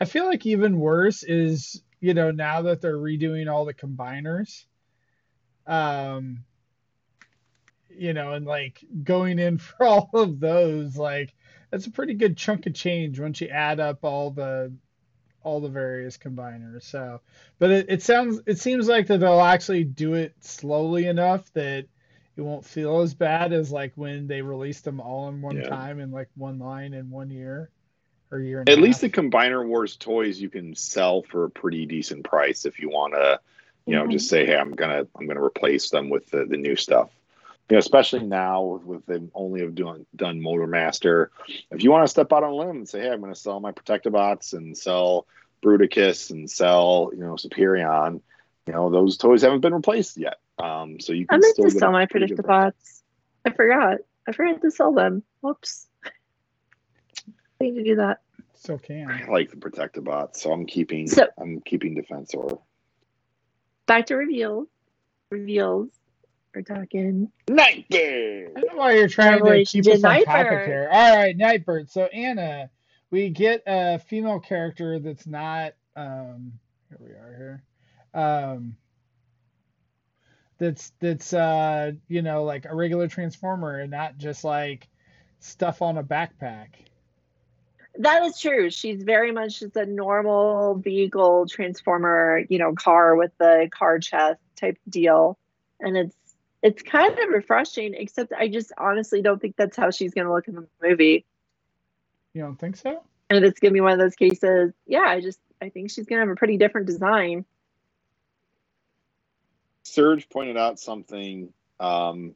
I 0.00 0.04
feel 0.04 0.26
like 0.26 0.46
even 0.46 0.80
worse 0.80 1.22
is, 1.22 1.80
you 2.00 2.12
know, 2.12 2.32
now 2.32 2.62
that 2.62 2.80
they're 2.80 2.98
redoing 2.98 3.48
all 3.48 3.66
the 3.66 3.74
combiners, 3.74 4.64
um, 5.64 6.42
you 7.96 8.12
know, 8.12 8.32
and 8.32 8.46
like 8.46 8.84
going 9.04 9.38
in 9.38 9.58
for 9.58 9.84
all 9.84 10.10
of 10.14 10.40
those, 10.40 10.96
like 10.96 11.34
that's 11.70 11.86
a 11.86 11.90
pretty 11.90 12.14
good 12.14 12.36
chunk 12.36 12.66
of 12.66 12.74
change 12.74 13.18
once 13.18 13.40
you 13.40 13.48
add 13.48 13.80
up 13.80 14.04
all 14.04 14.30
the 14.30 14.72
all 15.44 15.60
the 15.60 15.68
various 15.68 16.16
combiners. 16.16 16.84
So, 16.84 17.20
but 17.58 17.70
it, 17.70 17.86
it 17.88 18.02
sounds 18.02 18.40
it 18.46 18.58
seems 18.58 18.88
like 18.88 19.06
that 19.08 19.18
they'll 19.18 19.40
actually 19.40 19.84
do 19.84 20.14
it 20.14 20.34
slowly 20.40 21.06
enough 21.06 21.52
that 21.54 21.86
it 22.36 22.40
won't 22.40 22.64
feel 22.64 23.00
as 23.00 23.12
bad 23.14 23.52
as 23.52 23.70
like 23.72 23.92
when 23.96 24.26
they 24.26 24.40
released 24.42 24.84
them 24.84 25.00
all 25.00 25.28
in 25.28 25.42
one 25.42 25.56
Yeah. 25.56 25.68
time 25.68 26.00
in 26.00 26.10
like 26.10 26.28
one 26.36 26.58
line 26.58 26.94
in 26.94 27.10
one 27.10 27.30
year 27.30 27.70
or 28.30 28.40
year. 28.40 28.64
At 28.66 28.78
least 28.78 29.00
the. 29.00 29.10
Combiner 29.10 29.66
Wars 29.66 29.96
toys 29.96 30.40
you 30.40 30.48
can 30.48 30.74
sell 30.74 31.22
for 31.22 31.44
a 31.44 31.50
pretty 31.50 31.86
decent 31.86 32.24
price 32.24 32.64
if 32.64 32.78
you 32.78 32.88
want 32.88 33.14
to, 33.14 33.40
you 33.86 33.96
know, 33.96 34.06
Mhm. 34.06 34.12
just 34.12 34.28
say, 34.28 34.46
hey, 34.46 34.56
I'm 34.56 34.72
gonna 34.72 35.06
I'm 35.16 35.26
gonna 35.26 35.42
replace 35.42 35.90
them 35.90 36.08
with 36.08 36.30
the, 36.30 36.44
the 36.46 36.56
new 36.56 36.76
stuff. 36.76 37.10
You 37.68 37.76
know, 37.76 37.78
especially 37.78 38.20
now 38.26 38.62
with, 38.62 38.84
with 38.84 39.06
them 39.06 39.30
only 39.34 39.60
have 39.62 39.74
done 39.74 40.04
done 40.14 40.40
Motormaster. 40.40 41.28
If 41.70 41.82
you 41.82 41.90
want 41.90 42.04
to 42.04 42.08
step 42.08 42.32
out 42.32 42.42
on 42.42 42.50
a 42.50 42.54
limb 42.54 42.70
and 42.76 42.88
say, 42.88 43.00
hey, 43.00 43.10
I'm 43.10 43.20
gonna 43.20 43.34
sell 43.34 43.60
my 43.60 43.72
Protectobots 43.72 44.52
and 44.52 44.76
sell 44.76 45.26
Bruticus 45.62 46.30
and 46.30 46.50
sell, 46.50 47.10
you 47.14 47.20
know, 47.20 47.34
Superion, 47.34 48.20
you 48.66 48.72
know, 48.72 48.90
those 48.90 49.16
toys 49.16 49.42
haven't 49.42 49.60
been 49.60 49.74
replaced 49.74 50.18
yet. 50.18 50.38
Um, 50.58 51.00
so 51.00 51.12
you 51.14 51.26
can 51.26 51.36
I 51.36 51.38
can 51.38 51.40
meant 51.40 51.54
still 51.54 51.64
to 51.66 51.70
get 51.70 51.78
sell 51.78 51.92
my 51.92 52.06
pretty 52.06 52.26
good. 52.26 52.38
Predictabots. 52.38 53.02
I 53.46 53.50
forgot. 53.52 53.98
I 54.28 54.32
forgot 54.32 54.60
to 54.60 54.70
sell 54.70 54.92
them. 54.92 55.22
Whoops. 55.40 55.86
I 56.06 57.64
need 57.64 57.74
to 57.76 57.84
do 57.84 57.96
that. 57.96 58.20
Still 58.54 58.78
can. 58.78 59.10
I 59.10 59.26
like 59.30 59.50
the 59.50 59.56
Protectobots, 59.56 60.36
so 60.36 60.52
I'm 60.52 60.66
keeping 60.66 61.06
So- 61.06 61.28
I'm 61.38 61.60
keeping 61.60 61.96
Defensor. 61.96 62.60
Back 63.86 64.06
to 64.06 64.16
reveals. 64.16 64.68
Reveals. 65.30 65.88
We're 66.54 66.62
talking. 66.62 67.30
Nightmare. 67.48 68.48
I 68.56 68.60
don't 68.60 68.72
know 68.72 68.78
why 68.78 68.92
you're 68.92 69.08
trying 69.08 69.38
to 69.38 69.44
Revelation 69.44 69.82
keep 69.82 69.92
us 69.92 70.00
to 70.02 70.08
on 70.08 70.24
topic 70.24 70.66
here. 70.66 70.88
All 70.92 71.16
right, 71.16 71.36
Nightbird. 71.36 71.90
So 71.90 72.04
Anna, 72.06 72.70
we 73.10 73.30
get 73.30 73.62
a 73.66 73.98
female 73.98 74.40
character 74.40 74.98
that's 74.98 75.26
not. 75.26 75.72
Um, 75.96 76.52
here 76.88 76.98
we 77.00 77.10
are 77.10 77.36
here. 77.36 78.22
Um, 78.22 78.76
that's 80.58 80.92
that's 81.00 81.32
uh 81.32 81.92
you 82.06 82.22
know 82.22 82.44
like 82.44 82.66
a 82.66 82.74
regular 82.74 83.08
transformer 83.08 83.80
and 83.80 83.90
not 83.90 84.16
just 84.16 84.44
like 84.44 84.88
stuff 85.40 85.82
on 85.82 85.98
a 85.98 86.04
backpack. 86.04 86.68
That 87.98 88.22
is 88.22 88.40
true. 88.40 88.70
She's 88.70 89.02
very 89.02 89.32
much 89.32 89.60
just 89.60 89.76
a 89.76 89.84
normal 89.84 90.76
vehicle 90.76 91.46
transformer, 91.46 92.42
you 92.48 92.58
know, 92.58 92.72
car 92.72 93.16
with 93.16 93.32
the 93.38 93.68
car 93.70 93.98
chest 93.98 94.40
type 94.56 94.78
deal. 94.88 95.38
And 95.80 95.96
it's 95.96 96.16
it's 96.62 96.82
kind 96.82 97.18
of 97.18 97.28
refreshing, 97.30 97.94
except 97.94 98.32
I 98.32 98.48
just 98.48 98.72
honestly 98.78 99.20
don't 99.20 99.40
think 99.40 99.56
that's 99.56 99.76
how 99.76 99.90
she's 99.90 100.14
gonna 100.14 100.32
look 100.32 100.48
in 100.48 100.54
the 100.54 100.66
movie. 100.82 101.26
You 102.34 102.42
don't 102.42 102.58
think 102.58 102.76
so? 102.76 103.02
And 103.28 103.44
it's 103.44 103.60
gonna 103.60 103.72
be 103.72 103.80
one 103.80 103.92
of 103.92 103.98
those 103.98 104.14
cases, 104.14 104.72
yeah, 104.86 105.00
I 105.00 105.20
just 105.20 105.40
I 105.60 105.68
think 105.68 105.90
she's 105.90 106.06
gonna 106.06 106.22
have 106.22 106.30
a 106.30 106.36
pretty 106.36 106.56
different 106.56 106.86
design. 106.86 107.44
Serge 109.82 110.28
pointed 110.28 110.56
out 110.56 110.78
something. 110.78 111.52
Um, 111.80 112.34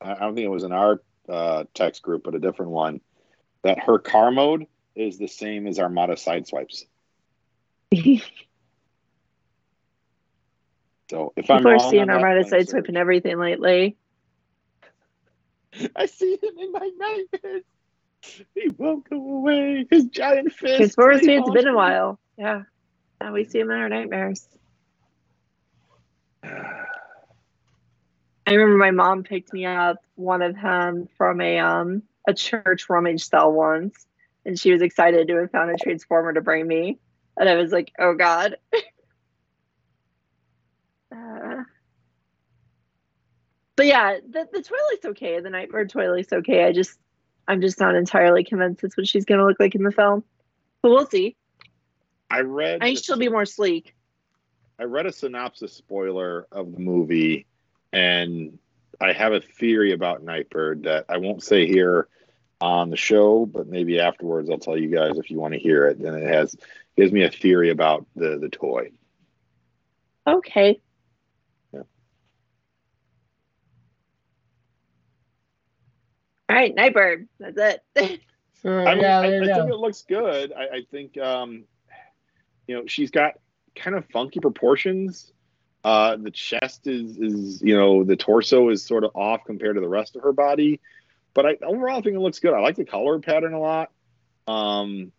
I 0.00 0.12
I 0.12 0.18
don't 0.18 0.34
think 0.34 0.44
it 0.44 0.50
was 0.50 0.64
in 0.64 0.72
our 0.72 1.00
uh, 1.28 1.64
text 1.74 2.02
group, 2.02 2.24
but 2.24 2.34
a 2.34 2.40
different 2.40 2.72
one. 2.72 3.00
That 3.62 3.80
her 3.84 3.98
car 3.98 4.30
mode 4.30 4.66
is 4.94 5.18
the 5.18 5.28
same 5.28 5.66
as 5.66 5.78
Armada 5.78 6.14
Sideswipe's. 6.14 6.86
So 11.10 11.32
if 11.36 11.50
I'm 11.50 11.58
People 11.58 11.72
are 11.72 11.78
seeing 11.78 12.02
on 12.02 12.08
that, 12.08 12.22
Armada 12.22 12.42
then 12.42 12.66
Serge. 12.66 12.68
sideswiping 12.68 12.96
everything 12.96 13.38
lately. 13.38 13.96
I 15.96 16.06
see 16.06 16.38
him 16.42 16.58
in 16.58 16.72
my 16.72 16.90
nightmares. 16.98 17.62
He 18.54 18.68
won't 18.76 19.08
go 19.08 19.16
away. 19.16 19.86
His 19.90 20.06
giant 20.06 20.52
fist. 20.52 20.76
Transformers 20.76 21.20
they 21.20 21.26
fans, 21.26 21.44
it's 21.46 21.54
been 21.54 21.68
a 21.68 21.76
while. 21.76 22.18
Yeah. 22.36 22.62
Now 23.20 23.32
we 23.32 23.44
see 23.44 23.60
him 23.60 23.70
in 23.70 23.78
our 23.78 23.88
nightmares. 23.88 24.46
I 26.42 28.54
remember 28.54 28.78
my 28.78 28.92
mom 28.92 29.24
picked 29.24 29.52
me 29.52 29.66
up 29.66 29.98
one 30.14 30.40
of 30.42 30.56
him 30.56 31.08
from 31.16 31.40
a 31.40 31.58
um 31.58 32.02
a 32.26 32.34
church 32.34 32.88
rummage 32.88 33.24
sale 33.24 33.52
once, 33.52 34.06
and 34.44 34.58
she 34.58 34.72
was 34.72 34.82
excited 34.82 35.28
to 35.28 35.36
have 35.36 35.50
found 35.50 35.70
a 35.70 35.76
transformer 35.76 36.32
to 36.32 36.40
bring 36.40 36.66
me, 36.66 36.98
and 37.36 37.48
I 37.48 37.56
was 37.56 37.72
like, 37.72 37.92
"Oh 37.98 38.14
God." 38.14 38.56
uh, 41.14 41.62
but 43.78 43.86
yeah, 43.86 44.18
the 44.28 44.48
the 44.52 44.60
Twilight's 44.60 45.04
okay. 45.04 45.38
The 45.40 45.50
Nightbird 45.50 45.88
Twilight's 45.88 46.32
okay. 46.32 46.64
I 46.64 46.72
just 46.72 46.98
I'm 47.46 47.60
just 47.60 47.78
not 47.78 47.94
entirely 47.94 48.42
convinced 48.42 48.82
it's 48.82 48.96
what 48.96 49.06
she's 49.06 49.24
gonna 49.24 49.46
look 49.46 49.60
like 49.60 49.76
in 49.76 49.84
the 49.84 49.92
film, 49.92 50.24
but 50.82 50.90
we'll 50.90 51.06
see. 51.06 51.36
I 52.28 52.40
read. 52.40 52.82
I 52.82 52.86
think 52.86 53.04
she'll 53.04 53.18
be 53.18 53.28
more 53.28 53.46
sleek. 53.46 53.94
I 54.80 54.82
read 54.82 55.06
a 55.06 55.12
synopsis 55.12 55.72
spoiler 55.72 56.48
of 56.50 56.72
the 56.72 56.80
movie, 56.80 57.46
and 57.92 58.58
I 59.00 59.12
have 59.12 59.32
a 59.32 59.40
theory 59.40 59.92
about 59.92 60.24
Nightbird 60.24 60.82
that 60.82 61.04
I 61.08 61.18
won't 61.18 61.44
say 61.44 61.68
here 61.68 62.08
on 62.60 62.90
the 62.90 62.96
show, 62.96 63.46
but 63.46 63.68
maybe 63.68 64.00
afterwards 64.00 64.50
I'll 64.50 64.58
tell 64.58 64.76
you 64.76 64.88
guys 64.88 65.18
if 65.18 65.30
you 65.30 65.38
want 65.38 65.54
to 65.54 65.60
hear 65.60 65.86
it. 65.86 65.98
And 65.98 66.16
it 66.16 66.26
has 66.26 66.56
gives 66.96 67.12
me 67.12 67.22
a 67.22 67.30
theory 67.30 67.70
about 67.70 68.06
the 68.16 68.38
the 68.38 68.48
toy. 68.48 68.90
Okay. 70.26 70.80
All 76.48 76.56
right, 76.56 76.74
Nightbird. 76.74 77.28
That's 77.38 77.80
it. 77.96 78.20
So 78.62 78.76
I 78.76 78.94
mean, 78.94 79.04
yeah, 79.04 79.20
I, 79.20 79.26
I 79.26 79.54
think 79.54 79.70
it 79.70 79.76
looks 79.76 80.02
good. 80.02 80.52
I, 80.52 80.78
I 80.78 80.82
think 80.90 81.16
um, 81.16 81.62
you 82.66 82.74
know 82.74 82.86
she's 82.86 83.12
got 83.12 83.34
kind 83.76 83.94
of 83.94 84.04
funky 84.06 84.40
proportions. 84.40 85.32
Uh, 85.84 86.16
the 86.16 86.32
chest 86.32 86.88
is 86.88 87.16
is 87.18 87.62
you 87.62 87.76
know 87.76 88.02
the 88.02 88.16
torso 88.16 88.68
is 88.70 88.84
sort 88.84 89.04
of 89.04 89.12
off 89.14 89.44
compared 89.46 89.76
to 89.76 89.80
the 89.80 89.88
rest 89.88 90.16
of 90.16 90.22
her 90.22 90.32
body, 90.32 90.80
but 91.34 91.46
I 91.46 91.56
overall 91.62 91.98
I 91.98 92.02
think 92.02 92.16
it 92.16 92.20
looks 92.20 92.40
good. 92.40 92.52
I 92.52 92.58
like 92.58 92.74
the 92.74 92.84
color 92.84 93.20
pattern 93.20 93.54
a 93.54 93.60
lot. 93.60 93.92
Um, 94.48 95.12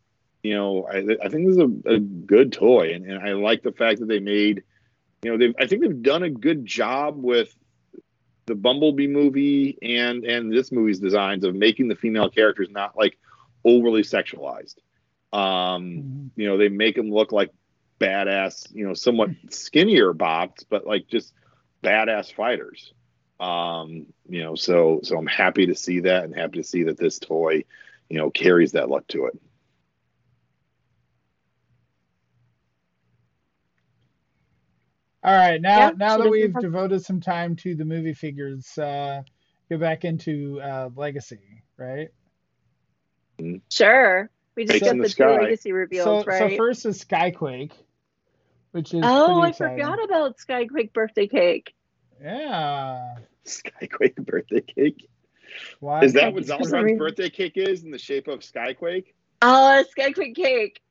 you 0.44 0.56
know, 0.56 0.86
I, 0.92 0.98
I 0.98 1.30
think 1.30 1.48
this 1.48 1.56
is 1.56 1.60
a, 1.60 1.94
a 1.94 2.00
good 2.00 2.52
toy, 2.52 2.94
and, 2.94 3.06
and 3.06 3.26
I 3.26 3.34
like 3.34 3.64
the 3.64 3.72
fact 3.72 4.02
that 4.02 4.08
they 4.08 4.20
made, 4.20 4.64
you 5.24 5.32
know, 5.32 5.38
they 5.38 5.54
I 5.58 5.66
think 5.66 5.82
they've 5.82 6.02
done 6.02 6.24
a 6.24 6.30
good 6.30 6.66
job 6.66 7.16
with 7.24 7.56
the 8.50 8.56
Bumblebee 8.56 9.08
movie 9.08 9.78
and 9.82 10.26
and 10.26 10.52
this 10.52 10.72
movie's 10.72 11.00
designs 11.00 11.46
of 11.46 11.56
making 11.56 11.88
the 11.88 11.96
female 11.96 12.30
characters 12.30 12.70
not 12.70 12.98
like 12.98 13.18
overly 13.64 14.04
sexualized. 14.04 14.76
Um, 15.32 16.04
Mhm. 16.04 16.30
you 16.36 16.48
know, 16.48 16.58
they 16.58 16.70
make 16.70 16.96
them 16.96 17.12
look 17.12 17.32
like 17.32 17.52
badass, 18.00 18.74
you 18.74 18.88
know, 18.88 18.94
somewhat 18.94 19.30
skinnier 19.50 20.14
bots, 20.14 20.64
but 20.64 20.86
like 20.88 21.08
just 21.08 21.34
badass 21.84 22.34
fighters. 22.34 22.94
Um, 23.40 24.08
you 24.28 24.44
know, 24.44 24.56
so 24.56 25.00
so 25.04 25.18
I'm 25.18 25.28
happy 25.28 25.68
to 25.68 25.76
see 25.76 26.02
that 26.02 26.26
and 26.26 26.36
happy 26.36 26.58
to 26.58 26.64
see 26.64 26.84
that 26.84 26.98
this 26.98 27.20
toy, 27.20 27.64
you 28.10 28.18
know, 28.18 28.32
carries 28.32 28.74
that 28.74 28.90
look 28.90 29.08
to 29.10 29.26
it. 29.28 29.40
All 35.24 35.36
right, 35.36 35.62
now 35.62 35.80
Yeah, 35.80 35.92
now 35.98 36.18
that 36.18 36.30
we've 36.30 36.54
devoted 36.54 37.04
some 37.04 37.20
time 37.20 37.56
to 37.58 37.76
the 37.76 37.84
movie 37.84 38.14
figures, 38.14 38.78
uh, 38.78 39.24
go 39.70 39.78
back 39.78 40.06
into 40.06 40.62
uh, 40.62 40.90
Legacy, 40.96 41.64
right? 41.78 42.10
Sure. 43.70 44.30
We 44.56 44.66
just 44.66 44.84
got 44.84 44.96
the, 44.96 45.04
the 45.04 45.10
two 45.10 45.24
legacy 45.24 45.72
reveals, 45.72 46.06
so, 46.06 46.24
right? 46.24 46.52
so 46.52 46.58
first 46.58 46.86
is 46.86 47.04
Skyquake, 47.04 47.72
which 48.72 48.94
is 48.94 49.02
oh, 49.04 49.42
I 49.42 49.50
exciting. 49.50 49.78
forgot 49.78 50.04
about 50.04 50.38
Skyquake 50.38 50.94
birthday 50.94 51.28
cake. 51.28 51.74
Yeah. 52.22 53.16
Skyquake 53.46 54.16
birthday 54.18 54.62
cake. 54.62 55.08
Why? 55.80 56.04
Is 56.04 56.14
that 56.14 56.34
what 56.34 56.44
For 56.44 56.48
some 56.48 56.64
Zelda's 56.64 56.98
birthday 56.98 57.30
cake 57.30 57.54
is 57.56 57.84
in 57.84 57.92
the 57.92 57.98
shape 57.98 58.28
of 58.28 58.40
Skyquake? 58.40 59.14
Oh, 59.42 59.84
Skyquake 59.98 60.36
cake. 60.36 60.82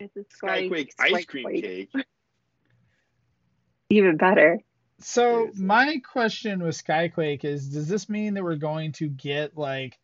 It's 0.00 0.16
a 0.16 0.24
Sky- 0.30 0.62
Skyquake 0.68 0.90
ice 0.98 1.24
cream 1.26 1.46
Skyquake. 1.46 1.62
cake. 1.62 1.90
Even 3.90 4.16
better. 4.16 4.58
So 5.00 5.50
my 5.56 5.98
question 5.98 6.62
with 6.62 6.82
Skyquake 6.82 7.44
is, 7.44 7.68
does 7.68 7.88
this 7.88 8.08
mean 8.08 8.34
that 8.34 8.42
we're 8.42 8.56
going 8.56 8.92
to 8.92 9.08
get 9.08 9.56
like 9.56 9.98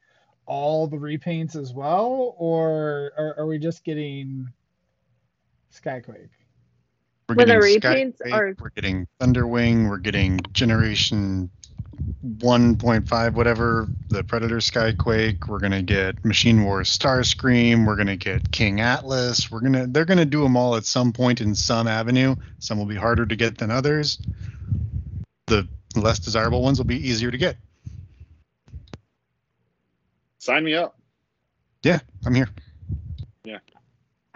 all 0.47 0.87
the 0.87 0.97
repaints 0.97 1.57
as 1.57 1.73
well, 1.73 2.35
or 2.39 3.13
are, 3.17 3.35
are 3.39 3.47
we 3.47 3.59
just 3.59 3.85
getting 3.85 4.49
Skyquake? 5.75 6.29
We're 7.29 7.35
When 7.35 7.49
the 7.49 7.55
repaints 7.55 8.19
Skyquake, 8.25 8.33
are- 8.33 8.57
we're 8.59 8.71
getting 8.71 9.07
Thunderwing, 9.21 9.89
we're 9.89 9.99
getting 9.99 10.41
Generation 10.53 11.51
1.5, 12.25 13.35
whatever, 13.35 13.89
the 14.09 14.25
Predator 14.25 14.57
Skyquake, 14.57 15.49
we're 15.49 15.59
gonna 15.59 15.83
get 15.83 16.25
Machine 16.25 16.65
Wars 16.65 16.97
Starscream, 16.97 17.87
we're 17.87 17.97
gonna 17.97 18.17
get 18.17 18.51
King 18.51 18.81
Atlas, 18.81 19.51
we're 19.51 19.61
gonna 19.61 19.87
they're 19.87 20.05
gonna 20.05 20.25
do 20.25 20.43
them 20.43 20.57
all 20.57 20.77
at 20.77 20.85
some 20.85 21.13
point 21.13 21.41
in 21.41 21.55
some 21.55 21.87
avenue. 21.87 22.35
Some 22.59 22.79
will 22.79 22.87
be 22.87 22.97
harder 22.97 23.27
to 23.27 23.37
get 23.37 23.59
than 23.59 23.71
others. 23.71 24.19
The 25.47 25.69
less 25.95 26.19
desirable 26.19 26.63
ones 26.63 26.79
will 26.79 26.87
be 26.87 27.09
easier 27.09 27.31
to 27.31 27.39
get. 27.39 27.57
Sign 30.39 30.65
me 30.65 30.75
up. 30.75 30.99
Yeah, 31.83 32.01
I'm 32.25 32.35
here. 32.35 32.49
Yeah 33.45 33.59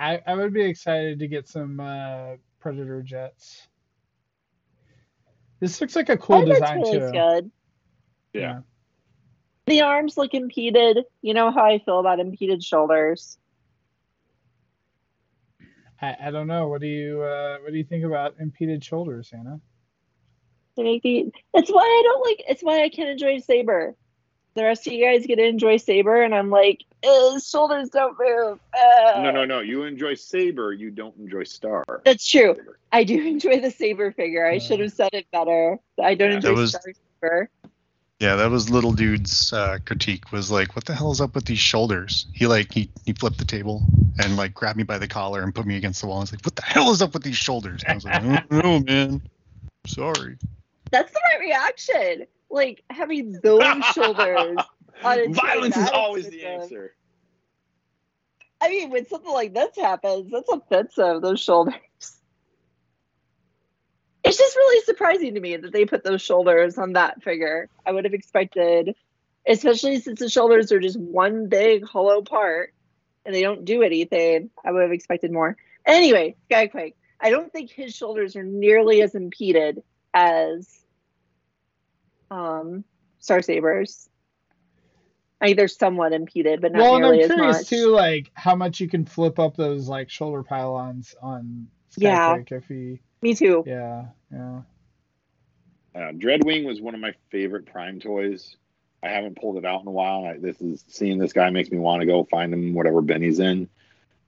i, 0.00 0.20
I 0.26 0.34
would 0.34 0.54
be 0.54 0.62
excited 0.62 1.18
to 1.18 1.28
get 1.28 1.46
some 1.46 1.78
uh, 1.78 2.36
Predator 2.58 3.02
jets. 3.02 3.68
This 5.60 5.80
looks 5.80 5.94
like 5.94 6.08
a 6.08 6.16
cool 6.16 6.38
oh, 6.38 6.44
design 6.46 6.80
really 6.80 6.98
too. 6.98 7.10
good. 7.12 7.50
Yeah. 8.32 8.60
The 9.66 9.82
arms 9.82 10.16
look 10.16 10.34
impeded. 10.34 10.98
You 11.22 11.34
know 11.34 11.50
how 11.50 11.64
I 11.64 11.78
feel 11.78 12.00
about 12.00 12.18
impeded 12.20 12.62
shoulders. 12.64 13.38
I, 16.02 16.16
I 16.24 16.30
don't 16.30 16.46
know. 16.46 16.68
What 16.68 16.80
do 16.80 16.86
you 16.86 17.22
uh, 17.22 17.58
what 17.58 17.72
do 17.72 17.78
you 17.78 17.84
think 17.84 18.04
about 18.04 18.34
impeded 18.40 18.82
shoulders, 18.82 19.30
Hannah? 19.30 19.60
They 20.76 20.82
make 20.82 21.02
the. 21.02 21.30
That's 21.52 21.70
why 21.70 21.82
I 21.82 22.02
don't 22.04 22.26
like. 22.26 22.42
It's 22.48 22.62
why 22.62 22.82
I 22.82 22.88
can't 22.88 23.10
enjoy 23.10 23.38
Saber. 23.38 23.94
The 24.54 24.64
rest 24.64 24.86
of 24.86 24.92
you 24.92 25.04
guys 25.04 25.26
get 25.26 25.36
to 25.36 25.44
enjoy 25.46 25.76
Saber, 25.76 26.22
and 26.22 26.34
I'm 26.34 26.50
like, 26.50 26.82
his 27.02 27.48
shoulders 27.48 27.88
don't 27.90 28.16
move. 28.18 28.58
Uh, 28.74 29.22
No, 29.22 29.30
no, 29.30 29.44
no. 29.44 29.60
You 29.60 29.84
enjoy 29.84 30.14
Saber, 30.14 30.72
you 30.72 30.90
don't 30.90 31.16
enjoy 31.18 31.44
Star. 31.44 31.84
That's 32.04 32.26
true. 32.28 32.56
I 32.90 33.04
do 33.04 33.20
enjoy 33.28 33.60
the 33.60 33.70
Saber 33.70 34.10
figure. 34.10 34.44
I 34.44 34.54
Yeah. 34.54 34.58
should 34.58 34.80
have 34.80 34.92
said 34.92 35.10
it 35.12 35.26
better. 35.30 35.78
I 36.02 36.14
don't 36.16 36.30
Yeah. 36.30 36.36
enjoy 36.36 36.52
was- 36.54 36.70
Star 36.70 36.82
Saber. 37.22 37.50
Yeah, 38.20 38.36
that 38.36 38.50
was 38.50 38.68
little 38.68 38.92
dude's 38.92 39.50
uh, 39.50 39.78
critique. 39.86 40.30
Was 40.30 40.50
like, 40.50 40.76
what 40.76 40.84
the 40.84 40.94
hell 40.94 41.10
is 41.10 41.22
up 41.22 41.34
with 41.34 41.46
these 41.46 41.58
shoulders? 41.58 42.26
He 42.34 42.46
like 42.46 42.70
he 42.70 42.90
he 43.06 43.14
flipped 43.14 43.38
the 43.38 43.46
table 43.46 43.82
and 44.22 44.36
like 44.36 44.52
grabbed 44.52 44.76
me 44.76 44.82
by 44.82 44.98
the 44.98 45.08
collar 45.08 45.42
and 45.42 45.54
put 45.54 45.64
me 45.64 45.76
against 45.78 46.02
the 46.02 46.06
wall. 46.06 46.18
and 46.18 46.24
was 46.24 46.32
like, 46.32 46.44
what 46.44 46.54
the 46.54 46.62
hell 46.62 46.90
is 46.90 47.00
up 47.00 47.14
with 47.14 47.22
these 47.22 47.38
shoulders? 47.38 47.82
And 47.82 47.92
I 47.92 47.94
was 47.94 48.04
like, 48.04 48.14
I 48.16 48.20
don't 48.20 48.50
know, 48.52 48.80
man. 48.80 49.22
Sorry. 49.86 50.36
That's 50.90 51.10
the 51.12 51.20
right 51.32 51.40
reaction. 51.40 52.26
Like 52.50 52.84
having 52.90 53.40
those 53.42 53.84
shoulders. 53.94 54.58
on 55.02 55.18
a 55.18 55.28
Violence 55.28 55.76
is 55.78 55.84
that 55.84 55.94
always 55.94 56.28
the 56.28 56.42
offensive. 56.42 56.62
answer. 56.62 56.94
I 58.60 58.68
mean, 58.68 58.90
when 58.90 59.06
something 59.06 59.32
like 59.32 59.54
this 59.54 59.74
happens, 59.76 60.30
that's 60.30 60.50
offensive. 60.50 61.22
Those 61.22 61.40
shoulders. 61.40 61.72
It's 64.30 64.38
just 64.38 64.56
really 64.56 64.84
surprising 64.84 65.34
to 65.34 65.40
me 65.40 65.56
that 65.56 65.72
they 65.72 65.84
put 65.84 66.04
those 66.04 66.22
shoulders 66.22 66.78
on 66.78 66.94
that 66.94 67.22
figure. 67.22 67.68
I 67.84 67.92
would 67.92 68.04
have 68.04 68.14
expected 68.14 68.94
especially 69.46 70.00
since 70.00 70.20
the 70.20 70.28
shoulders 70.28 70.72
are 70.72 70.80
just 70.80 70.98
one 70.98 71.48
big 71.48 71.84
hollow 71.84 72.22
part 72.22 72.72
and 73.24 73.34
they 73.34 73.42
don't 73.42 73.64
do 73.64 73.82
anything. 73.82 74.50
I 74.64 74.72
would 74.72 74.82
have 74.82 74.92
expected 74.92 75.32
more. 75.32 75.56
Anyway, 75.86 76.36
Skyquake. 76.50 76.94
I 77.20 77.30
don't 77.30 77.52
think 77.52 77.70
his 77.70 77.94
shoulders 77.94 78.36
are 78.36 78.42
nearly 78.42 79.02
as 79.02 79.14
impeded 79.14 79.82
as 80.14 80.68
um, 82.30 82.84
Star 83.18 83.42
Sabers. 83.42 84.08
I 85.40 85.46
think 85.46 85.58
they're 85.58 85.68
somewhat 85.68 86.12
impeded, 86.12 86.60
but 86.60 86.72
not 86.72 86.80
well, 86.80 86.96
and 86.96 87.06
I'm 87.06 87.26
curious 87.26 87.66
too, 87.66 87.88
like 87.88 88.30
how 88.34 88.54
much 88.54 88.78
you 88.78 88.88
can 88.88 89.06
flip 89.06 89.38
up 89.38 89.56
those 89.56 89.88
like 89.88 90.10
shoulder 90.10 90.42
pylons 90.42 91.14
on 91.22 91.68
Yeah. 91.96 92.36
Skyquake 92.36 92.52
if 92.52 92.68
he, 92.68 93.00
Me 93.22 93.34
too. 93.34 93.62
yeah, 93.66 94.06
yeah. 94.32 94.62
Uh, 95.94 96.12
Dreadwing 96.12 96.64
was 96.64 96.80
one 96.80 96.94
of 96.94 97.00
my 97.00 97.14
favorite 97.30 97.66
Prime 97.66 98.00
toys. 98.00 98.56
I 99.02 99.08
haven't 99.08 99.36
pulled 99.36 99.56
it 99.56 99.64
out 99.64 99.80
in 99.80 99.86
a 99.86 99.90
while. 99.90 100.24
I, 100.24 100.38
this 100.38 100.60
is 100.60 100.84
seeing 100.88 101.18
this 101.18 101.32
guy 101.32 101.50
makes 101.50 101.70
me 101.70 101.78
want 101.78 102.00
to 102.00 102.06
go 102.06 102.24
find 102.24 102.52
him 102.52 102.74
whatever 102.74 103.00
bin 103.00 103.22
he's 103.22 103.40
in. 103.40 103.68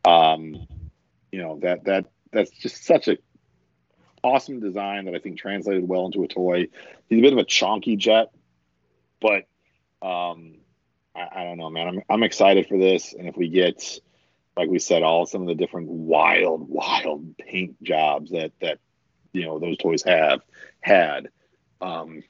Um, 0.05 0.66
you 1.30 1.40
know 1.40 1.59
that 1.62 1.84
that 1.84 2.07
that's 2.32 2.51
just 2.51 2.84
such 2.84 3.09
a 3.09 3.18
awesome 4.24 4.61
design 4.61 5.05
that 5.05 5.14
I 5.14 5.18
think 5.18 5.38
translated 5.38 5.86
well 5.86 6.07
into 6.07 6.22
a 6.24 6.28
toy. 6.28 6.68
He's 7.09 7.18
a 7.18 7.22
bit 7.22 7.32
of 7.32 7.38
a 7.38 7.45
chonky 7.45 7.97
jet, 7.97 8.30
but 9.20 9.47
um, 10.01 10.55
I, 11.14 11.28
I 11.34 11.45
don't 11.45 11.59
know, 11.59 11.70
man. 11.70 11.88
I'm 11.88 12.03
I'm 12.09 12.22
excited 12.22 12.66
for 12.66 12.78
this, 12.78 13.12
and 13.12 13.28
if 13.28 13.36
we 13.36 13.49
get, 13.49 14.01
like 14.57 14.68
we 14.68 14.78
said, 14.78 15.03
all 15.03 15.26
some 15.26 15.42
of 15.42 15.48
the 15.48 15.55
different 15.55 15.88
wild, 15.88 16.68
wild 16.68 17.36
paint 17.38 17.82
jobs 17.82 18.30
that 18.32 18.53
that 18.61 18.78
you 19.32 19.44
know 19.44 19.59
those 19.59 19.78
toys 19.78 20.03
have 20.03 20.40
had. 20.80 21.28
Um, 21.80 22.22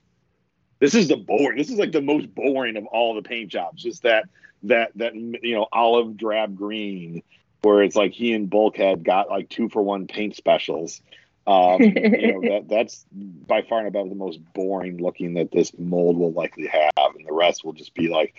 this 0.79 0.95
is 0.95 1.09
the 1.09 1.17
boring. 1.17 1.59
This 1.59 1.71
is 1.71 1.79
like 1.79 1.93
the 1.93 2.03
most 2.03 2.35
boring 2.35 2.77
of 2.77 2.87
all 2.87 3.15
the 3.15 3.23
paint 3.23 3.51
jobs. 3.51 3.83
Just 3.83 4.03
that 4.03 4.25
that 4.65 4.93
that 4.97 5.15
you 5.15 5.55
know 5.55 5.67
olive 5.73 6.17
drab 6.17 6.57
green, 6.57 7.23
where 7.63 7.83
it's 7.83 7.97
like 7.97 8.13
he 8.13 8.33
and 8.33 8.49
Bulkhead 8.49 9.05
got 9.05 9.31
like 9.31 9.49
two 9.49 9.69
for 9.69 9.83
one 9.83 10.07
paint 10.07 10.37
specials. 10.37 11.01
Um, 11.47 11.83
you 11.83 12.33
know 12.33 12.41
that 12.51 12.67
that's 12.69 13.05
by 13.13 13.63
far 13.63 13.81
and 13.81 13.89
above 13.89 14.09
the 14.09 14.15
most 14.15 14.39
boring 14.55 14.99
looking 14.99 15.35
that 15.35 15.51
this 15.51 15.73
mold 15.77 16.17
will 16.17 16.33
likely 16.33 16.67
have, 16.67 17.15
and 17.17 17.27
the 17.27 17.33
rest 17.33 17.65
will 17.65 17.73
just 17.73 17.95
be 17.95 18.09
like, 18.09 18.35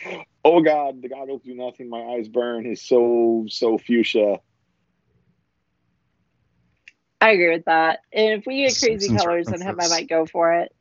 oh 0.45 0.62
god, 0.62 1.01
the 1.01 1.10
goggles 1.10 1.41
do 1.43 1.54
nothing. 1.54 1.89
My 1.89 2.01
eyes 2.01 2.30
burn. 2.30 2.66
He's 2.66 2.82
so 2.82 3.45
so 3.49 3.78
fuchsia. 3.78 4.39
I 7.20 7.32
agree 7.32 7.51
with 7.51 7.66
that. 7.66 7.99
And 8.12 8.39
if 8.39 8.45
we 8.45 8.64
get 8.64 8.78
crazy 8.80 9.08
Simpsons 9.08 9.22
colors, 9.22 9.47
then 9.47 9.64
I 9.64 9.88
might 9.88 10.10
go 10.10 10.26
for 10.26 10.54
it. 10.56 10.74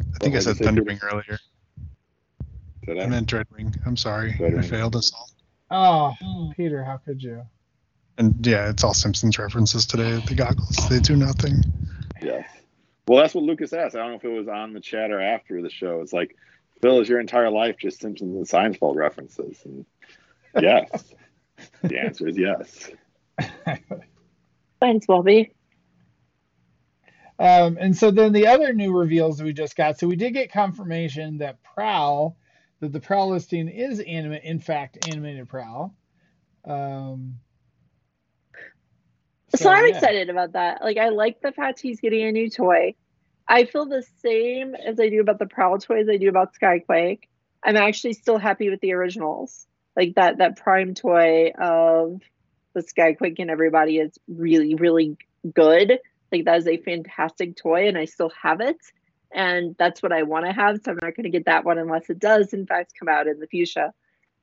I 0.00 0.18
think 0.20 0.36
I 0.36 0.40
said 0.40 0.58
did 0.58 0.66
Thunderwing 0.66 1.00
earlier. 1.04 1.38
Did 2.86 2.98
I 2.98 3.04
I? 3.04 3.06
meant 3.06 3.28
Dreadwing. 3.28 3.76
I'm 3.86 3.96
sorry. 3.96 4.34
I 4.40 4.62
failed 4.62 4.96
us 4.96 5.12
all. 5.12 6.16
Oh, 6.20 6.52
Peter, 6.56 6.84
how 6.84 6.96
could 6.98 7.22
you? 7.22 7.42
And 8.16 8.46
yeah, 8.46 8.70
it's 8.70 8.84
all 8.84 8.94
Simpsons 8.94 9.38
references 9.38 9.86
today. 9.86 10.22
The 10.26 10.34
goggles, 10.34 10.76
they 10.88 11.00
do 11.00 11.16
nothing. 11.16 11.62
Yes. 12.22 12.48
Well, 13.06 13.20
that's 13.20 13.34
what 13.34 13.44
Lucas 13.44 13.72
asked. 13.72 13.96
I 13.96 13.98
don't 13.98 14.10
know 14.10 14.16
if 14.16 14.24
it 14.24 14.28
was 14.28 14.48
on 14.48 14.72
the 14.72 14.80
chat 14.80 15.10
or 15.10 15.20
after 15.20 15.60
the 15.60 15.70
show. 15.70 16.00
It's 16.00 16.12
like, 16.12 16.36
Phil, 16.80 17.00
is 17.00 17.08
your 17.08 17.20
entire 17.20 17.50
life 17.50 17.76
just 17.78 18.00
Simpsons 18.00 18.34
and 18.34 18.46
Seinfeld 18.46 18.96
references? 18.96 19.58
And 19.64 19.84
yes. 20.60 21.14
the 21.82 21.98
answer 21.98 22.28
is 22.28 22.38
yes. 22.38 22.90
Thanks, 24.80 25.06
Bobby. 25.06 25.52
Um, 27.38 27.76
and 27.80 27.96
so 27.96 28.10
then 28.10 28.32
the 28.32 28.46
other 28.46 28.72
new 28.72 28.96
reveals 28.96 29.38
that 29.38 29.44
we 29.44 29.52
just 29.52 29.76
got. 29.76 29.98
So 29.98 30.06
we 30.06 30.16
did 30.16 30.34
get 30.34 30.52
confirmation 30.52 31.38
that 31.38 31.62
Prowl, 31.62 32.36
that 32.80 32.92
the 32.92 33.00
Prowl 33.00 33.30
listing 33.30 33.68
is 33.68 34.00
anime, 34.00 34.34
in 34.34 34.60
fact, 34.60 35.08
animated 35.08 35.48
Prowl. 35.48 35.94
Um, 36.64 37.40
So, 39.56 39.70
I'm 39.70 39.86
yeah. 39.86 39.94
excited 39.94 40.30
about 40.30 40.52
that. 40.52 40.82
Like, 40.82 40.96
I 40.96 41.10
like 41.10 41.40
the 41.40 41.52
fact 41.52 41.80
he's 41.80 42.00
getting 42.00 42.26
a 42.26 42.32
new 42.32 42.50
toy. 42.50 42.94
I 43.46 43.64
feel 43.64 43.86
the 43.86 44.04
same 44.22 44.74
as 44.74 44.98
I 44.98 45.08
do 45.08 45.20
about 45.20 45.38
the 45.38 45.46
Prowl 45.46 45.78
toys 45.78 46.08
I 46.10 46.16
do 46.16 46.28
about 46.28 46.54
Skyquake. 46.54 47.20
I'm 47.62 47.76
actually 47.76 48.14
still 48.14 48.38
happy 48.38 48.70
with 48.70 48.80
the 48.80 48.92
originals. 48.92 49.66
Like 49.96 50.14
that 50.16 50.38
that 50.38 50.56
prime 50.56 50.94
toy 50.94 51.52
of 51.58 52.20
the 52.74 52.82
Skyquake 52.82 53.36
and 53.38 53.50
everybody 53.50 53.98
is 53.98 54.18
really, 54.28 54.74
really 54.74 55.16
good. 55.52 55.98
Like 56.32 56.44
that 56.46 56.58
is 56.58 56.66
a 56.66 56.78
fantastic 56.78 57.56
toy 57.56 57.86
and 57.86 57.96
I 57.96 58.06
still 58.06 58.32
have 58.42 58.60
it. 58.60 58.78
And 59.32 59.74
that's 59.78 60.02
what 60.02 60.12
I 60.12 60.22
want 60.24 60.46
to 60.46 60.52
have. 60.52 60.80
So 60.84 60.92
I'm 60.92 60.98
not 61.00 61.14
gonna 61.16 61.30
get 61.30 61.46
that 61.46 61.64
one 61.64 61.78
unless 61.78 62.10
it 62.10 62.18
does 62.18 62.52
in 62.52 62.66
fact 62.66 62.92
come 62.98 63.08
out 63.08 63.26
in 63.26 63.38
the 63.40 63.46
fuchsia. 63.46 63.92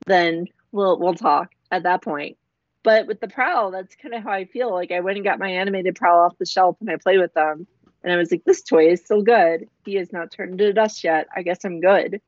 Then 0.06 0.46
we'll 0.70 0.98
we'll 0.98 1.14
talk 1.14 1.50
at 1.70 1.84
that 1.84 2.02
point. 2.02 2.38
But 2.82 3.06
with 3.06 3.20
the 3.20 3.28
prowl, 3.28 3.70
that's 3.70 3.94
kind 3.96 4.14
of 4.14 4.24
how 4.24 4.32
I 4.32 4.44
feel. 4.44 4.72
Like 4.72 4.90
I 4.90 5.00
went 5.00 5.16
and 5.16 5.24
got 5.24 5.38
my 5.38 5.50
animated 5.50 5.94
prowl 5.94 6.24
off 6.26 6.38
the 6.38 6.46
shelf 6.46 6.76
and 6.80 6.90
I 6.90 6.96
played 6.96 7.18
with 7.20 7.34
them. 7.34 7.66
And 8.02 8.12
I 8.12 8.16
was 8.16 8.32
like, 8.32 8.44
this 8.44 8.62
toy 8.62 8.90
is 8.90 9.04
still 9.04 9.22
good. 9.22 9.68
He 9.84 9.94
has 9.94 10.12
not 10.12 10.32
turned 10.32 10.60
into 10.60 10.72
dust 10.72 11.04
yet. 11.04 11.28
I 11.34 11.42
guess 11.42 11.64
I'm 11.64 11.80
good. 11.80 12.20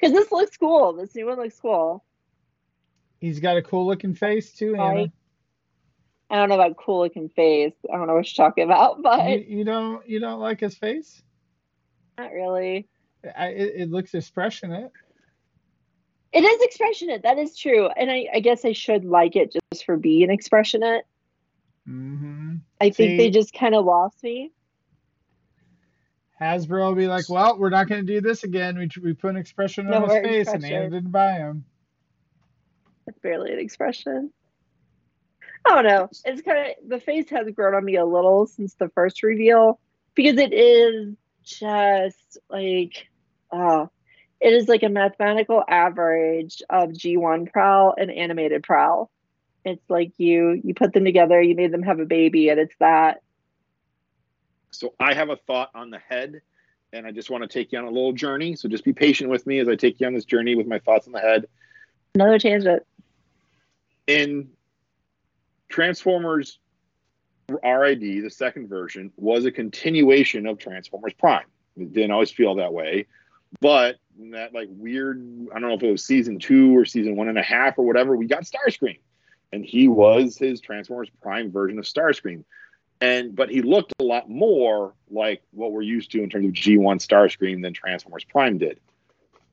Because 0.00 0.12
this 0.12 0.32
looks 0.32 0.56
cool. 0.56 0.94
This 0.94 1.14
new 1.14 1.26
one 1.26 1.38
looks 1.38 1.60
cool. 1.60 2.04
He's 3.20 3.38
got 3.38 3.56
a 3.56 3.62
cool 3.62 3.86
looking 3.86 4.14
face 4.14 4.52
too, 4.52 4.74
Anna. 4.74 4.94
Right. 4.94 5.12
I 6.28 6.36
don't 6.36 6.48
know 6.48 6.56
about 6.56 6.76
cool 6.76 7.00
looking 7.02 7.28
face. 7.28 7.74
I 7.92 7.96
don't 7.96 8.08
know 8.08 8.14
what 8.14 8.36
you're 8.36 8.44
talking 8.44 8.64
about, 8.64 9.00
but 9.02 9.28
You, 9.28 9.58
you 9.58 9.64
don't 9.64 10.08
you 10.08 10.18
don't 10.18 10.40
like 10.40 10.58
his 10.60 10.74
face? 10.76 11.22
not 12.18 12.32
really. 12.32 12.88
I, 13.36 13.48
it, 13.48 13.72
it 13.76 13.90
looks 13.90 14.14
expressionate. 14.14 14.90
It 16.32 16.44
is 16.44 16.62
expressionate. 16.62 17.22
That 17.22 17.38
is 17.38 17.56
true. 17.56 17.88
And 17.88 18.10
I, 18.10 18.26
I 18.34 18.40
guess 18.40 18.64
I 18.64 18.72
should 18.72 19.04
like 19.04 19.36
it 19.36 19.54
just 19.70 19.84
for 19.84 19.96
being 19.96 20.30
expressionate. 20.30 21.04
hmm 21.86 22.56
I 22.80 22.90
think 22.90 23.18
they 23.18 23.30
just 23.30 23.52
kind 23.52 23.74
of 23.74 23.84
lost 23.84 24.22
me. 24.22 24.50
Hasbro 26.40 26.88
will 26.88 26.94
be 26.96 27.06
like, 27.06 27.28
well, 27.28 27.56
we're 27.56 27.70
not 27.70 27.88
going 27.88 28.04
to 28.04 28.12
do 28.12 28.20
this 28.20 28.42
again. 28.42 28.76
We, 28.76 28.88
we 29.00 29.12
put 29.12 29.30
an 29.30 29.36
expression 29.36 29.86
No 29.86 30.02
on 30.02 30.10
his 30.10 30.18
face, 30.18 30.48
and 30.48 30.64
Anna 30.64 30.90
didn't 30.90 31.12
buy 31.12 31.34
him. 31.34 31.64
It's 33.06 33.18
barely 33.20 33.52
an 33.52 33.60
expression. 33.60 34.32
I 35.64 35.74
don't 35.74 35.84
know. 35.84 36.08
It's 36.24 36.42
kind 36.42 36.58
of 36.58 36.88
the 36.88 36.98
face 36.98 37.30
has 37.30 37.48
grown 37.54 37.74
on 37.74 37.84
me 37.84 37.96
a 37.96 38.04
little 38.04 38.46
since 38.46 38.74
the 38.74 38.88
first 38.88 39.22
reveal 39.22 39.78
because 40.14 40.36
it 40.38 40.52
is 40.52 41.14
just 41.44 42.38
like, 42.50 43.08
uh, 43.52 43.86
it 44.42 44.52
is 44.52 44.68
like 44.68 44.82
a 44.82 44.88
mathematical 44.88 45.62
average 45.68 46.62
of 46.68 46.90
G1 46.90 47.52
prowl 47.52 47.94
and 47.96 48.10
animated 48.10 48.64
prowl. 48.64 49.08
It's 49.64 49.88
like 49.88 50.12
you 50.18 50.60
you 50.64 50.74
put 50.74 50.92
them 50.92 51.04
together, 51.04 51.40
you 51.40 51.54
made 51.54 51.70
them 51.70 51.84
have 51.84 52.00
a 52.00 52.04
baby, 52.04 52.48
and 52.48 52.58
it's 52.58 52.74
that. 52.80 53.22
So 54.72 54.94
I 54.98 55.14
have 55.14 55.30
a 55.30 55.36
thought 55.36 55.70
on 55.76 55.90
the 55.90 55.98
head, 55.98 56.42
and 56.92 57.06
I 57.06 57.12
just 57.12 57.30
want 57.30 57.42
to 57.42 57.48
take 57.48 57.70
you 57.70 57.78
on 57.78 57.84
a 57.84 57.90
little 57.90 58.12
journey. 58.12 58.56
So 58.56 58.68
just 58.68 58.84
be 58.84 58.92
patient 58.92 59.30
with 59.30 59.46
me 59.46 59.60
as 59.60 59.68
I 59.68 59.76
take 59.76 60.00
you 60.00 60.08
on 60.08 60.14
this 60.14 60.24
journey 60.24 60.56
with 60.56 60.66
my 60.66 60.80
thoughts 60.80 61.06
on 61.06 61.12
the 61.12 61.20
head. 61.20 61.46
Another 62.16 62.40
tangent. 62.40 62.82
In 64.08 64.48
Transformers 65.68 66.58
RID, 67.48 68.00
the 68.00 68.28
second 68.28 68.68
version, 68.68 69.12
was 69.16 69.44
a 69.44 69.52
continuation 69.52 70.46
of 70.48 70.58
Transformers 70.58 71.12
Prime. 71.12 71.46
It 71.76 71.92
didn't 71.92 72.10
always 72.10 72.32
feel 72.32 72.56
that 72.56 72.72
way, 72.72 73.06
but 73.60 73.96
that 74.18 74.54
like 74.54 74.68
weird, 74.70 75.18
I 75.54 75.58
don't 75.58 75.68
know 75.68 75.74
if 75.74 75.82
it 75.82 75.90
was 75.90 76.04
season 76.04 76.38
two 76.38 76.76
or 76.76 76.84
season 76.84 77.16
one 77.16 77.28
and 77.28 77.38
a 77.38 77.42
half 77.42 77.78
or 77.78 77.86
whatever, 77.86 78.16
we 78.16 78.26
got 78.26 78.44
Starscream, 78.44 78.98
and 79.52 79.64
he 79.64 79.88
was 79.88 80.36
his 80.36 80.60
Transformers 80.60 81.10
Prime 81.22 81.50
version 81.50 81.78
of 81.78 81.84
Starscream. 81.84 82.44
And 83.00 83.34
but 83.34 83.50
he 83.50 83.62
looked 83.62 83.92
a 83.98 84.04
lot 84.04 84.30
more 84.30 84.94
like 85.10 85.42
what 85.50 85.72
we're 85.72 85.82
used 85.82 86.12
to 86.12 86.22
in 86.22 86.30
terms 86.30 86.46
of 86.46 86.52
G1 86.52 87.04
Starscream 87.04 87.62
than 87.62 87.72
Transformers 87.72 88.24
Prime 88.24 88.58
did. 88.58 88.78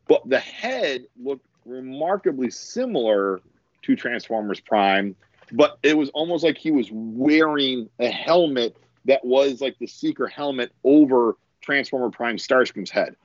But 0.07 0.27
the 0.27 0.39
head 0.39 1.05
looked 1.21 1.45
remarkably 1.65 2.49
similar 2.51 3.41
to 3.83 3.95
Transformers 3.95 4.59
Prime, 4.59 5.15
but 5.51 5.79
it 5.83 5.97
was 5.97 6.09
almost 6.09 6.43
like 6.43 6.57
he 6.57 6.71
was 6.71 6.89
wearing 6.91 7.89
a 7.99 8.07
helmet 8.07 8.75
that 9.05 9.23
was 9.25 9.61
like 9.61 9.77
the 9.79 9.87
Seeker 9.87 10.27
helmet 10.27 10.71
over 10.83 11.37
Transformer 11.61 12.09
Prime 12.09 12.37
Starscream's 12.37 12.91
head. 12.91 13.15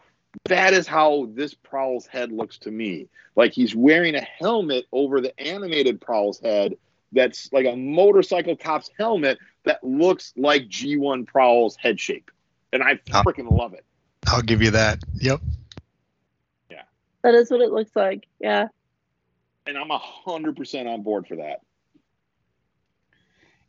That 0.46 0.74
is 0.74 0.86
how 0.86 1.28
this 1.34 1.54
Prowl's 1.54 2.06
head 2.06 2.32
looks 2.32 2.58
to 2.58 2.70
me. 2.70 3.08
Like 3.36 3.52
he's 3.52 3.74
wearing 3.74 4.14
a 4.14 4.20
helmet 4.20 4.86
over 4.92 5.20
the 5.20 5.38
animated 5.40 6.00
Prowl's 6.00 6.40
head 6.40 6.76
that's 7.12 7.52
like 7.52 7.66
a 7.66 7.76
motorcycle 7.76 8.56
cop's 8.56 8.90
helmet 8.98 9.38
that 9.64 9.82
looks 9.82 10.32
like 10.36 10.68
G1 10.68 11.26
Prowl's 11.26 11.76
head 11.76 11.98
shape. 11.98 12.30
And 12.72 12.82
I 12.82 12.96
freaking 12.96 13.50
love 13.50 13.72
it. 13.72 13.84
I'll 14.26 14.42
give 14.42 14.62
you 14.62 14.72
that. 14.72 15.00
Yep. 15.14 15.40
Yeah. 16.70 16.82
That 17.22 17.34
is 17.34 17.50
what 17.50 17.60
it 17.60 17.70
looks 17.70 17.94
like. 17.94 18.26
Yeah. 18.40 18.68
And 19.66 19.78
I'm 19.78 19.88
100% 19.88 20.92
on 20.92 21.02
board 21.02 21.26
for 21.26 21.36
that. 21.36 21.60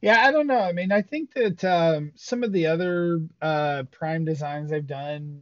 Yeah, 0.02 0.26
I 0.26 0.32
don't 0.32 0.48
know. 0.48 0.60
I 0.60 0.72
mean, 0.72 0.92
I 0.92 1.02
think 1.02 1.34
that 1.34 1.64
um, 1.64 2.12
some 2.16 2.44
of 2.44 2.52
the 2.52 2.68
other 2.68 3.22
uh, 3.42 3.84
Prime 3.92 4.26
designs 4.26 4.72
I've 4.72 4.88
done, 4.88 5.42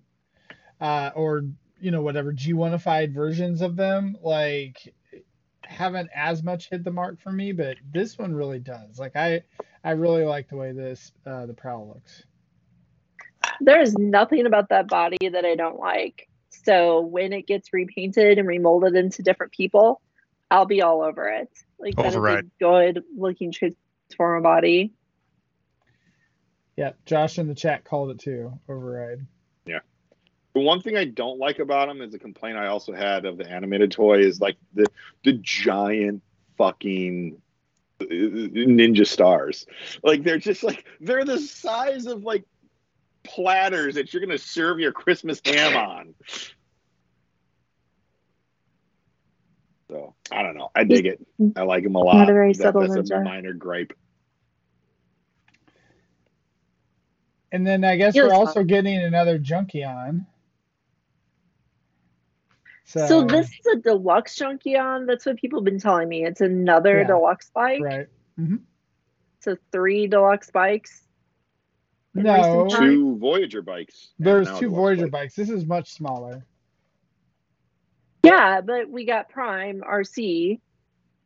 uh, 0.84 1.12
or 1.16 1.46
you 1.80 1.92
know, 1.92 2.02
whatever 2.02 2.32
G1ified 2.32 3.14
versions 3.14 3.62
of 3.62 3.76
them, 3.76 4.18
like 4.22 4.94
haven't 5.64 6.10
as 6.14 6.44
much 6.44 6.70
hit 6.70 6.84
the 6.84 6.92
mark 6.92 7.22
for 7.22 7.32
me, 7.32 7.54
but 7.54 7.78
this 7.92 8.18
one 8.18 8.34
really 8.34 8.60
does. 8.60 9.00
Like 9.00 9.16
I, 9.16 9.44
I 9.84 9.92
really 9.92 10.26
like 10.26 10.50
the 10.50 10.58
way 10.58 10.74
this 10.74 11.12
uh, 11.26 11.46
the 11.46 11.54
prowl 11.54 11.88
looks. 11.88 12.24
There's 13.62 13.94
nothing 13.96 14.46
about 14.46 14.70
that 14.70 14.88
body 14.88 15.30
that 15.30 15.46
I 15.46 15.56
don't 15.56 15.80
like. 15.80 16.28
So 16.50 17.02
when 17.02 17.34
it 17.34 17.48
gets 17.48 17.74
repainted 17.74 18.38
and 18.38 18.48
remolded 18.48 18.96
into 18.96 19.24
different 19.24 19.54
people, 19.54 20.02
I'll 20.52 20.66
be 20.66 20.82
all 20.82 21.02
over 21.02 21.28
it. 21.30 21.50
Like 21.80 21.96
that 21.96 22.08
is 22.08 22.16
a 22.16 22.44
good 22.60 23.04
looking 23.18 23.52
transformer 23.54 24.42
body. 24.42 24.94
Yeah, 26.76 26.92
Josh 27.06 27.40
in 27.40 27.48
the 27.48 27.56
chat 27.56 27.86
called 27.86 28.12
it 28.12 28.20
too. 28.20 28.60
Override. 28.68 29.26
The 30.54 30.60
one 30.60 30.82
thing 30.82 30.96
I 30.98 31.06
don't 31.06 31.40
like 31.40 31.60
about 31.60 31.88
them 31.88 32.02
is 32.02 32.14
a 32.14 32.20
complaint 32.20 32.58
I 32.58 32.68
also 32.68 32.94
had 32.94 33.26
of 33.26 33.38
the 33.38 33.50
animated 33.50 33.92
toy 33.92 34.20
is 34.20 34.40
like 34.40 34.56
the 34.74 34.86
the 35.24 35.34
giant 35.42 36.22
fucking 36.58 37.42
uh, 38.00 38.06
ninja 38.06 39.08
stars. 39.08 39.66
Like 40.04 40.24
they're 40.24 40.38
just 40.38 40.64
like 40.64 40.86
they're 41.02 41.26
the 41.26 41.40
size 41.40 42.06
of 42.06 42.24
like 42.24 42.44
platters 43.24 43.96
that 43.96 44.14
you're 44.14 44.22
gonna 44.24 44.38
serve 44.38 44.80
your 44.80 44.92
Christmas 44.92 45.42
ham 45.44 45.76
on. 45.90 46.14
So 49.90 50.14
I 50.32 50.44
don't 50.44 50.56
know. 50.56 50.70
I 50.76 50.84
dig 50.84 51.06
it. 51.08 51.20
I 51.56 51.64
like 51.64 51.84
them 51.84 51.96
a 51.96 52.00
lot. 52.00 52.16
Not 52.18 52.30
a 52.30 52.34
very 52.34 52.54
That- 52.54 52.62
subtle 52.62 52.88
that's 52.94 53.10
a 53.12 53.22
minor 53.22 53.54
gripe. 53.54 53.94
And 57.52 57.66
then 57.68 57.84
I 57.84 57.96
guess 57.98 58.14
He 58.16 58.22
we're 58.22 58.28
looks 58.30 58.36
also 58.50 58.64
getting 58.64 58.98
another 58.98 59.38
Junkion. 59.38 60.26
So, 62.86 63.08
So 63.08 63.24
this 63.26 63.48
is 63.48 63.66
a 63.74 63.76
deluxe 63.78 64.38
Junkion. 64.38 65.08
That's 65.08 65.26
what 65.26 65.38
people 65.38 65.60
have 65.60 65.66
been 65.66 65.80
telling 65.80 66.10
me. 66.10 66.26
It's 66.26 66.42
another 66.42 67.00
Yeah. 67.00 67.08
deluxe 67.08 67.50
bike. 67.54 67.82
right? 67.82 68.08
Mm-hmm. 68.40 68.58
So 69.40 69.56
three 69.72 70.08
deluxe 70.08 70.52
bikes. 70.52 71.02
No. 72.14 72.68
Two 72.70 73.18
Voyager 73.18 73.62
bikes. 73.62 74.12
there's 74.20 74.48
two 74.60 74.70
Voyager 74.70 75.04
bike. 75.08 75.12
bikes. 75.24 75.36
This 75.36 75.50
is 75.50 75.66
much 75.66 75.92
smaller. 75.94 76.46
Yeah, 78.24 78.62
but 78.62 78.90
we 78.90 79.06
got 79.06 79.30
Prime 79.30 79.82
RC. 79.82 80.60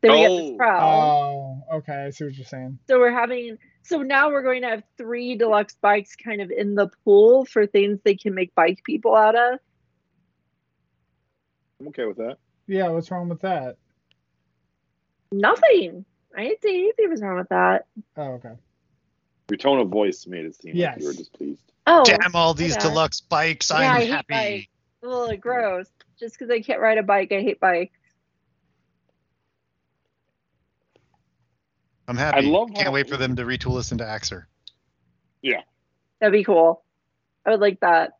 Then 0.01 0.11
we 0.11 0.17
got 0.21 0.31
Oh. 0.31 0.37
this 0.37 0.57
Prowl. 0.57 1.63
Oh, 1.71 1.77
okay. 1.77 2.05
I 2.05 2.09
see 2.11 2.23
what 2.25 2.33
you're 2.35 2.45
saying. 2.45 2.79
So 2.89 2.99
we're 2.99 3.11
having 3.11 3.57
so 3.83 4.01
now 4.01 4.29
we're 4.29 4.43
going 4.43 4.63
to 4.63 4.67
have 4.67 4.83
three 4.97 5.35
deluxe 5.37 5.75
bikes 5.81 6.15
kind 6.17 6.41
of 6.41 6.51
in 6.51 6.75
the 6.75 6.89
pool 7.05 7.45
for 7.45 7.65
things 7.65 7.99
they 8.03 8.15
can 8.15 8.33
make 8.33 8.53
bike 8.53 8.81
people 8.83 9.15
out 9.15 9.35
of. 9.35 9.59
I'm 11.79 11.87
okay 11.89 12.05
with 12.05 12.17
that. 12.17 12.37
Yeah, 12.67 12.89
what's 12.89 13.11
wrong 13.11 13.29
with 13.29 13.41
that? 13.41 13.77
Nothing. 15.31 16.05
I 16.35 16.43
didn't 16.43 16.61
say 16.61 16.69
anything 16.77 17.09
was 17.09 17.21
wrong 17.21 17.37
with 17.37 17.49
that. 17.49 17.85
Oh, 18.15 18.33
okay. 18.33 18.53
Your 19.49 19.57
tone 19.57 19.79
of 19.79 19.89
voice 19.89 20.27
made 20.27 20.45
it 20.45 20.55
seem 20.55 20.75
like 20.77 20.99
you 20.99 21.05
were 21.05 21.11
Yes. 21.11 21.17
displeased. 21.17 21.61
Oh, 21.85 22.03
Damn 22.03 22.35
all 22.35 22.53
these 22.53 22.73
yeah. 22.75 22.79
deluxe 22.81 23.21
bikes. 23.21 23.69
Yeah, 23.69 23.77
I'm 23.77 23.91
I 23.91 23.99
hate 24.01 24.09
happy. 24.09 24.25
bikes. 24.33 24.67
ugh, 25.03 25.39
gross. 25.39 25.87
Just 26.19 26.37
because 26.37 26.51
I 26.51 26.59
can't 26.61 26.81
ride 26.81 26.97
a 26.97 27.03
bike, 27.03 27.31
I 27.31 27.41
hate 27.41 27.59
bikes. 27.59 27.97
I'm 32.07 32.17
happy. 32.17 32.37
I 32.37 32.41
love 32.49 32.69
Can't 32.73 32.87
how- 32.87 32.91
wait 32.93 33.09
for 33.09 33.17
them 33.17 33.35
to 33.35 33.43
retool 33.43 33.77
us 33.77 33.91
into 33.91 34.03
Axer. 34.03 34.45
Yeah. 35.41 35.61
That'd 36.19 36.31
be 36.33 36.43
cool. 36.43 36.83
I 37.45 37.51
would 37.51 37.59
like 37.59 37.79
that. 37.81 38.16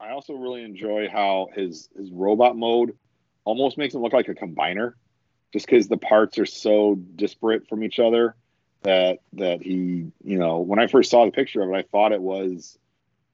I 0.00 0.10
also 0.10 0.34
really 0.34 0.62
enjoy 0.62 1.08
how 1.08 1.48
his 1.54 1.88
his 1.96 2.10
robot 2.10 2.56
mode 2.56 2.96
almost 3.44 3.78
makes 3.78 3.94
him 3.94 4.02
look 4.02 4.12
like 4.12 4.28
a 4.28 4.34
combiner, 4.34 4.94
just 5.52 5.66
because 5.66 5.88
the 5.88 5.96
parts 5.96 6.38
are 6.38 6.46
so 6.46 6.94
disparate 6.94 7.68
from 7.68 7.82
each 7.82 7.98
other 7.98 8.34
that 8.82 9.20
that 9.32 9.62
he 9.62 10.12
you 10.22 10.38
know 10.38 10.58
when 10.58 10.78
I 10.78 10.86
first 10.86 11.10
saw 11.10 11.24
the 11.24 11.32
picture 11.32 11.62
of 11.62 11.70
it 11.70 11.74
I 11.74 11.82
thought 11.82 12.12
it 12.12 12.20
was 12.20 12.78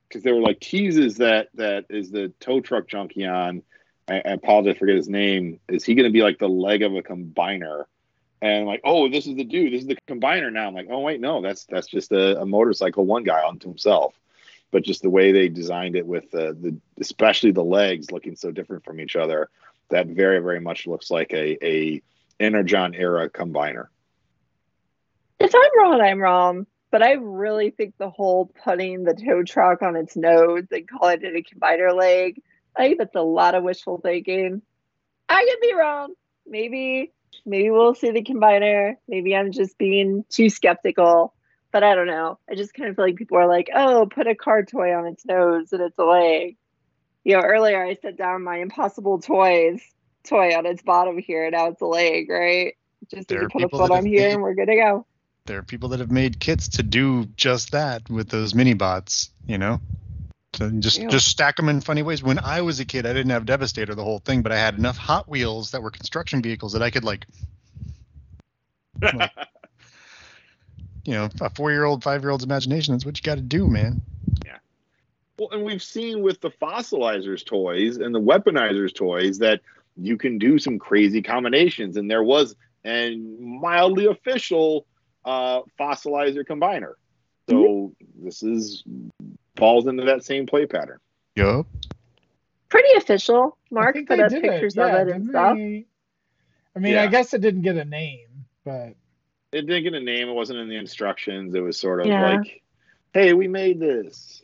because 0.09 0.23
there 0.23 0.35
were 0.35 0.41
like 0.41 0.61
teases 0.61 1.17
that 1.17 1.49
that 1.55 1.87
is 1.91 2.11
the 2.11 2.33
tow 2.41 2.61
truck 2.61 2.89
Junkion. 2.89 3.63
I, 4.09 4.17
I 4.17 4.33
apologize, 4.33 4.77
I 4.77 4.79
forget 4.79 4.97
his 4.97 5.09
name. 5.09 5.61
Is 5.69 5.85
he 5.85 5.95
going 5.95 6.09
to 6.09 6.13
be 6.13 6.23
like 6.23 6.39
the 6.39 6.49
leg 6.49 6.83
of 6.83 6.95
a 6.95 7.03
combiner? 7.03 7.85
And 8.41 8.67
like, 8.67 8.81
oh, 8.83 9.09
this 9.09 9.29
is 9.29 9.37
the 9.37 9.45
dude. 9.45 9.73
This 9.73 9.83
is 9.83 9.87
the 9.87 9.97
combiner 10.09 10.53
now. 10.53 10.67
I'm 10.67 10.75
like, 10.75 10.89
oh 10.91 11.01
wait, 11.01 11.21
no, 11.21 11.41
that's 11.41 11.65
that's 11.67 11.87
just 11.87 12.13
a, 12.13 12.41
a 12.41 12.47
motorcycle 12.47 13.05
one 13.05 13.25
guy 13.25 13.43
onto 13.43 13.69
himself 13.69 14.15
but 14.73 14.83
just 14.83 15.03
the 15.03 15.11
way 15.11 15.31
they 15.31 15.49
designed 15.49 15.95
it 15.95 16.07
with 16.07 16.29
the, 16.33 16.57
the 16.61 16.77
especially 17.01 17.53
the 17.53 17.63
legs 17.63 18.11
looking 18.11 18.35
so 18.35 18.51
different 18.51 18.85
from 18.85 18.99
each 18.99 19.15
other 19.15 19.49
that 19.91 20.09
very 20.09 20.41
very 20.41 20.61
much 20.61 20.87
looks 20.87 21.11
like 21.11 21.33
a 21.33 21.65
a 21.65 22.03
energon 22.41 22.95
era 22.95 23.31
combiner 23.31 23.87
If 25.39 25.55
I'm 25.55 25.79
wrong, 25.79 26.01
I'm 26.01 26.21
wrong. 26.21 26.67
But 26.91 27.03
I 27.03 27.13
really 27.13 27.71
think 27.71 27.95
the 27.97 28.11
whole 28.11 28.53
putting 28.65 29.05
the 29.05 29.15
tow 29.15 29.43
truck 29.43 29.81
on 29.81 29.97
its 29.97 30.15
nose 30.15 30.67
and 30.71 30.89
calling 30.89 31.23
it 31.23 31.35
a 31.35 31.43
combiner 31.43 31.97
leg, 31.97 32.43
I 32.77 32.87
think 32.87 32.99
that's 32.99 33.17
a 33.17 33.23
lot 33.23 33.55
of 33.55 33.65
wishful 33.65 33.99
thinking. 33.99 34.61
I 35.29 35.49
could 35.49 35.61
be 35.67 35.75
wrong. 35.75 36.13
Maybe, 36.47 37.13
maybe 37.47 37.71
we'll 37.71 37.95
see 37.95 38.11
the 38.11 38.23
combiner. 38.23 38.97
Maybe 39.09 39.35
I'm 39.35 39.53
just 39.53 39.79
being 39.79 40.25
too 40.29 40.51
skeptical. 40.51 41.35
But 41.73 41.83
I 41.83 41.95
don't 41.95 42.07
know. 42.07 42.39
I 42.51 42.55
just 42.55 42.75
kind 42.75 42.91
of 42.91 42.97
feel 42.97 43.07
like 43.07 43.17
people 43.17 43.39
are 43.39 43.49
like, 43.49 43.71
oh, 43.75 44.07
put 44.07 44.27
a 44.27 44.35
car 44.35 44.63
toy 44.63 44.95
on 44.95 45.07
its 45.07 45.25
nose 45.25 45.73
and 45.73 45.81
it's 45.81 45.99
a 45.99 46.05
leg. 46.05 46.57
You 47.25 47.37
know, 47.37 47.43
earlier 47.43 47.83
I 47.83 47.95
set 47.95 48.17
down 48.19 48.45
my 48.45 48.59
Impossible 48.59 49.21
Toys 49.21 49.81
toy 50.25 50.57
on 50.57 50.67
its 50.67 50.83
bottom 50.83 51.19
here. 51.19 51.51
Now 51.51 51.69
it's 51.69 51.81
a 51.81 51.87
leg, 51.87 52.29
right? 52.29 52.75
Just 53.11 53.31
need 53.31 53.37
to 53.37 53.49
put 53.49 53.63
a 53.63 53.67
people 53.67 53.79
foot 53.79 53.91
on 53.91 54.05
here 54.05 54.27
made- 54.27 54.33
and 54.35 54.43
we're 54.43 54.55
good 54.55 54.67
to 54.67 54.77
go. 54.77 55.07
There 55.47 55.59
are 55.59 55.63
people 55.63 55.89
that 55.89 56.01
have 56.01 56.13
made 56.13 56.39
kits 56.39 56.69
to 56.69 56.83
do 56.83 57.25
just 57.37 57.73
that 57.73 58.09
with 58.09 58.29
those 58.29 58.55
mini 58.55 58.75
bots, 58.75 59.31
you 59.47 59.59
know? 59.59 59.81
So 60.55 60.71
just 60.71 61.01
Yeah. 61.01 61.09
just 61.09 61.29
stack 61.29 61.57
them 61.57 61.69
in 61.69 61.81
funny 61.81 62.03
ways. 62.03 62.23
When 62.23 62.39
I 62.39 62.61
was 62.61 62.79
a 62.79 62.85
kid, 62.85 63.07
I 63.07 63.13
didn't 63.13 63.31
have 63.31 63.47
Devastator 63.47 63.95
the 63.95 64.05
whole 64.05 64.19
thing, 64.21 64.43
but 64.43 64.53
I 64.53 64.59
had 64.59 64.77
enough 64.77 64.99
Hot 64.99 65.29
Wheels 65.29 65.71
that 65.71 65.83
were 65.83 65.91
construction 65.91 66.43
vehicles 66.43 66.75
that 66.75 66.83
I 66.83 66.91
could 66.91 67.03
like, 67.03 67.27
you 71.05 71.15
know, 71.15 71.29
a 71.41 71.51
four-year-old, 71.51 72.03
five-year-old's 72.03 72.45
imagination. 72.45 72.95
That's 72.95 73.05
what 73.05 73.19
you 73.19 73.23
got 73.23 73.37
to 73.37 73.43
do, 73.43 73.67
man. 73.67 74.01
Yeah. 74.45 74.59
Well 75.39 75.51
and 75.53 75.65
we've 75.65 75.83
seen 75.83 76.23
with 76.23 76.41
the 76.41 76.51
fossilizers 76.51 77.45
toys 77.45 77.97
and 77.97 78.15
the 78.15 78.21
weaponizers 78.21 78.95
toys 78.95 79.39
that 79.39 79.61
you 79.97 80.17
can 80.17 80.39
do 80.39 80.59
some 80.59 80.79
crazy 80.79 81.23
combinations 81.23 81.97
and 81.97 82.11
there 82.11 82.23
was 82.23 82.57
a 82.85 83.17
mildly 83.17 84.07
official 84.07 84.87
uh 85.25 85.61
fossilizer 85.79 86.45
combiner 86.45 86.95
so 87.49 87.93
this 88.23 88.43
is 88.43 88.83
falls 89.57 89.87
into 89.87 90.05
that 90.05 90.25
same 90.25 90.47
play 90.47 90.67
pattern 90.67 90.99
Yup. 91.37 91.67
Pretty 92.69 92.97
official. 92.97 93.57
Mark 93.71 93.95
think 93.95 94.09
put 94.09 94.21
up 94.21 94.31
did 94.31 94.43
pictures 94.43 94.77
yeah, 94.77 94.87
of 94.87 95.09
it 95.09 95.15
and 95.15 95.27
stuff. 95.27 95.57
they? 95.57 95.87
I 96.75 96.79
mean, 96.79 96.97
I 96.97 97.07
guess 97.07 97.35
it 97.35 97.41
didn't 97.41 97.63
get 97.63 97.77
a 97.77 97.85
name, 97.85 98.47
but 98.65 98.95
it 99.53 99.67
didn't 99.67 99.83
get 99.85 99.95
a 99.95 100.01
name. 100.01 100.29
It 100.29 100.33
wasn't 100.33 100.59
in 100.61 100.69
the 100.69 100.77
instructions. 100.77 101.55
It 101.55 101.61
was 101.61 101.79
sort 101.79 102.01
of 102.01 102.07
Yeah. 102.07 102.37
like, 102.39 102.63
"Hey, 103.13 103.33
we 103.35 103.49
made 103.49 103.79
this." 103.79 104.43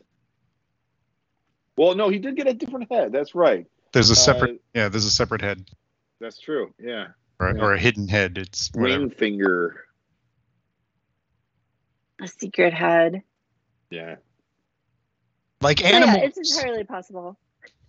Well, 1.77 1.95
no, 1.95 2.09
he 2.09 2.19
did 2.19 2.37
get 2.37 2.47
a 2.49 2.55
different 2.55 2.91
head. 2.91 3.13
That's 3.13 3.35
right. 3.35 3.67
There's 3.93 4.11
a 4.11 4.13
Uh, 4.13 4.17
separate, 4.17 4.61
yeah, 4.75 4.89
there's 4.89 5.05
a 5.07 5.11
separate 5.11 5.41
head 5.41 5.65
That's 6.21 6.39
true. 6.41 6.75
Yeah, 6.79 7.09
or, 7.39 7.55
Yeah. 7.57 7.63
or 7.63 7.73
a 7.75 7.79
hidden 7.79 8.09
head. 8.09 8.37
It's 8.39 8.71
whatever. 8.75 9.03
wing 9.03 9.11
finger. 9.11 9.85
A 12.21 12.27
secret 12.27 12.75
head. 12.75 13.23
Yeah, 13.91 14.17
Like 15.61 15.81
Oh, 15.83 15.89
yeah, 15.89 15.97
animals. 15.97 16.37
it's 16.37 16.57
entirely 16.57 16.85
possible. 16.85 17.39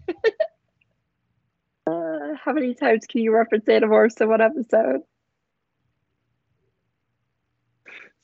uh, 1.87 2.33
how 2.35 2.53
many 2.53 2.73
times 2.75 3.05
can 3.07 3.21
you 3.21 3.33
reference 3.33 3.65
Animorphs 3.65 4.21
in 4.21 4.29
one 4.29 4.41
episode? 4.41 5.01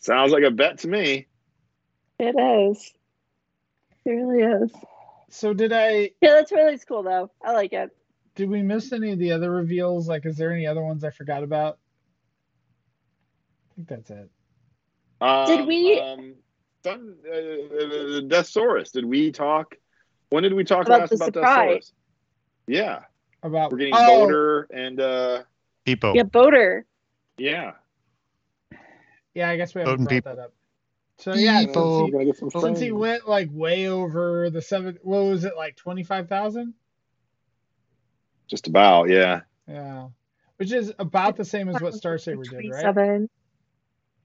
Sounds 0.05 0.31
like 0.31 0.43
a 0.43 0.51
bet 0.51 0.79
to 0.79 0.87
me. 0.87 1.27
It 2.19 2.35
is. 2.71 2.93
It 4.05 4.09
really 4.11 4.41
is. 4.63 4.71
so 5.29 5.53
did 5.53 5.73
I? 5.73 6.11
Yeah, 6.21 6.33
that's 6.33 6.51
really 6.51 6.77
cool 6.87 7.03
though. 7.03 7.31
I 7.43 7.51
like 7.53 7.73
it. 7.73 7.89
Did 8.35 8.49
we 8.49 8.61
miss 8.61 8.91
any 8.91 9.11
of 9.11 9.19
the 9.19 9.31
other 9.31 9.49
reveals? 9.51 10.07
Like, 10.07 10.25
is 10.25 10.37
there 10.37 10.51
any 10.51 10.67
other 10.67 10.83
ones 10.83 11.03
I 11.03 11.09
forgot 11.09 11.43
about? 11.43 11.77
I 13.71 13.75
think 13.75 13.87
that's 13.87 14.09
it. 14.09 14.29
Um, 15.21 15.47
Did 15.47 15.67
we- 15.67 15.99
Um, 15.99 16.35
Sun, 16.83 17.15
uh, 17.25 17.31
uh, 17.31 18.21
Deathsaurus. 18.27 18.91
Did 18.91 19.05
we 19.05 19.31
talk? 19.31 19.75
When 20.29 20.43
did 20.43 20.53
we 20.53 20.63
talk 20.63 20.85
About 20.85 21.01
last 21.01 21.09
the 21.09 21.15
about 21.15 21.33
surprise. 21.33 21.67
Deathsaurus? 21.67 21.91
Yeah, 22.67 22.99
About 23.41 23.71
we're 23.71 23.77
getting 23.79 23.93
oh, 23.95 24.27
Boater 24.27 24.67
and 24.71 24.99
uh, 24.99 25.43
Hippo. 25.85 26.13
Yeah, 26.13 26.23
Boater. 26.23 26.85
yeah. 27.37 27.71
Yeah, 29.35 29.49
I 29.49 29.57
guess 29.57 29.75
we 29.75 29.81
haven't 29.81 30.05
Voting 30.05 30.21
brought 30.21 30.35
that 30.35 30.41
up. 30.41 30.53
So 31.17 31.33
yeah, 31.33 31.59
since 31.59 31.75
he, 31.75 32.11
Gotta 32.11 32.25
get 32.25 32.37
some 32.37 32.49
since 32.49 32.79
he 32.79 32.91
went 32.91 33.27
like 33.27 33.49
way 33.51 33.87
over 33.87 34.49
the 34.49 34.61
seven, 34.61 34.97
what 35.01 35.23
was 35.25 35.45
it 35.45 35.55
like 35.55 35.75
twenty 35.75 36.03
five 36.03 36.27
thousand? 36.27 36.73
Just 38.47 38.67
about, 38.67 39.09
yeah. 39.09 39.41
Yeah, 39.67 40.09
which 40.57 40.71
is 40.71 40.93
about 40.99 41.35
the 41.35 41.45
same 41.45 41.69
as 41.69 41.81
what 41.81 41.93
Star 41.93 42.17
Saber 42.17 42.43
did, 42.43 42.53
right? 42.69 42.83
27. 42.83 43.29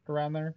Around 0.09 0.33
there. 0.33 0.55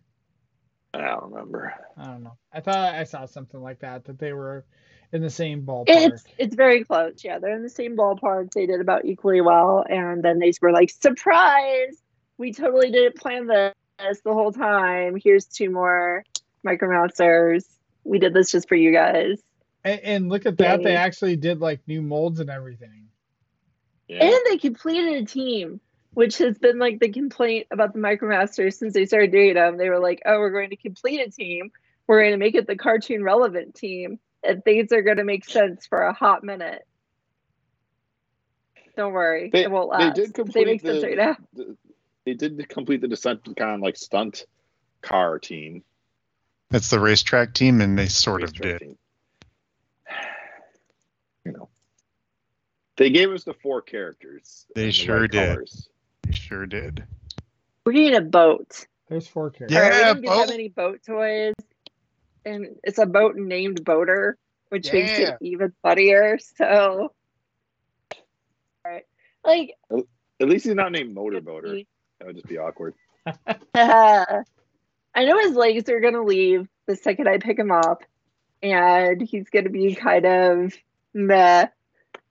I 0.93 1.01
don't 1.01 1.31
remember. 1.31 1.73
I 1.97 2.05
don't 2.05 2.23
know. 2.23 2.37
I 2.51 2.59
thought 2.61 2.95
I 2.95 3.03
saw 3.05 3.25
something 3.25 3.61
like 3.61 3.79
that 3.79 4.05
that 4.05 4.19
they 4.19 4.33
were 4.33 4.65
in 5.11 5.21
the 5.21 5.29
same 5.29 5.61
ballpark. 5.63 5.85
It's 5.87 6.23
it's 6.37 6.55
very 6.55 6.83
close. 6.83 7.23
Yeah, 7.23 7.39
they're 7.39 7.55
in 7.55 7.63
the 7.63 7.69
same 7.69 7.95
ballpark. 7.95 8.51
They 8.51 8.65
did 8.65 8.81
about 8.81 9.05
equally 9.05 9.41
well, 9.41 9.85
and 9.87 10.23
then 10.23 10.39
they 10.39 10.51
were 10.61 10.71
like, 10.71 10.89
"Surprise! 10.89 11.95
We 12.37 12.51
totally 12.53 12.91
didn't 12.91 13.17
plan 13.17 13.47
this 13.47 13.73
the 13.97 14.33
whole 14.33 14.51
time. 14.51 15.15
Here's 15.21 15.45
two 15.45 15.69
more 15.69 16.23
Micromasters. 16.65 17.65
We 18.03 18.19
did 18.19 18.33
this 18.33 18.51
just 18.51 18.67
for 18.67 18.75
you 18.75 18.91
guys." 18.91 19.41
and, 19.83 19.99
and 20.01 20.29
look 20.29 20.45
at 20.45 20.57
that, 20.59 20.83
they 20.83 20.95
actually 20.95 21.35
did 21.35 21.59
like 21.59 21.81
new 21.87 22.01
molds 22.01 22.39
and 22.39 22.49
everything. 22.49 23.07
Yeah. 24.07 24.23
And 24.25 24.39
they 24.49 24.57
completed 24.57 25.23
a 25.23 25.25
team, 25.25 25.79
which 26.13 26.37
has 26.37 26.57
been 26.57 26.79
like 26.79 26.99
the 26.99 27.09
complaint 27.09 27.67
about 27.71 27.93
the 27.93 27.99
Micromasters 27.99 28.75
since 28.75 28.93
they 28.93 29.05
started 29.05 29.31
doing 29.31 29.53
them. 29.55 29.77
They 29.77 29.89
were 29.89 29.99
like, 29.99 30.21
"Oh, 30.25 30.39
we're 30.39 30.51
going 30.51 30.69
to 30.69 30.75
complete 30.77 31.19
a 31.19 31.29
team. 31.31 31.71
We're 32.07 32.21
going 32.21 32.31
to 32.31 32.37
make 32.37 32.55
it 32.55 32.67
the 32.67 32.75
cartoon 32.75 33.23
relevant 33.23 33.75
team, 33.75 34.19
and 34.43 34.63
things 34.63 34.91
are 34.91 35.01
going 35.01 35.17
to 35.17 35.23
make 35.23 35.45
sense 35.45 35.85
for 35.85 35.99
a 36.01 36.13
hot 36.13 36.43
minute." 36.43 36.85
Don't 38.95 39.13
worry, 39.13 39.49
They- 39.51 39.63
it 39.63 39.71
won't 39.71 39.89
last. 39.89 39.99
they 39.99 40.05
last. 40.05 40.15
did 40.15 40.27
They 40.29 40.31
complete 40.33 40.67
make 40.67 40.81
sense 40.81 41.01
the- 41.01 41.07
right 41.07 41.17
now. 41.17 41.37
The- 41.53 41.77
They 42.25 42.33
did 42.33 42.69
complete 42.69 43.01
the 43.01 43.07
Decepticon 43.07 43.81
like 43.81 43.97
stunt 43.97 44.45
car 45.01 45.39
team. 45.39 45.83
That's 46.69 46.89
the 46.89 46.99
racetrack 46.99 47.53
team, 47.53 47.81
and 47.81 47.97
they 47.97 48.07
sort 48.07 48.43
of 48.43 48.53
did. 48.53 48.79
team. 48.79 48.97
You 51.45 51.51
know, 51.51 51.67
they 52.95 53.09
gave 53.09 53.29
us 53.29 53.43
the 53.43 53.53
four 53.53 53.81
characters. 53.81 54.65
They 54.75 54.83
and 54.83 54.89
the 54.89 54.93
sure 54.93 55.27
did. 55.27 55.55
colors. 55.55 55.89
They 56.21 56.31
sure 56.31 56.65
did. 56.65 57.03
We 57.85 57.95
need 57.95 58.13
a 58.13 58.21
boat. 58.21 58.87
There's 59.09 59.27
four 59.27 59.51
characters. 59.51 59.75
Yeah, 59.77 60.13
we 60.13 60.21
don't 60.21 60.37
have 60.37 60.51
any 60.51 60.69
boat 60.69 61.01
toys, 61.05 61.53
and 62.45 62.67
it's 62.81 62.97
a 62.97 63.05
boat 63.05 63.35
named 63.35 63.83
Boater, 63.83 64.37
which 64.69 64.93
makes 64.93 65.19
it 65.19 65.35
even 65.41 65.73
funnier. 65.81 66.39
So, 66.55 67.11
all 68.15 68.21
right, 68.85 69.03
like 69.43 69.75
At 70.39 70.47
least 70.47 70.65
he's 70.65 70.75
not 70.75 70.93
named 70.93 71.13
Motorboater. 71.13 71.85
That 72.23 72.27
would 72.27 72.35
just 72.37 72.47
be 72.47 72.57
awkward. 72.57 72.93
I 73.75 74.45
know 75.25 75.39
his 75.39 75.55
legs 75.57 75.89
are 75.89 75.99
gonna 75.99 76.23
leave 76.23 76.69
the 76.85 76.95
second 76.95 77.27
I 77.27 77.37
pick 77.37 77.59
him 77.59 77.69
up, 77.69 78.03
and 78.61 79.21
he's 79.21 79.49
gonna 79.49 79.69
be 79.69 79.93
kind 79.93 80.25
of 80.25 80.73
meh. 81.13 81.67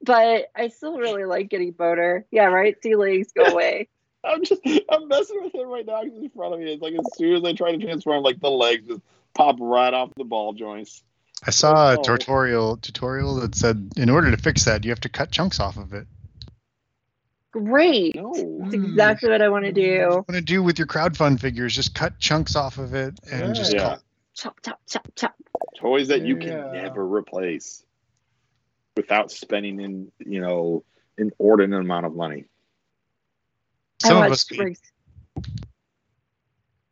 But 0.03 0.47
I 0.57 0.69
still 0.69 0.97
really 0.99 1.27
like 1.27 1.51
getting 1.51 1.73
boner. 1.73 2.25
Yeah, 2.31 2.47
right. 2.47 2.75
See 2.83 2.97
legs 2.97 3.33
go 3.37 3.45
away. 3.53 3.89
I'm 4.25 4.43
just 4.45 4.63
I'm 4.89 5.09
messing 5.09 5.43
with 5.43 5.55
him 5.55 5.69
right 5.69 5.85
now 5.85 6.01
'cause 6.03 6.13
he's 6.15 6.23
in 6.23 6.31
front 6.31 6.55
of 6.55 6.61
me. 6.61 6.73
It's 6.73 6.81
like 6.83 6.95
as 6.95 7.15
soon 7.19 7.35
as 7.37 7.45
I 7.45 7.53
try 7.53 7.73
to 7.73 7.79
transform, 7.79 8.23
like 8.23 8.41
the 8.41 8.51
legs 8.51 8.87
just 8.87 9.03
pop 9.35 9.57
right 9.61 9.93
off 9.93 10.11
the 10.17 10.25
ball 10.25 10.55
joints. 10.55 11.03
I 11.47 11.51
saw 11.51 11.93
a 11.93 11.99
Oh. 11.99 12.03
tutorial 12.03 12.79
tutorial 12.79 13.35
that 13.41 13.57
said 13.57 13.91
in 13.99 14.09
order 14.09 14.31
to 14.31 14.39
fix 14.39 14.65
that, 14.65 14.85
you 14.85 14.91
have 14.91 15.01
to 15.01 15.11
cut 15.11 15.31
chunks 15.33 15.61
off 15.61 15.77
of 15.77 15.93
it. 15.93 16.07
Great. 17.53 18.17
No. 18.17 18.33
That's 18.61 18.75
exactly 18.75 19.29
what 19.31 19.43
I 19.43 19.49
want 19.51 19.67
to 19.67 19.73
do. 19.73 19.99
What 19.99 20.09
you 20.09 20.11
want 20.17 20.27
to 20.35 20.41
do 20.41 20.63
with 20.63 20.79
your 20.79 20.87
crowdfund 20.87 21.39
figures? 21.41 21.75
Just 21.75 21.95
cut 21.95 22.19
chunks 22.19 22.57
off 22.57 22.79
of 22.79 22.95
it 22.95 23.15
and 23.31 23.55
just 23.55 23.73
Yeah. 23.73 23.83
call. 23.83 23.99
Chop, 24.35 24.61
chop, 24.63 24.81
chop, 24.89 25.07
chop. 25.15 25.35
Toys 25.77 26.09
that 26.09 26.23
you 26.23 26.37
Yeah. 26.39 26.63
can 26.63 26.73
never 26.73 27.07
replace 27.07 27.85
without 28.97 29.31
spending 29.31 29.81
in, 29.81 30.13
you 30.19 30.41
know, 30.41 30.85
inordinate 31.19 31.81
amount 31.81 32.07
of 32.07 32.15
money. 32.15 32.47
Some 34.01 34.17
I 34.17 34.25
of 34.27 34.31
watched 34.31 34.51
us. 34.53 34.57
Briggs. 34.57 34.81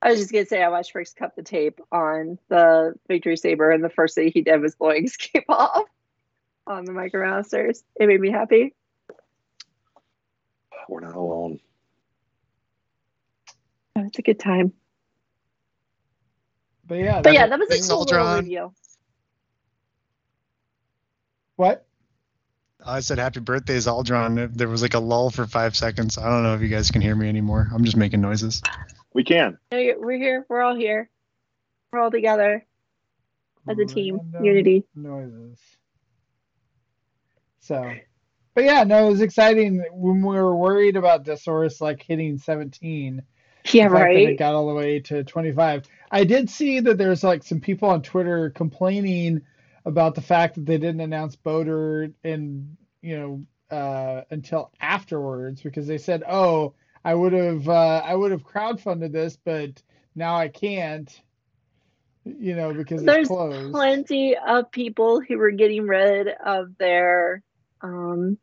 I 0.02 0.10
was 0.10 0.18
just 0.20 0.32
gonna 0.32 0.46
say 0.46 0.62
I 0.62 0.68
watched 0.68 0.92
Briggs 0.92 1.12
cut 1.14 1.36
the 1.36 1.42
tape 1.42 1.80
on 1.92 2.38
the 2.48 2.94
Victory 3.08 3.36
Saber, 3.36 3.70
and 3.70 3.82
the 3.82 3.90
first 3.90 4.14
thing 4.14 4.30
he 4.32 4.42
did 4.42 4.60
was 4.60 4.74
blowing 4.74 5.02
his 5.02 5.16
cape 5.18 5.44
off 5.48 5.84
on 6.66 6.84
the 6.84 6.92
Micromasters. 6.92 7.82
It 7.96 8.06
made 8.06 8.20
me 8.20 8.30
happy. 8.30 8.74
We're 10.90 11.00
not 11.00 11.14
alone. 11.14 11.60
Oh, 13.96 14.02
It's 14.04 14.18
a 14.18 14.22
good 14.22 14.40
time. 14.40 14.72
But 16.84 16.96
yeah, 16.96 17.22
But 17.22 17.32
yeah, 17.32 17.46
that 17.46 17.58
was 17.58 17.68
a 17.68 17.72
Thanks, 17.72 17.88
cool 17.88 18.00
little 18.00 18.18
Aldron. 18.18 18.38
reveal. 18.42 18.74
what? 21.54 21.86
I 22.84 23.00
said 23.00 23.18
happy 23.18 23.38
birthday, 23.38 23.74
is 23.74 23.86
Aldron. 23.86 24.56
There 24.56 24.68
was 24.68 24.82
like 24.82 24.94
a 24.94 24.98
lull 24.98 25.30
for 25.30 25.46
five 25.46 25.76
seconds. 25.76 26.18
I 26.18 26.28
don't 26.28 26.42
know 26.42 26.54
if 26.54 26.60
you 26.60 26.68
guys 26.68 26.90
can 26.90 27.02
hear 27.02 27.14
me 27.14 27.28
anymore. 27.28 27.68
I'm 27.72 27.84
just 27.84 27.96
making 27.96 28.20
noises. 28.20 28.60
We 29.14 29.22
can. 29.22 29.58
We're 29.70 30.18
here. 30.18 30.44
We're 30.48 30.62
all 30.62 30.74
here. 30.74 31.08
We're 31.92 32.00
all 32.00 32.10
together 32.10 32.66
as 33.68 33.78
a 33.78 33.84
team. 33.84 34.16
Random 34.16 34.44
Unity. 34.44 34.84
noises. 34.96 35.60
So, 37.60 37.92
but 38.54 38.64
yeah, 38.64 38.84
no, 38.84 39.06
it 39.06 39.10
was 39.10 39.20
exciting 39.20 39.84
when 39.92 40.22
we 40.22 40.36
were 40.36 40.56
worried 40.56 40.96
about 40.96 41.24
Deathsaurus 41.24 41.80
like 41.80 42.02
hitting 42.02 42.38
17. 42.38 43.22
Yeah, 43.72 43.88
that 43.90 44.10
it 44.10 44.38
got 44.38 44.54
all 44.54 44.68
the 44.68 44.74
way 44.74 45.00
to 45.00 45.22
25. 45.22 45.84
I 46.10 46.24
did 46.24 46.48
see 46.48 46.80
that 46.80 46.96
there's 46.98 47.22
like 47.22 47.42
some 47.42 47.60
people 47.60 47.90
on 47.90 48.02
Twitter 48.02 48.50
complaining 48.50 49.42
about 49.84 50.14
the 50.14 50.22
fact 50.22 50.54
that 50.54 50.66
they 50.66 50.78
didn't 50.78 51.00
announce 51.00 51.36
Boater 51.36 52.12
and 52.24 52.76
you 53.02 53.18
know 53.18 53.76
uh, 53.76 54.22
until 54.30 54.72
afterwards 54.80 55.60
because 55.62 55.86
they 55.86 55.98
said, 55.98 56.22
"Oh, 56.28 56.74
I 57.04 57.14
would 57.14 57.32
have 57.32 57.68
uh, 57.68 58.02
I 58.04 58.14
would 58.14 58.32
have 58.32 58.44
crowdfunded 58.44 59.12
this, 59.12 59.36
but 59.36 59.82
now 60.14 60.36
I 60.36 60.48
can't." 60.48 61.20
You 62.24 62.54
know 62.54 62.74
because 62.74 63.02
There's 63.02 63.20
it's 63.20 63.28
closed. 63.28 63.72
plenty 63.72 64.36
of 64.36 64.70
people 64.70 65.20
who 65.20 65.38
were 65.38 65.52
getting 65.52 65.86
rid 65.86 66.28
of 66.28 66.76
their 66.78 67.42
um 67.82 68.38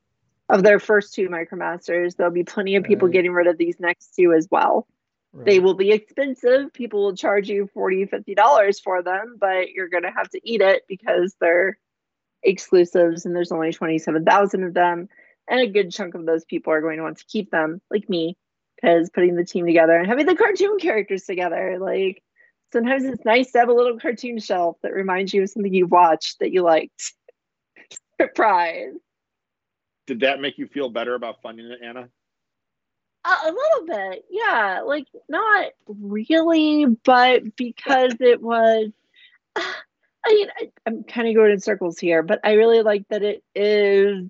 of 0.50 0.64
their 0.64 0.80
first 0.80 1.14
two 1.14 1.30
micromasters 1.30 2.16
there'll 2.16 2.32
be 2.34 2.44
plenty 2.44 2.76
of 2.76 2.84
people 2.84 3.08
Right. 3.08 3.14
getting 3.14 3.32
rid 3.32 3.48
of 3.48 3.58
these 3.58 3.80
next 3.80 4.16
two 4.16 4.34
as 4.34 4.48
well. 4.50 4.88
They 5.34 5.60
will 5.60 5.76
be 5.76 5.92
expensive. 5.92 6.74
People 6.74 7.04
will 7.04 7.16
charge 7.16 7.48
you 7.48 7.70
$40, 7.76 8.10
50 8.10 8.34
dollars 8.36 8.80
for 8.80 9.04
them 9.04 9.38
but 9.40 9.70
you're 9.72 9.90
going 9.90 10.04
to 10.04 10.12
have 10.12 10.30
to 10.30 10.40
eat 10.44 10.62
it 10.62 10.84
because 10.88 11.36
they're 11.40 11.78
exclusives 12.44 13.26
and 13.26 13.36
there's 13.36 13.52
only 13.52 13.72
27000 13.72 14.64
of 14.64 14.74
them. 14.74 15.10
And 15.50 15.60
a 15.60 15.68
good 15.68 15.92
chunk 15.92 16.16
of 16.16 16.26
those 16.26 16.44
people 16.46 16.74
are 16.74 16.82
going 16.82 16.98
to 16.98 17.04
want 17.04 17.18
to 17.20 17.26
keep 17.26 17.52
them 17.52 17.82
like 17.92 18.10
me 18.10 18.36
because 18.76 19.10
putting 19.10 19.36
the 19.36 19.46
team 19.46 19.66
together 19.66 19.98
and 19.98 20.08
having 20.08 20.26
the 20.26 20.36
cartoon 20.36 20.78
characters 20.80 21.24
together 21.24 21.78
like 21.80 22.22
sometimes 22.74 23.04
it's 23.06 23.26
nice 23.26 23.52
to 23.52 23.60
have 23.60 23.70
a 23.70 23.74
little 23.74 23.98
cartoon 24.00 24.40
shelf 24.40 24.78
that 24.84 24.94
reminds 24.94 25.34
you 25.34 25.44
of 25.44 25.50
something 25.50 25.74
you 25.74 25.88
watched 25.88 26.40
that 26.40 26.52
you 26.52 26.64
liked. 26.64 27.14
Surprise 28.22 28.94
Did 30.08 30.22
that 30.22 30.40
make 30.40 30.58
you 30.58 30.68
feel 30.68 30.90
better 30.90 31.14
about 31.14 31.42
funding 31.42 31.68
it, 31.68 31.80
Anna? 31.84 32.10
A, 33.26 33.52
little 33.52 33.86
bit, 33.86 34.26
yeah. 34.30 34.82
Like 34.86 35.08
not 35.28 35.72
really, 35.88 36.86
but 37.04 37.56
because 37.56 38.16
it 38.20 38.42
was. 38.42 38.90
I 39.56 40.34
mean, 40.34 40.48
I, 40.60 40.72
I'm 40.86 41.04
kind 41.04 41.28
of 41.28 41.36
going 41.36 41.52
in 41.52 41.60
circles 41.60 42.00
here, 42.00 42.22
but 42.22 42.42
I 42.44 42.54
really 42.54 42.82
like 42.82 43.08
that 43.10 43.24
it 43.24 43.44
is 43.56 44.30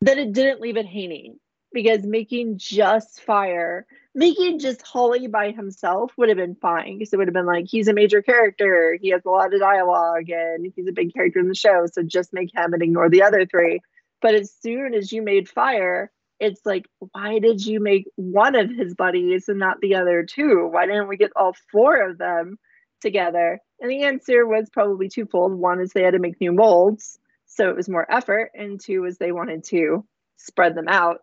that 0.00 0.18
it 0.18 0.32
didn't 0.32 0.60
leave 0.60 0.76
it 0.76 0.86
hanging 0.86 1.38
because 1.72 2.02
making 2.04 2.56
just 2.56 3.20
fire, 3.20 3.86
making 4.14 4.60
just 4.60 4.80
Holly 4.80 5.26
by 5.26 5.50
himself 5.50 6.12
would 6.16 6.28
have 6.30 6.38
been 6.38 6.54
fine 6.54 6.98
because 6.98 7.12
it 7.12 7.16
would 7.18 7.28
have 7.28 7.34
been 7.34 7.46
like 7.46 7.66
he's 7.66 7.88
a 7.88 7.92
major 7.92 8.22
character, 8.22 8.96
he 9.00 9.10
has 9.10 9.22
a 9.26 9.30
lot 9.30 9.52
of 9.52 9.60
dialogue, 9.60 10.30
and 10.30 10.72
he's 10.74 10.86
a 10.86 10.92
big 10.92 11.12
character 11.12 11.40
in 11.40 11.48
the 11.48 11.54
show, 11.54 11.86
so 11.92 12.02
just 12.02 12.32
make 12.32 12.54
him 12.54 12.72
and 12.72 12.82
ignore 12.82 13.10
the 13.10 13.22
other 13.22 13.44
three. 13.44 13.80
But 14.24 14.34
as 14.34 14.50
soon 14.58 14.94
as 14.94 15.12
you 15.12 15.20
made 15.20 15.50
fire, 15.50 16.10
it's 16.40 16.64
like, 16.64 16.86
why 17.12 17.40
did 17.40 17.66
you 17.66 17.78
make 17.78 18.06
one 18.16 18.54
of 18.54 18.70
his 18.70 18.94
buddies 18.94 19.50
and 19.50 19.58
not 19.58 19.82
the 19.82 19.96
other 19.96 20.22
two? 20.22 20.66
Why 20.66 20.86
didn't 20.86 21.08
we 21.08 21.18
get 21.18 21.32
all 21.36 21.54
four 21.70 22.08
of 22.08 22.16
them 22.16 22.58
together? 23.02 23.60
And 23.82 23.90
the 23.90 24.04
answer 24.04 24.46
was 24.46 24.70
probably 24.70 25.10
twofold. 25.10 25.52
One 25.52 25.78
is 25.78 25.92
they 25.92 26.04
had 26.04 26.14
to 26.14 26.18
make 26.18 26.40
new 26.40 26.52
molds, 26.52 27.18
so 27.44 27.68
it 27.68 27.76
was 27.76 27.90
more 27.90 28.10
effort, 28.10 28.50
and 28.54 28.80
two 28.80 29.04
is 29.04 29.18
they 29.18 29.30
wanted 29.30 29.62
to 29.64 30.06
spread 30.38 30.74
them 30.74 30.88
out 30.88 31.18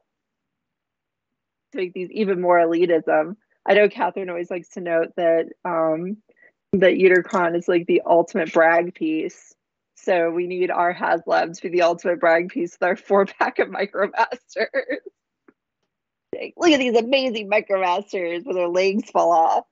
to 1.71 1.79
make 1.79 1.93
these 1.93 2.11
even 2.11 2.39
more 2.39 2.59
elitism. 2.59 3.35
I 3.65 3.73
know 3.73 3.89
Catherine 3.89 4.29
always 4.29 4.51
likes 4.51 4.69
to 4.73 4.79
note 4.79 5.07
that 5.17 5.47
um, 5.65 6.17
that 6.73 6.99
Unicron 6.99 7.57
is 7.57 7.67
like 7.67 7.87
the 7.87 8.03
ultimate 8.05 8.53
brag 8.53 8.93
piece. 8.93 9.55
So 9.95 10.31
we 10.31 10.47
need 10.47 10.71
our 10.71 10.93
HasLab 10.93 11.55
to 11.55 11.61
be 11.61 11.69
the 11.69 11.83
ultimate 11.83 12.19
brag 12.19 12.49
piece 12.49 12.73
with 12.73 12.87
our 12.87 12.95
four 12.95 13.25
pack 13.25 13.59
of 13.59 13.69
Micromasters. 13.69 14.97
Look 16.57 16.71
at 16.71 16.79
these 16.79 16.97
amazing 16.97 17.49
Micromasters 17.49 18.45
where 18.45 18.55
their 18.55 18.67
legs 18.67 19.09
fall 19.11 19.31
off. 19.31 19.65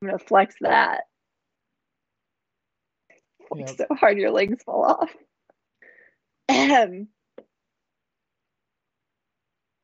I'm 0.00 0.08
gonna 0.08 0.18
flex 0.18 0.54
that. 0.60 1.02
Flex 3.48 3.74
Yep. 3.78 3.88
so 3.90 3.94
hard 3.94 4.16
your 4.16 4.30
legs 4.30 4.62
fall 4.62 4.84
off. 4.84 5.10
Ahem. 6.48 7.08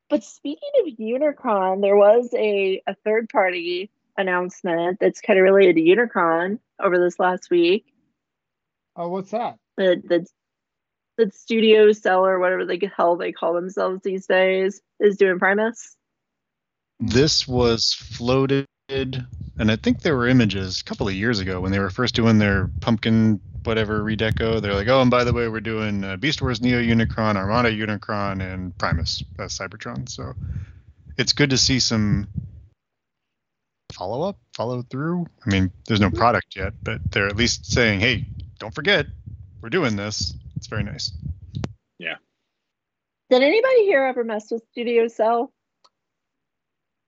But 0.09 0.22
speaking 0.22 0.70
of 0.80 0.94
Unicron, 0.99 1.82
there 1.82 1.97
was 1.97 2.32
a, 2.32 2.80
a 2.86 2.94
third 3.05 3.28
party 3.28 3.90
announcement 4.16 4.99
that's 5.01 5.20
kind 5.20 5.38
of 5.38 5.42
related 5.42 5.76
to 5.76 5.82
Unicron 5.82 6.61
over 6.80 6.99
this 6.99 7.18
last 7.18 7.51
week. 7.51 7.92
Oh, 8.97 9.09
what's 9.09 9.30
that? 9.30 9.59
The, 9.76 10.03
that 10.09 10.26
that 11.18 11.34
Studio 11.34 11.92
Cell 11.92 12.26
or 12.26 12.38
whatever 12.38 12.64
the 12.64 12.90
hell 12.94 13.16
they 13.16 13.32
call 13.32 13.55
themselves 13.55 14.01
these 14.03 14.26
days 14.26 14.80
is 15.01 15.16
doing 15.16 15.38
Primus. 15.38 15.97
This 16.99 17.47
was 17.47 17.92
floated, 17.92 18.66
and 18.88 19.26
I 19.59 19.76
think 19.76 20.01
there 20.01 20.16
were 20.16 20.28
images 20.28 20.80
a 20.80 20.84
couple 20.84 21.09
of 21.09 21.14
years 21.14 21.40
ago 21.40 21.61
when 21.61 21.72
they 21.72 21.78
were 21.78 21.90
first 21.90 22.14
doing 22.14 22.38
their 22.38 22.70
pumpkin 22.80 23.40
whatever 23.64 24.03
redeco. 24.03 24.61
They're 24.62 24.74
like, 24.74 24.88
oh, 24.88 25.03
and 25.03 25.11
by 25.11 25.24
the 25.24 25.32
way, 25.32 25.49
we're 25.49 25.61
doing 25.61 26.05
uh, 26.05 26.16
Beast 26.16 26.40
Wars 26.40 26.62
Neo 26.62 26.80
Unicron, 26.80 27.36
Armada 27.36 27.70
Unicron, 27.70 28.40
and 28.40 28.76
Primus 28.78 29.22
Cybertron. 29.38 30.09
So 30.09 30.32
it's 31.18 31.32
good 31.32 31.51
to 31.51 31.59
see 31.59 31.80
some 31.80 32.28
follow 33.92 34.22
up, 34.22 34.38
follow 34.55 34.82
through. 34.82 35.26
I 35.44 35.51
mean, 35.51 35.72
there's 35.86 36.01
no 36.01 36.11
product 36.11 36.57
yet, 36.57 36.74
but 36.82 37.01
they're 37.11 37.26
at 37.26 37.36
least 37.36 37.66
saying, 37.66 38.01
hey, 38.01 38.26
don't 38.59 38.74
forget, 38.74 39.07
we're 39.61 39.70
doing 39.70 39.96
this. 39.96 40.34
It's 40.57 40.66
very 40.66 40.82
nice. 40.82 41.12
Yeah. 41.98 42.16
Did 43.30 43.42
anybody 43.42 43.84
here 43.84 44.04
ever 44.04 44.24
mess 44.24 44.50
with 44.50 44.62
Studio 44.72 45.09
Cell? 45.09 45.52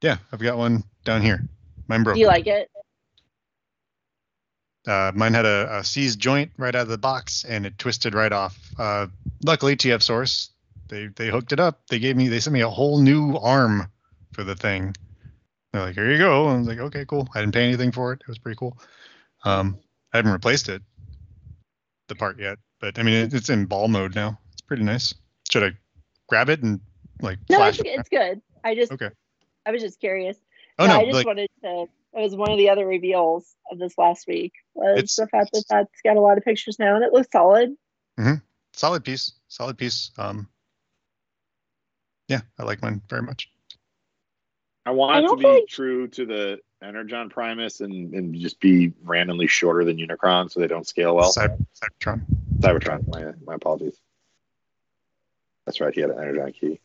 Yeah, 0.02 0.18
I've 0.32 0.40
got 0.40 0.58
one 0.58 0.84
down 1.04 1.22
here. 1.22 1.42
Mine 1.88 2.04
broke. 2.04 2.14
Do 2.14 2.20
you 2.20 2.26
like 2.26 2.46
it? 2.46 2.70
Uh, 4.86 5.12
mine 5.14 5.34
had 5.34 5.44
a, 5.44 5.78
a 5.78 5.84
seized 5.84 6.18
joint 6.18 6.50
right 6.56 6.74
out 6.74 6.82
of 6.82 6.88
the 6.88 6.98
box, 6.98 7.44
and 7.44 7.66
it 7.66 7.78
twisted 7.78 8.14
right 8.14 8.32
off. 8.32 8.58
Uh, 8.78 9.06
luckily, 9.44 9.76
TF 9.76 10.02
Source 10.02 10.50
they 10.88 11.08
they 11.08 11.28
hooked 11.28 11.52
it 11.52 11.60
up. 11.60 11.86
They 11.88 11.98
gave 11.98 12.16
me 12.16 12.28
they 12.28 12.40
sent 12.40 12.54
me 12.54 12.62
a 12.62 12.68
whole 12.68 12.98
new 12.98 13.36
arm 13.36 13.90
for 14.32 14.44
the 14.44 14.56
thing. 14.56 14.94
They're 15.72 15.82
like, 15.82 15.94
here 15.94 16.10
you 16.10 16.18
go. 16.18 16.48
And 16.48 16.54
I 16.54 16.58
was 16.58 16.68
like, 16.68 16.78
okay, 16.78 17.04
cool. 17.04 17.28
I 17.34 17.40
didn't 17.40 17.54
pay 17.54 17.64
anything 17.64 17.92
for 17.92 18.12
it. 18.12 18.22
It 18.22 18.28
was 18.28 18.38
pretty 18.38 18.56
cool. 18.56 18.78
Um, 19.44 19.78
I 20.12 20.18
haven't 20.18 20.32
replaced 20.32 20.68
it, 20.68 20.82
the 22.08 22.14
part 22.14 22.38
yet, 22.40 22.58
but 22.80 22.98
I 22.98 23.02
mean, 23.02 23.14
it, 23.14 23.34
it's 23.34 23.48
in 23.50 23.66
ball 23.66 23.88
mode 23.88 24.14
now. 24.14 24.38
It's 24.52 24.62
pretty 24.62 24.82
nice. 24.82 25.14
Should 25.50 25.62
I 25.64 25.70
grab 26.28 26.48
it 26.48 26.62
and 26.62 26.80
like 27.22 27.38
No, 27.48 27.58
flash? 27.58 27.78
it's, 27.80 27.88
it's 27.88 28.08
good. 28.08 28.40
I 28.64 28.74
just 28.74 28.92
Okay. 28.92 29.10
I 29.66 29.70
was 29.70 29.82
just 29.82 30.00
curious. 30.00 30.36
oh 30.78 30.84
Yeah, 30.84 30.92
no, 30.94 31.00
I 31.00 31.04
just 31.04 31.14
like 31.14 31.26
wanted 31.26 31.48
to. 31.62 31.86
It 32.14 32.20
was 32.22 32.34
one 32.34 32.50
of 32.50 32.56
the 32.58 32.70
other 32.70 32.86
reveals 32.86 33.54
of 33.70 33.78
this 33.78 33.96
last 33.98 34.26
week. 34.26 34.52
Was 34.74 34.98
It's- 34.98 35.16
the 35.16 35.26
fact 35.28 35.50
that 35.52 35.64
that's 35.68 36.00
got 36.02 36.16
a 36.16 36.20
lot 36.20 36.38
of 36.38 36.44
pictures 36.44 36.78
now 36.78 36.96
and 36.96 37.04
it 37.04 37.12
looks 37.12 37.28
solid. 37.30 37.76
solid 38.72 39.04
piece, 39.04 39.32
solid 39.48 39.76
piece. 39.78 40.10
Um, 40.18 40.48
yeah, 42.28 42.40
I 42.58 42.62
like 42.64 42.82
mine 42.82 43.02
very 43.08 43.22
much. 43.22 43.50
I 44.86 44.90
want 44.90 45.16
I 45.16 45.18
it 45.20 45.28
to 45.28 45.36
be 45.36 45.42
think- 45.42 45.68
true 45.68 46.08
to 46.08 46.24
the 46.26 46.60
Energon 46.82 47.28
Primus 47.28 47.80
and, 47.80 48.14
and 48.14 48.34
just 48.34 48.60
be 48.60 48.92
randomly 49.02 49.46
shorter 49.48 49.84
than 49.84 49.96
Unicron 49.98 50.50
so 50.50 50.60
they 50.60 50.68
don't 50.68 50.86
scale 50.86 51.16
well. 51.16 51.32
Cyber, 51.32 51.64
Cybertron. 51.74 52.22
Cybertron, 52.60 53.08
my, 53.08 53.32
my 53.44 53.54
apologies. 53.54 53.98
That's 55.66 55.80
right, 55.80 55.92
he 55.94 56.00
had 56.00 56.10
an 56.10 56.18
Energon 56.20 56.52
key. 56.52 56.80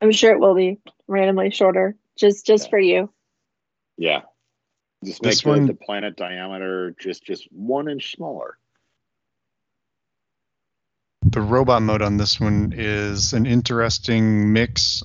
I'm 0.00 0.12
sure 0.12 0.32
it 0.32 0.38
will 0.40 0.54
be 0.54 0.78
randomly 1.08 1.50
shorter, 1.50 1.96
just 2.16 2.44
just 2.46 2.64
Yeah. 2.66 2.70
for 2.70 2.78
you. 2.78 3.10
Yeah. 3.96 4.22
Just 5.04 5.22
make 5.22 5.32
This 5.32 5.44
one- 5.44 5.66
the 5.66 5.74
planet 5.74 6.16
diameter 6.16 6.94
just 7.00 7.24
just 7.24 7.50
one 7.52 7.88
inch 7.88 8.14
smaller. 8.14 8.58
The 11.22 11.40
robot 11.40 11.82
mode 11.82 12.02
on 12.02 12.16
this 12.18 12.38
one 12.38 12.74
is 12.76 13.32
an 13.32 13.46
interesting 13.46 14.52
mix 14.52 15.02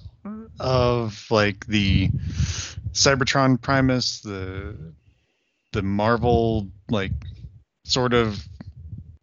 of 0.60 1.26
like 1.32 1.66
the 1.66 2.10
Cybertron 2.94 3.62
Primus, 3.62 4.22
the 4.22 4.76
the 5.72 5.82
Marvel 5.82 6.68
like 6.90 7.12
sort 7.84 8.14
of. 8.14 8.44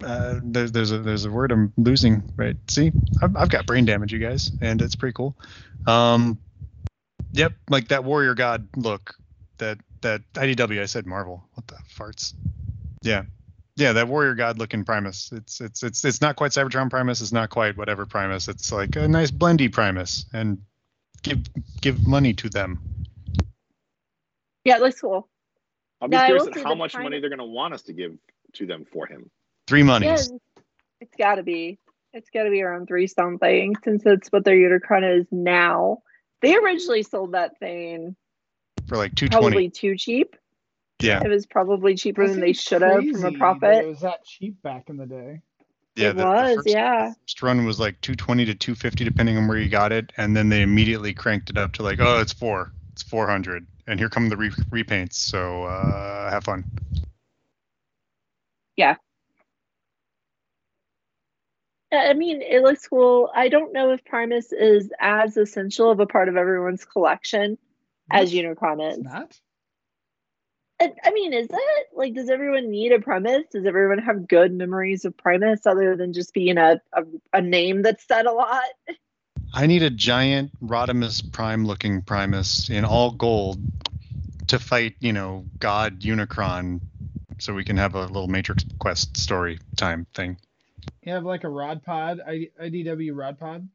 Uh, 0.04 0.40
there's 0.42 0.72
there's 0.72 0.92
a 0.92 0.98
there's 0.98 1.24
a 1.24 1.30
word 1.30 1.50
I'm 1.50 1.72
losing 1.76 2.22
right. 2.36 2.56
See, 2.68 2.92
I've, 3.22 3.34
I've 3.34 3.48
got 3.48 3.66
brain 3.66 3.86
damage, 3.86 4.12
you 4.12 4.18
guys, 4.18 4.50
and 4.60 4.82
it's 4.82 4.94
pretty 4.94 5.14
cool. 5.14 5.34
Um, 5.86 6.38
yep, 7.32 7.54
like 7.70 7.88
that 7.88 8.04
warrior 8.04 8.34
god 8.34 8.68
look. 8.76 9.14
That 9.58 9.78
that 10.02 10.20
IDW. 10.34 10.82
I 10.82 10.86
said 10.86 11.06
Marvel. 11.06 11.48
What 11.54 11.66
the 11.66 11.76
farts? 11.96 12.34
Yeah, 13.02 13.22
yeah, 13.76 13.92
that 13.92 14.08
warrior 14.08 14.34
god 14.34 14.58
looking 14.58 14.84
Primus. 14.84 15.30
It's 15.32 15.60
it's 15.60 15.82
it's 15.82 16.04
it's 16.04 16.20
not 16.20 16.36
quite 16.36 16.52
Cybertron 16.52 16.90
Primus. 16.90 17.20
It's 17.20 17.32
not 17.32 17.50
quite 17.50 17.76
whatever 17.76 18.06
Primus. 18.06 18.48
It's 18.48 18.72
like 18.72 18.96
a 18.96 19.06
nice 19.06 19.30
blendy 19.30 19.72
Primus, 19.72 20.26
and 20.32 20.58
give 21.22 21.40
give 21.80 22.06
money 22.06 22.32
to 22.34 22.48
them. 22.48 22.80
Yeah, 24.66 24.76
it 24.76 24.82
looks 24.82 25.00
cool. 25.00 25.28
I'll 26.00 26.08
be 26.08 26.16
Now, 26.16 26.26
curious 26.26 26.46
at 26.48 26.56
how 26.62 26.74
much 26.74 26.92
Primus- 26.92 27.04
money 27.04 27.20
they're 27.20 27.30
going 27.30 27.38
to 27.38 27.44
want 27.44 27.72
us 27.74 27.82
to 27.82 27.92
give 27.92 28.16
to 28.54 28.66
them 28.66 28.84
for 28.92 29.06
him. 29.06 29.30
Three 29.66 29.80
Yeah, 29.80 29.86
monies. 29.86 30.30
it's 31.00 31.14
got 31.16 31.36
to 31.36 31.42
be. 31.42 31.78
It's 32.12 32.30
got 32.30 32.44
to 32.44 32.50
be 32.50 32.62
around 32.62 32.86
three 32.86 33.06
something 33.06 33.74
since 33.84 34.02
it's 34.06 34.28
what 34.28 34.44
their 34.44 34.56
Unicron 34.56 35.20
is 35.20 35.26
now. 35.30 35.98
They 36.42 36.56
originally 36.56 37.02
sold 37.02 37.32
that 37.32 37.58
thing 37.58 38.16
for 38.86 38.96
like 38.96 39.14
two 39.14 39.28
twenty. 39.28 39.40
probably 39.46 39.70
too 39.70 39.96
cheap. 39.96 40.36
Yeah, 41.00 41.22
It 41.22 41.28
was 41.28 41.44
probably 41.44 41.94
cheaper 41.94 42.26
That 42.26 42.32
than 42.32 42.40
they 42.40 42.54
should 42.54 42.80
have 42.80 43.04
from 43.06 43.24
a 43.24 43.32
profit. 43.38 43.84
It 43.84 43.86
was 43.86 44.00
that 44.00 44.24
cheap 44.24 44.62
back 44.62 44.88
in 44.88 44.96
the 44.96 45.04
day. 45.04 45.42
yeah. 45.94 46.08
it 46.10 46.16
was, 46.16 46.54
first, 46.56 46.68
yeah. 46.70 47.12
First 47.22 47.42
run 47.42 47.66
was 47.66 47.78
like 47.78 48.00
two 48.00 48.14
twenty 48.14 48.46
to 48.46 48.54
two 48.54 48.74
fifty, 48.74 49.04
depending 49.04 49.36
on 49.36 49.46
where 49.46 49.58
you 49.58 49.68
got 49.68 49.92
it, 49.92 50.10
and 50.16 50.34
then 50.34 50.48
they 50.48 50.62
immediately 50.62 51.12
cranked 51.12 51.50
it 51.50 51.58
up 51.58 51.72
to 51.74 51.82
like, 51.82 52.00
oh, 52.00 52.20
it's 52.20 52.32
four, 52.32 52.72
it's 52.92 53.02
four 53.02 53.26
hundred, 53.26 53.66
and 53.86 53.98
here 53.98 54.08
come 54.08 54.28
the 54.28 54.36
re- 54.36 54.50
repaints. 54.70 55.14
So 55.14 55.64
uh, 55.64 56.30
have 56.30 56.44
fun. 56.44 56.64
Yeah. 58.76 58.96
I 61.92 62.14
mean, 62.14 62.42
it 62.42 62.62
looks 62.62 62.86
cool. 62.88 63.30
I 63.34 63.48
don't 63.48 63.72
know 63.72 63.92
if 63.92 64.04
Primus 64.04 64.52
is 64.52 64.90
as 65.00 65.36
essential 65.36 65.90
of 65.90 66.00
a 66.00 66.06
part 66.06 66.28
of 66.28 66.36
everyone's 66.36 66.84
collection 66.84 67.58
as 68.10 68.32
Unicron 68.32 68.86
It's 68.86 68.98
is. 68.98 69.04
not. 69.04 69.40
I, 70.80 70.92
I 71.04 71.10
mean, 71.12 71.32
is 71.32 71.48
it 71.50 71.86
like 71.94 72.14
does 72.14 72.28
everyone 72.28 72.70
need 72.70 72.92
a 72.92 73.00
Primus? 73.00 73.44
Does 73.50 73.64
everyone 73.64 73.98
have 73.98 74.28
good 74.28 74.52
memories 74.52 75.04
of 75.04 75.16
Primus 75.16 75.64
other 75.64 75.96
than 75.96 76.12
just 76.12 76.34
being 76.34 76.58
a 76.58 76.80
a, 76.92 77.04
a 77.32 77.40
name 77.40 77.82
that's 77.82 78.06
said 78.06 78.26
a 78.26 78.32
lot? 78.32 78.62
I 79.54 79.66
need 79.66 79.82
a 79.82 79.90
giant 79.90 80.50
Rodimus 80.62 81.32
Prime 81.32 81.66
looking 81.66 82.02
Primus 82.02 82.68
in 82.68 82.84
all 82.84 83.10
gold 83.10 83.58
to 84.48 84.58
fight, 84.58 84.94
you 85.00 85.12
know, 85.12 85.44
God 85.58 86.00
Unicron 86.00 86.80
so 87.38 87.52
we 87.52 87.64
can 87.64 87.76
have 87.76 87.94
a 87.94 88.06
little 88.06 88.28
Matrix 88.28 88.64
Quest 88.78 89.16
story 89.16 89.58
time 89.76 90.06
thing. 90.14 90.36
You 91.02 91.12
have 91.12 91.24
like 91.24 91.44
a 91.44 91.48
rod 91.48 91.82
pod, 91.82 92.20
I, 92.26 92.48
IDW 92.60 93.10
rod 93.14 93.38
pod. 93.38 93.68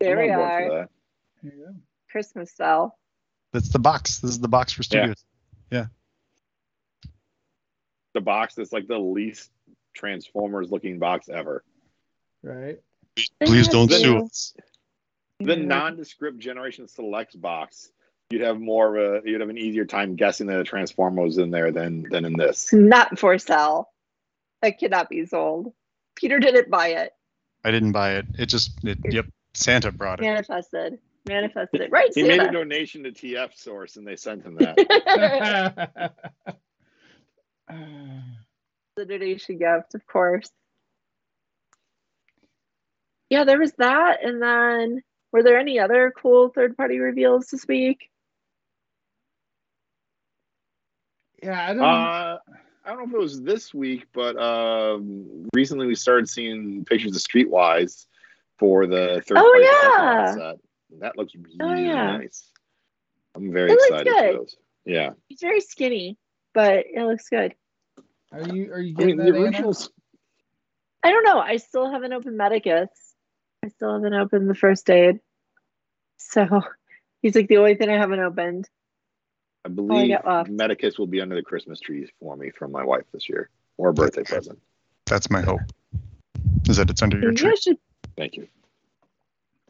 There 0.00 0.18
I'm 0.18 0.26
we 0.26 0.30
on 0.30 0.38
board 0.38 0.50
for 0.50 0.78
are. 0.78 0.88
There 1.42 1.52
you 1.54 1.64
go. 1.66 1.74
Christmas 2.10 2.52
cell. 2.52 2.98
That's 3.52 3.68
the 3.68 3.78
box. 3.78 4.18
This 4.18 4.32
is 4.32 4.40
the 4.40 4.48
box 4.48 4.72
for 4.72 4.82
studios. 4.82 5.24
Yeah. 5.70 5.86
studios. 5.86 5.88
The 8.14 8.20
box 8.20 8.54
that's 8.54 8.72
like 8.72 8.88
the 8.88 8.98
least 8.98 9.50
Transformers 9.94 10.70
looking 10.70 10.98
box 10.98 11.28
ever. 11.28 11.64
Right. 12.42 12.80
Please 13.44 13.68
don't 13.68 13.88
Thank 13.88 14.04
sue 14.04 14.18
us. 14.18 14.54
The 15.40 15.56
nondescript 15.56 16.38
Generation 16.38 16.86
Selects 16.88 17.34
box, 17.34 17.90
you'd 18.30 18.42
have 18.42 18.60
more 18.60 18.96
of 18.96 19.24
a 19.24 19.28
you'd 19.28 19.40
have 19.40 19.50
an 19.50 19.58
easier 19.58 19.84
time 19.84 20.14
guessing 20.14 20.46
that 20.46 20.60
a 20.60 20.64
Transformer 20.64 21.22
was 21.22 21.38
in 21.38 21.50
there 21.50 21.72
than 21.72 22.06
than 22.10 22.24
in 22.24 22.34
this. 22.36 22.72
Not 22.72 23.18
for 23.18 23.36
sale. 23.38 23.88
It 24.62 24.78
cannot 24.78 25.08
be 25.08 25.26
sold. 25.26 25.72
Peter 26.14 26.38
didn't 26.38 26.70
buy 26.70 26.88
it. 26.88 27.12
I 27.64 27.70
didn't 27.70 27.92
buy 27.92 28.16
it. 28.16 28.26
It 28.38 28.46
just, 28.46 28.72
it, 28.84 28.98
yep, 29.10 29.26
Santa 29.54 29.90
brought 29.90 30.20
it. 30.20 30.24
Manifested. 30.24 30.98
Manifested 31.26 31.80
it. 31.80 31.90
Right, 31.90 32.10
He 32.14 32.22
made 32.24 32.40
a 32.40 32.50
donation 32.50 33.04
to 33.04 33.12
TF 33.12 33.56
Source 33.56 33.96
and 33.96 34.06
they 34.06 34.16
sent 34.16 34.44
him 34.44 34.56
that. 34.56 34.76
the 38.96 39.04
donation 39.04 39.58
gift, 39.58 39.94
of 39.94 40.06
course. 40.06 40.50
Yeah, 43.32 43.44
there 43.44 43.58
was 43.58 43.72
that, 43.78 44.22
and 44.22 44.42
then 44.42 45.02
were 45.32 45.42
there 45.42 45.58
any 45.58 45.78
other 45.78 46.12
cool 46.14 46.50
third-party 46.50 46.98
reveals 46.98 47.46
this 47.46 47.66
week? 47.66 48.10
yeah, 51.42 51.70
I 51.70 51.72
don't. 51.72 51.82
Uh, 51.82 52.38
I 52.84 52.88
don't 52.90 52.98
know 52.98 53.04
if 53.04 53.14
it 53.14 53.18
was 53.18 53.40
this 53.42 53.72
week, 53.72 54.04
but 54.12 54.36
um, 54.36 55.46
recently 55.54 55.86
we 55.86 55.94
started 55.94 56.28
seeing 56.28 56.84
pictures 56.84 57.16
of 57.16 57.22
Streetwise 57.22 58.04
for 58.58 58.86
the 58.86 59.22
third 59.26 59.38
Oh, 59.38 59.50
party 59.50 59.64
yeah. 59.64 60.34
Pokemon 60.34 60.34
set. 60.34 61.00
That 61.00 61.16
looks 61.16 61.32
really 61.34 61.56
Oh, 61.58 61.74
yeah. 61.74 62.18
nice. 62.18 62.50
I'm 63.34 63.50
very 63.50 63.70
It 63.70 63.74
looks 63.76 63.84
excited 63.86 64.12
good. 64.12 64.32
for 64.34 64.38
those. 64.40 64.56
Yeah. 64.84 65.10
He's 65.28 65.40
very 65.40 65.62
skinny, 65.62 66.18
but 66.52 66.84
it 66.92 67.02
looks 67.06 67.30
good. 67.30 67.54
Are 68.30 68.46
you 68.46 68.70
are 68.74 68.80
you 68.80 68.94
I 68.98 69.00
getting 69.00 69.16
mean, 69.16 69.24
the 69.26 69.32
that, 69.32 69.40
originals. 69.40 69.90
I 71.02 71.10
don't 71.10 71.24
know. 71.24 71.38
I 71.38 71.56
still 71.56 71.90
haven't 71.90 72.12
opened 72.12 72.36
Medicus. 72.36 72.90
I 73.64 73.68
still 73.68 73.92
haven't 73.92 74.14
opened 74.14 74.50
the 74.50 74.54
first 74.54 74.88
aid. 74.90 75.20
So 76.18 76.62
he's 77.20 77.34
like 77.34 77.48
the 77.48 77.58
only 77.58 77.74
thing 77.74 77.90
I 77.90 77.98
haven't 77.98 78.20
opened. 78.20 78.68
I 79.64 79.68
believe 79.68 80.10
got 80.10 80.26
left. 80.26 80.50
Medicus 80.50 80.98
will 80.98 81.06
be 81.06 81.20
under 81.20 81.36
the 81.36 81.42
Christmas 81.42 81.78
trees 81.78 82.08
for 82.18 82.36
me 82.36 82.50
from 82.50 82.72
my 82.72 82.84
wife 82.84 83.04
this 83.12 83.28
year, 83.28 83.48
or 83.76 83.90
a 83.90 83.94
birthday 83.94 84.24
present. 84.24 84.58
That's 85.06 85.30
my 85.30 85.42
hope. 85.42 85.60
Is 86.68 86.76
that 86.78 86.90
it's 86.90 87.02
under 87.02 87.18
your 87.18 87.30
Maybe 87.30 87.40
tree? 87.40 87.56
Should 87.56 87.78
Thank 88.16 88.36
you. 88.36 88.48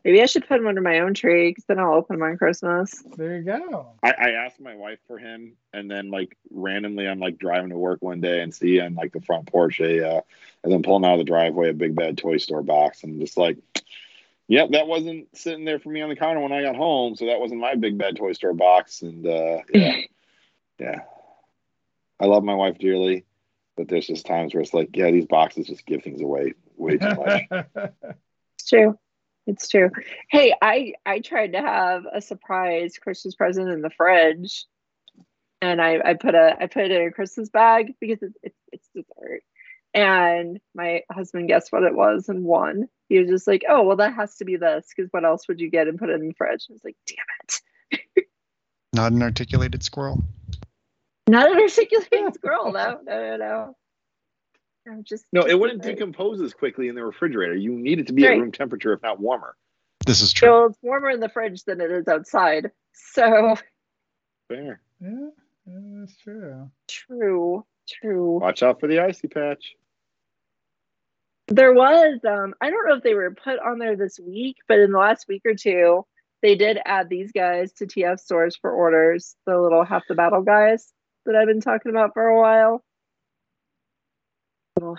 Maybe 0.05 0.23
I 0.23 0.27
should 0.27 0.47
put 0.47 0.61
him 0.61 0.67
under 0.67 0.81
my 0.81 1.01
own 1.01 1.15
tree 1.15 1.51
because 1.51 1.65
then 1.65 1.79
I'll 1.79 1.95
open 1.95 2.17
him 2.17 2.23
on 2.23 2.37
Christmas. 2.37 3.03
There 3.17 3.37
you 3.37 3.43
go. 3.43 3.93
I, 4.03 4.11
I 4.11 4.31
asked 4.31 4.61
my 4.61 4.75
wife 4.75 4.99
for 5.07 5.19
him, 5.19 5.57
and 5.73 5.91
then 5.91 6.11
like 6.11 6.37
randomly, 6.51 7.07
I'm 7.07 7.21
like 7.21 7.39
driving 7.39 7.71
to 7.71 7.79
work 7.79 8.03
one 8.03 8.21
day 8.21 8.41
and 8.41 8.55
see 8.55 8.81
on 8.81 8.95
like 8.95 9.13
the 9.13 9.21
front 9.21 9.47
porch 9.47 9.81
a, 9.81 10.17
uh, 10.17 10.21
and 10.63 10.73
then 10.73 10.83
pulling 10.83 11.05
out 11.05 11.15
of 11.15 11.19
the 11.19 11.25
driveway 11.25 11.71
a 11.71 11.75
big 11.75 11.95
bad 11.95 12.19
toy 12.19 12.39
store 12.39 12.63
box, 12.63 13.05
and 13.05 13.21
just 13.21 13.37
like, 13.37 13.59
yep, 14.49 14.71
that 14.71 14.87
wasn't 14.87 15.29
sitting 15.37 15.65
there 15.65 15.79
for 15.79 15.91
me 15.91 16.03
on 16.03 16.09
the 16.09 16.17
counter 16.17 16.41
when 16.41 16.53
I 16.53 16.63
got 16.63 16.77
home, 16.77 17.17
so 17.17 17.27
that 17.27 17.41
wasn't 17.41 17.61
my 17.61 17.75
big 17.75 17.99
bad 17.99 18.17
toy 18.17 18.33
store 18.33 18.55
box, 18.55 19.03
and 19.03 19.27
uh, 19.27 19.59
yeah, 19.73 19.97
yeah, 20.79 21.01
I 22.21 22.27
love 22.27 22.45
my 22.45 22.55
wife 22.55 22.79
dearly, 22.79 23.25
but 23.77 23.89
there's 23.89 24.07
just 24.07 24.27
times 24.27 24.55
where 24.55 24.63
it's 24.63 24.75
like, 24.75 24.97
yeah, 24.97 25.11
these 25.11 25.27
boxes 25.27 25.67
just 25.67 25.87
give 25.87 26.03
things 26.03 26.21
away 26.21 26.55
way 26.77 26.99
too 26.99 27.15
much. 27.15 27.43
It's 28.59 28.69
true. 28.69 28.99
It's 29.47 29.69
true. 29.69 29.91
Hey, 30.31 30.55
I 30.63 30.95
I 31.05 31.21
tried 31.21 31.53
to 31.53 31.61
have 31.61 32.05
a 32.13 32.21
surprise 32.21 32.99
Christmas 32.99 33.35
present 33.35 33.69
in 33.69 33.83
the 33.83 33.91
fridge, 33.91 34.67
and 35.61 35.81
I 35.81 35.99
I 36.05 36.15
put 36.15 36.35
a 36.35 36.57
I 36.61 36.67
put 36.67 36.85
it 36.85 36.93
in 36.93 37.09
a 37.09 37.13
Christmas 37.13 37.49
bag 37.49 37.95
because 38.01 38.23
it's 38.23 38.37
it's, 38.43 38.59
it's 38.73 38.89
dessert. 38.95 39.43
And 39.95 40.59
my 40.75 41.03
husband 41.11 41.49
guessed 41.49 41.71
what 41.73 41.83
it 41.83 41.95
was 41.95 42.29
and 42.29 42.45
won. 42.45 42.89
He 43.09 43.19
was 43.19 43.29
just 43.29 43.47
like, 43.47 43.65
"Oh, 43.69 43.83
well, 43.83 43.97
that 43.97 44.15
has 44.15 44.37
to 44.37 44.45
be 44.45 44.57
this 44.57 44.87
because 44.97 45.11
what 45.13 45.25
else 45.25 45.47
would 45.49 45.61
you 45.61 45.71
get 45.71 45.89
and 45.89 45.99
put 45.99 46.09
it 46.09 46.21
in 46.21 46.29
the 46.29 46.35
fridge?" 46.35 46.67
I 46.71 46.73
was 46.73 46.85
like, 46.85 46.97
"Damn 47.07 48.01
it!" 48.01 48.27
Not 48.95 49.13
an 49.13 49.23
articulated 49.23 49.83
squirrel. 49.83 50.23
Not 51.29 51.51
an 51.51 51.59
articulated 51.59 52.35
squirrel, 52.35 52.73
no, 52.73 53.01
no, 53.05 53.21
no, 53.21 53.37
no. 53.37 53.37
No, 53.37 53.77
just 55.05 55.27
no, 55.33 55.43
it 55.43 55.59
wouldn't 55.59 55.83
dessert. 55.83 55.95
decompose 55.97 56.41
as 56.41 56.55
quickly 56.55 56.89
in 56.89 56.95
the 56.95 57.05
refrigerator. 57.05 57.55
You 57.55 57.73
need 57.73 57.99
it 58.01 58.07
to 58.09 58.13
be 58.13 58.25
Right. 58.25 58.37
at 58.37 58.41
room 58.41 58.53
temperature, 58.53 58.93
if 58.93 59.03
not 59.03 59.21
warmer. 59.21 59.57
This 60.07 60.21
is 60.21 60.33
true. 60.33 60.49
Well, 60.51 60.67
it's 60.67 60.79
warmer 60.83 61.11
in 61.11 61.21
the 61.21 61.29
fridge 61.29 61.65
than 61.65 61.81
it 61.81 61.91
is 61.91 62.09
outside. 62.09 62.71
So 62.93 63.57
Fair. 64.49 64.81
yeah, 65.01 65.09
yeah, 65.67 65.79
that's 66.01 66.17
true. 66.17 66.71
true, 66.89 67.65
true. 67.89 68.39
Watch 68.39 68.63
out 68.63 68.81
for 68.81 68.87
the 68.89 69.01
icy 69.01 69.29
patch. 69.29 69.75
There 71.49 71.73
was, 71.75 72.21
um, 72.27 72.55
I 72.61 72.71
don't 72.71 72.87
know 72.89 72.95
if 72.95 73.03
they 73.03 73.15
were 73.15 73.31
put 73.35 73.59
on 73.59 73.79
there 73.79 73.97
this 73.97 74.19
week, 74.19 74.57
but 74.69 74.79
in 74.79 74.91
the 74.93 74.99
last 74.99 75.27
week 75.29 75.43
or 75.45 75.55
two, 75.55 76.07
they 76.41 76.55
did 76.57 76.79
add 76.85 77.09
these 77.09 77.33
guys 77.33 77.73
to 77.75 77.87
TF 77.87 78.19
stores 78.21 78.57
for 78.57 78.71
orders. 78.71 79.37
The 79.47 79.59
little 79.59 79.85
half 79.85 80.03
the 80.09 80.15
battle 80.15 80.43
guys 80.43 80.93
that 81.27 81.37
I've 81.37 81.47
been 81.47 81.61
talking 81.61 81.91
about 81.91 82.15
for 82.15 82.27
a 82.27 82.41
while. 82.41 82.85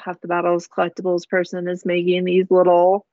Half 0.04 0.22
the 0.22 0.28
battles 0.28 0.68
collectibles 0.68 1.28
person 1.28 1.68
is 1.68 1.86
making 1.86 2.26
these 2.26 2.50
little, 2.50 3.06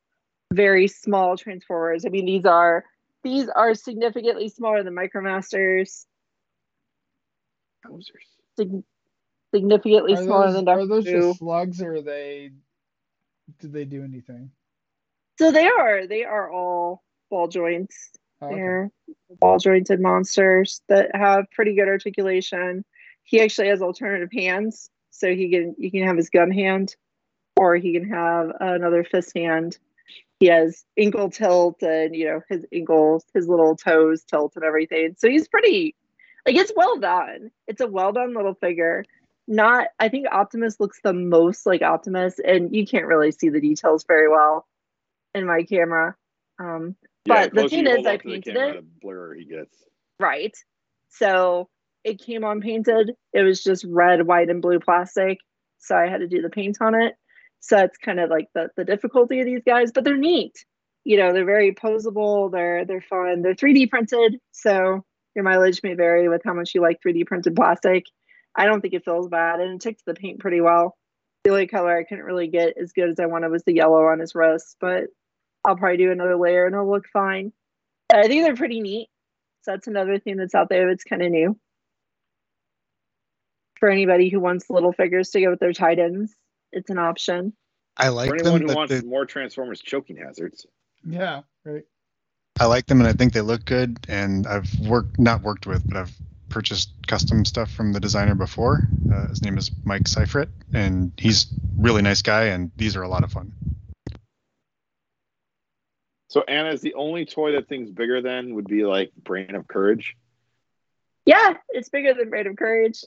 very 0.52 0.88
small 0.88 1.36
transformers. 1.36 2.04
I 2.04 2.08
mean, 2.08 2.26
these 2.26 2.44
are 2.46 2.84
these 3.22 3.48
are 3.48 3.74
significantly 3.74 4.48
smaller 4.48 4.82
than 4.82 4.94
Micromasters, 4.94 6.06
Posers. 7.84 8.24
sig- 8.56 8.84
significantly 9.54 10.14
Are 10.14 10.24
smaller 10.24 10.46
those, 10.52 10.54
than 10.64 10.68
are 10.68 10.86
those 10.86 11.04
Who. 11.04 11.28
just 11.28 11.38
slugs 11.38 11.82
or 11.82 11.94
are 11.94 12.02
they? 12.02 12.50
Did 13.58 13.72
they 13.72 13.84
do 13.84 14.04
anything? 14.04 14.50
So 15.38 15.50
they 15.50 15.66
are 15.66 16.06
they 16.06 16.24
are 16.24 16.50
all 16.50 17.02
ball 17.30 17.48
joints. 17.48 18.10
Oh, 18.42 18.46
okay. 18.46 18.56
They're 18.56 18.90
ball 19.40 19.58
jointed 19.58 20.00
monsters 20.00 20.82
that 20.88 21.14
have 21.14 21.50
pretty 21.50 21.74
good 21.74 21.88
articulation. 21.88 22.84
He 23.22 23.40
actually 23.40 23.68
has 23.68 23.82
alternative 23.82 24.30
hands, 24.32 24.90
so 25.20 25.34
he 25.34 25.50
can 25.50 25.74
you 25.78 25.90
can 25.90 26.06
have 26.06 26.16
his 26.16 26.30
gun 26.30 26.50
hand, 26.50 26.96
or 27.56 27.76
he 27.76 27.92
can 27.92 28.08
have 28.08 28.50
another 28.58 29.04
fist 29.04 29.36
hand. 29.36 29.78
He 30.40 30.46
has 30.46 30.84
ankle 30.98 31.30
tilt 31.30 31.82
and 31.82 32.16
you 32.16 32.24
know 32.26 32.40
his 32.48 32.64
ankles, 32.72 33.24
his 33.34 33.46
little 33.46 33.76
toes 33.76 34.24
tilt 34.24 34.54
and 34.56 34.64
everything. 34.64 35.14
So 35.18 35.28
he's 35.28 35.46
pretty 35.46 35.94
like 36.46 36.56
it's 36.56 36.72
well 36.74 36.98
done. 36.98 37.50
It's 37.68 37.82
a 37.82 37.86
well 37.86 38.12
done 38.12 38.34
little 38.34 38.54
figure. 38.54 39.04
Not 39.46 39.88
I 39.98 40.08
think 40.08 40.26
Optimus 40.30 40.80
looks 40.80 41.00
the 41.04 41.12
most 41.12 41.66
like 41.66 41.82
Optimus, 41.82 42.40
and 42.42 42.74
you 42.74 42.86
can't 42.86 43.06
really 43.06 43.32
see 43.32 43.50
the 43.50 43.60
details 43.60 44.04
very 44.04 44.28
well 44.28 44.66
in 45.34 45.46
my 45.46 45.62
camera. 45.62 46.16
Um, 46.58 46.96
But 47.26 47.54
the 47.54 47.68
thing 47.68 47.86
is, 47.86 48.06
I 48.06 48.14
up 48.14 48.22
to 48.22 48.28
the 48.28 48.34
painted 48.34 48.56
it. 48.56 48.76
The 48.76 48.86
blurrer 49.02 49.34
he 49.34 49.44
gets. 49.44 49.76
Right. 50.18 50.56
So 51.10 51.68
it 52.04 52.20
came 52.20 52.44
on 52.44 52.60
painted. 52.60 53.12
It 53.32 53.42
was 53.42 53.62
just 53.62 53.84
red, 53.88 54.26
white, 54.26 54.48
and 54.48 54.62
blue 54.62 54.80
plastic. 54.80 55.38
So 55.78 55.96
I 55.96 56.08
had 56.08 56.20
to 56.20 56.28
do 56.28 56.42
the 56.42 56.50
paint 56.50 56.78
on 56.80 56.94
it. 56.94 57.14
So 57.60 57.78
it's 57.78 57.98
kind 57.98 58.20
of 58.20 58.30
like 58.30 58.48
the, 58.54 58.68
the 58.76 58.84
difficulty 58.84 59.40
of 59.40 59.46
these 59.46 59.62
guys, 59.64 59.92
but 59.92 60.04
they're 60.04 60.16
neat. 60.16 60.64
You 61.04 61.18
know, 61.18 61.32
they're 61.32 61.44
very 61.44 61.72
posable, 61.72 62.50
they're 62.50 62.84
they're 62.84 63.00
fun, 63.00 63.42
they're 63.42 63.54
3D 63.54 63.90
printed. 63.90 64.38
So 64.52 65.04
your 65.34 65.44
mileage 65.44 65.80
may 65.82 65.94
vary 65.94 66.28
with 66.28 66.42
how 66.44 66.54
much 66.54 66.74
you 66.74 66.80
like 66.80 66.98
3D 67.06 67.26
printed 67.26 67.56
plastic. 67.56 68.04
I 68.54 68.66
don't 68.66 68.80
think 68.80 68.94
it 68.94 69.04
feels 69.04 69.28
bad 69.28 69.60
and 69.60 69.74
it 69.74 69.80
takes 69.80 70.02
the 70.04 70.14
paint 70.14 70.40
pretty 70.40 70.60
well. 70.60 70.96
The 71.44 71.50
only 71.50 71.66
color 71.66 71.96
I 71.96 72.04
couldn't 72.04 72.24
really 72.24 72.48
get 72.48 72.76
as 72.76 72.92
good 72.92 73.10
as 73.10 73.20
I 73.20 73.26
wanted 73.26 73.50
was 73.50 73.62
the 73.64 73.74
yellow 73.74 74.04
on 74.06 74.18
his 74.18 74.34
wrist, 74.34 74.76
but 74.80 75.04
I'll 75.64 75.76
probably 75.76 75.98
do 75.98 76.12
another 76.12 76.36
layer 76.36 76.66
and 76.66 76.74
it'll 76.74 76.90
look 76.90 77.06
fine. 77.12 77.52
I 78.12 78.26
think 78.26 78.44
they're 78.44 78.56
pretty 78.56 78.80
neat. 78.80 79.08
So 79.62 79.72
that's 79.72 79.86
another 79.86 80.18
thing 80.18 80.36
that's 80.36 80.54
out 80.54 80.68
there 80.68 80.88
that's 80.88 81.04
kind 81.04 81.22
of 81.22 81.30
new. 81.30 81.56
For 83.80 83.88
anybody 83.88 84.28
who 84.28 84.40
wants 84.40 84.68
little 84.70 84.92
figures 84.92 85.30
to 85.30 85.40
go 85.40 85.50
with 85.50 85.60
their 85.60 85.72
Titans. 85.72 86.34
it's 86.72 86.90
an 86.90 86.98
option. 86.98 87.52
I 87.96 88.08
like 88.10 88.28
For 88.28 88.36
anyone 88.36 88.60
them. 88.60 88.68
who 88.68 88.74
wants 88.76 88.92
they- 88.92 89.06
more 89.06 89.26
Transformers 89.26 89.80
choking 89.80 90.16
hazards. 90.18 90.66
Yeah, 91.04 91.42
right. 91.64 91.84
I 92.60 92.66
like 92.66 92.86
them, 92.86 93.00
and 93.00 93.08
I 93.08 93.12
think 93.14 93.32
they 93.32 93.40
look 93.40 93.64
good. 93.64 93.98
And 94.08 94.46
I've 94.46 94.70
worked, 94.80 95.18
not 95.18 95.42
worked 95.42 95.66
with, 95.66 95.88
but 95.88 95.96
I've 95.96 96.14
purchased 96.50 96.92
custom 97.06 97.44
stuff 97.46 97.70
from 97.70 97.92
the 97.92 98.00
designer 98.00 98.34
before. 98.34 98.82
Uh, 99.12 99.28
his 99.28 99.42
name 99.42 99.56
is 99.56 99.70
Mike 99.84 100.06
Seifert, 100.06 100.50
and 100.74 101.10
he's 101.16 101.46
really 101.78 102.02
nice 102.02 102.20
guy. 102.22 102.44
And 102.46 102.70
these 102.76 102.96
are 102.96 103.02
a 103.02 103.08
lot 103.08 103.24
of 103.24 103.32
fun. 103.32 103.52
So 106.28 106.42
Anna 106.46 106.70
is 106.70 106.80
the 106.82 106.94
only 106.94 107.24
toy 107.24 107.52
that 107.52 107.68
thing's 107.68 107.90
bigger 107.90 108.20
than 108.20 108.54
would 108.54 108.68
be 108.68 108.84
like 108.84 109.10
Brain 109.16 109.54
of 109.54 109.66
Courage. 109.66 110.16
Yeah, 111.24 111.54
it's 111.70 111.88
bigger 111.88 112.14
than 112.14 112.30
Brain 112.30 112.46
of 112.46 112.56
Courage. 112.56 113.02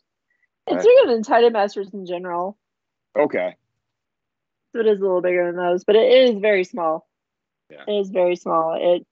It's 0.68 0.76
Right. 0.76 0.86
bigger 0.86 1.14
than 1.14 1.24
Titan 1.24 1.53
Masters 1.53 1.93
in 1.93 2.05
general. 2.05 2.57
Okay. 3.18 3.55
So 4.72 4.80
it 4.80 4.88
is 4.88 4.99
a 4.99 5.03
little 5.03 5.22
bigger 5.22 5.45
than 5.45 5.55
those, 5.55 5.84
but 5.84 5.95
it 5.95 6.11
is 6.11 6.39
very 6.39 6.64
small. 6.64 7.07
Yeah. 7.70 7.84
It 7.88 7.99
is 7.99 8.09
very 8.09 8.36
small. 8.36 8.78
It 8.80 9.05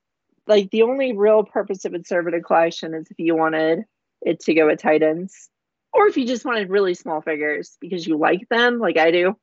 like 0.47 0.71
the 0.71 0.83
only 0.83 1.13
real 1.13 1.43
purpose 1.43 1.85
it 1.85 1.91
would 1.91 2.07
serve 2.07 2.27
in 2.27 2.33
a 2.33 2.41
collection 2.41 2.93
is 2.93 3.09
if 3.11 3.19
you 3.19 3.35
wanted 3.35 3.85
it 4.21 4.39
to 4.41 4.53
go 4.53 4.67
with 4.67 4.79
Titans. 4.79 5.49
Or 5.93 6.07
if 6.07 6.17
you 6.17 6.25
just 6.25 6.45
wanted 6.45 6.69
really 6.69 6.93
small 6.93 7.21
figures 7.21 7.77
because 7.79 8.07
you 8.07 8.17
like 8.17 8.47
them, 8.49 8.79
like 8.79 8.97
I 8.97 9.11
do. 9.11 9.35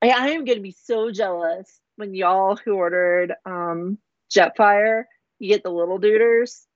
I, 0.00 0.10
I 0.10 0.28
am 0.30 0.44
gonna 0.44 0.60
be 0.60 0.76
so 0.84 1.10
jealous 1.10 1.80
when 1.96 2.14
y'all 2.14 2.56
who 2.56 2.74
ordered 2.74 3.34
um 3.44 3.98
Jetfire, 4.32 5.04
you 5.38 5.48
get 5.48 5.62
the 5.62 5.70
little 5.70 5.98
duders. 5.98 6.66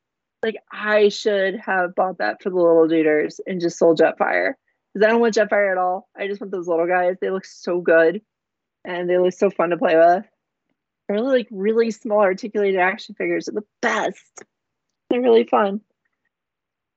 Like 0.45 0.57
I 0.71 1.09
should 1.09 1.57
have 1.57 1.95
bought 1.95 2.19
that 2.19 2.43
for 2.43 2.51
the 2.51 2.57
little 2.57 2.87
duders 2.87 3.41
and 3.47 3.63
just 3.63 3.79
sold 3.79 3.99
Jetfire. 3.99 4.53
Because 4.93 5.07
I 5.07 5.11
don't 5.11 5.23
want 5.23 5.35
Jetfire 5.35 5.73
at 5.73 5.79
all. 5.79 6.07
I 6.15 6.29
just 6.29 6.39
want 6.39 6.51
those 6.51 6.69
little 6.69 6.87
guys. 6.87 7.17
They 7.19 7.31
look 7.31 7.47
so 7.47 7.81
good 7.81 8.21
and 8.85 9.09
they 9.09 9.17
look 9.17 9.33
so 9.33 9.49
fun 9.49 9.71
to 9.71 9.79
play 9.79 9.97
with. 9.97 10.27
They're 11.09 11.17
really 11.17 11.39
like 11.39 11.49
really 11.51 11.91
small 11.91 12.21
articulated 12.21 12.79
action 12.79 13.15
figures 13.15 13.49
are 13.49 13.53
the 13.53 13.65
best. 13.81 14.43
They're 15.09 15.23
really 15.23 15.45
fun. 15.45 15.81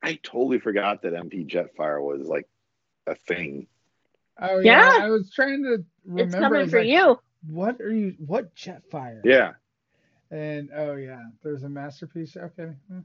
I 0.04 0.20
totally 0.22 0.60
forgot 0.60 1.04
that 1.04 1.14
MP 1.14 1.50
Jetfire 1.50 2.02
was 2.02 2.28
like 2.28 2.50
a 3.08 3.16
thing. 3.16 3.68
Oh 4.42 4.60
yeah. 4.60 4.98
Yeah. 4.98 5.06
I 5.06 5.10
was 5.10 5.32
trying 5.32 5.64
to 5.64 5.86
remember. 6.04 6.24
it's 6.24 6.36
coming 6.36 6.68
for 6.68 6.80
like, 6.80 6.90
you. 6.90 7.18
What 7.50 7.80
are 7.80 7.94
you? 7.94 8.14
What 8.20 8.54
Jetfire? 8.56 9.22
Yeah. 9.24 9.54
And 10.32 10.70
oh 10.76 10.96
yeah, 10.96 11.24
there's 11.44 11.64
a 11.64 11.70
masterpiece. 11.70 12.36
Okay. 12.36 12.74
Hmm. 12.92 13.00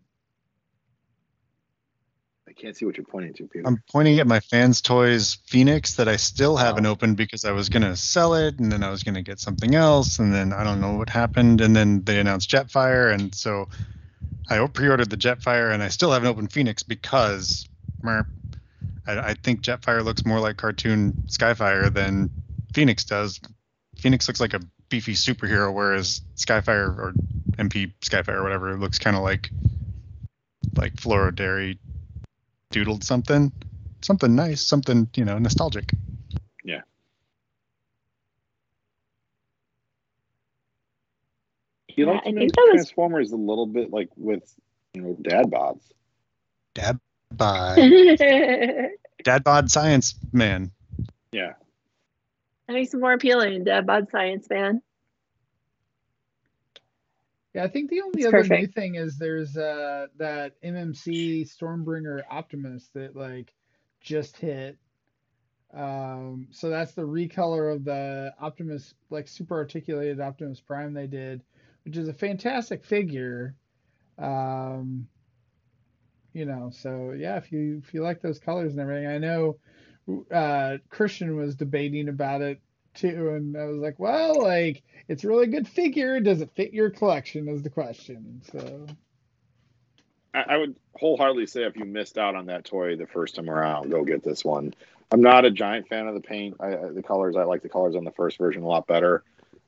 I 2.53 2.61
can't 2.61 2.77
see 2.77 2.85
what 2.85 2.99
you're 2.99 3.07
pointing 3.07 3.33
to, 3.35 3.47
Peter. 3.47 3.67
I'm 3.67 3.83
pointing 3.91 4.19
at 4.19 4.27
my 4.27 4.41
FansToys 4.41 5.39
Phoenix 5.47 5.95
that 5.95 6.07
I 6.07 6.17
still 6.17 6.57
haven't 6.57 6.85
Oh. 6.85 6.91
opened 6.91 7.17
because 7.17 7.47
I 7.47 7.53
was 7.53 7.71
gonna 7.71 7.97
sell 7.97 8.35
it 8.35 8.59
and 8.59 8.71
then 8.71 8.83
I 8.83 8.91
was 8.91 9.03
gonna 9.03 9.23
get 9.23 9.41
something 9.41 9.75
else 9.75 10.19
and 10.19 10.35
then 10.35 10.53
I 10.53 10.63
don't 10.63 10.81
know 10.81 10.93
what 10.93 11.09
happened 11.09 11.63
and 11.63 11.75
then 11.75 12.03
they 12.05 12.21
announced 12.21 12.51
Jetfire 12.51 13.15
and 13.15 13.35
so 13.35 13.69
I 14.51 14.67
pre-ordered 14.67 15.09
the 15.09 15.17
Jetfire, 15.17 15.73
and 15.73 15.83
I 15.83 15.89
still 15.89 16.11
haven't 16.13 16.29
opened 16.29 16.53
Phoenix 16.53 16.83
because, 16.83 17.67
I, 18.05 18.23
I 19.07 19.35
think 19.35 19.63
Jetfire 19.63 20.05
looks 20.05 20.27
more 20.27 20.41
like 20.41 20.59
cartoon 20.59 21.15
Skyfire 21.29 21.93
than 21.93 22.29
Phoenix 22.75 23.05
does. 23.05 23.41
Phoenix 23.97 24.29
looks 24.29 24.41
like 24.41 24.53
a 24.53 24.61
beefy 24.91 25.15
superhero, 25.15 25.73
whereas 25.73 26.21
Skyfire 26.37 26.99
or 26.99 27.15
MP 27.53 27.93
Skyfire 28.03 28.35
or 28.39 28.43
whatever 28.43 28.77
looks 28.77 28.99
kind 28.99 29.17
of 29.17 29.23
like 29.23 29.51
like 30.77 30.97
Floro 30.97 31.31
Dery 31.31 31.79
doodled 32.73 33.05
something, 33.05 33.53
something 34.01 34.35
nice, 34.35 34.61
something 34.67 35.09
you 35.15 35.25
know 35.25 35.39
nostalgic. 35.39 35.93
He 41.89 42.03
Yeah, 42.03 42.09
likes 42.09 42.21
I 42.23 42.25
think 42.25 42.37
make 42.37 42.53
that 42.53 42.61
was- 42.73 42.75
Transformers 42.87 43.33
a 43.33 43.37
little 43.37 43.67
bit 43.67 43.91
like 43.91 44.09
with 44.17 44.43
you 44.95 45.03
know 45.03 45.17
dad 45.21 45.47
bods. 45.47 45.83
Dad 46.75 46.99
bod, 47.33 47.77
dad 49.25 49.45
bod 49.45 49.71
science 49.71 50.15
man. 50.33 50.71
Yeah. 51.33 51.53
That 52.67 52.75
makes 52.75 52.95
it 52.95 53.01
more 53.01 53.13
appealing. 53.13 53.65
Dad 53.65 53.87
bod 53.87 54.11
science 54.11 54.47
fan. 54.47 54.81
Yeah, 57.55 57.65
I 57.65 57.69
think 57.69 57.91
the 57.91 58.03
only 58.03 58.25
It's 58.25 58.27
other 58.27 58.47
new 58.47 58.67
thing 58.67 58.95
is 58.95 59.19
there's 59.19 59.57
uh 59.57 60.07
that 60.19 60.61
MMC 60.63 61.47
Stormbringer 61.49 62.23
Optimus 62.31 62.89
that 62.95 63.15
like 63.17 63.53
just 64.01 64.37
hit. 64.37 64.79
Um, 65.75 66.49
so 66.51 66.69
that's 66.71 66.93
the 66.95 67.03
recolor 67.03 67.75
of 67.75 67.85
the 67.85 68.35
Optimus, 68.41 68.95
like 69.11 69.29
super 69.29 69.57
articulated 69.57 70.21
Optimus 70.21 70.61
Prime 70.61 70.93
they 70.95 71.07
did, 71.07 71.43
which 71.85 71.97
is 71.97 72.09
a 72.09 72.15
fantastic 72.15 72.85
figure. 72.85 73.57
Um, 74.19 75.09
you 76.33 76.45
know, 76.47 76.71
so 76.73 77.13
yeah, 77.13 77.37
if 77.37 77.53
you 77.53 77.83
if 77.85 77.93
you 77.95 78.03
like 78.03 78.23
those 78.23 78.39
colors 78.39 78.73
and 78.73 78.81
everything, 78.81 79.07
I 79.07 79.19
know 79.19 79.59
uh 80.33 80.79
Christian 80.91 81.37
was 81.37 81.55
debating 81.55 82.09
about 82.09 82.43
it 82.43 82.61
too, 82.95 83.31
and 83.31 83.57
I 83.57 83.65
was 83.65 83.79
like, 83.79 83.99
well, 83.99 84.43
like 84.43 84.83
it's 85.09 85.25
a 85.25 85.29
really 85.29 85.47
good 85.47 85.69
figure. 85.69 86.21
Does 86.21 86.41
it 86.41 86.51
fit 86.55 86.73
your 86.73 86.91
collection? 86.91 87.49
Is 87.49 87.63
the 87.63 87.71
question. 87.71 88.43
So 88.51 88.87
I, 90.35 90.45
I 90.49 90.57
would 90.57 90.77
wholeheartedly 90.95 91.47
say 91.47 91.65
if 91.65 91.77
you 91.77 91.85
missed 91.85 92.19
out 92.19 92.35
on 92.35 92.47
that 92.47 92.65
toy 92.65 92.97
the 92.97 93.07
first 93.07 93.37
time 93.37 93.51
around, 93.51 93.91
go 93.91 94.05
get 94.05 94.23
this 94.23 94.45
one. 94.45 94.75
I'm 95.11 95.21
not 95.21 95.45
a 95.45 95.51
giant 95.51 95.89
fan 95.89 96.07
of 96.07 96.15
the 96.15 96.21
paint, 96.21 96.57
I, 96.59 96.71
the 96.71 97.03
colors. 97.03 97.37
I 97.37 97.45
like 97.45 97.63
the 97.63 97.69
colors 97.69 97.97
on 97.97 98.05
the 98.05 98.13
first 98.13 98.39
version 98.39 98.63
a 98.63 98.67
lot 98.67 98.87
better. 98.87 99.23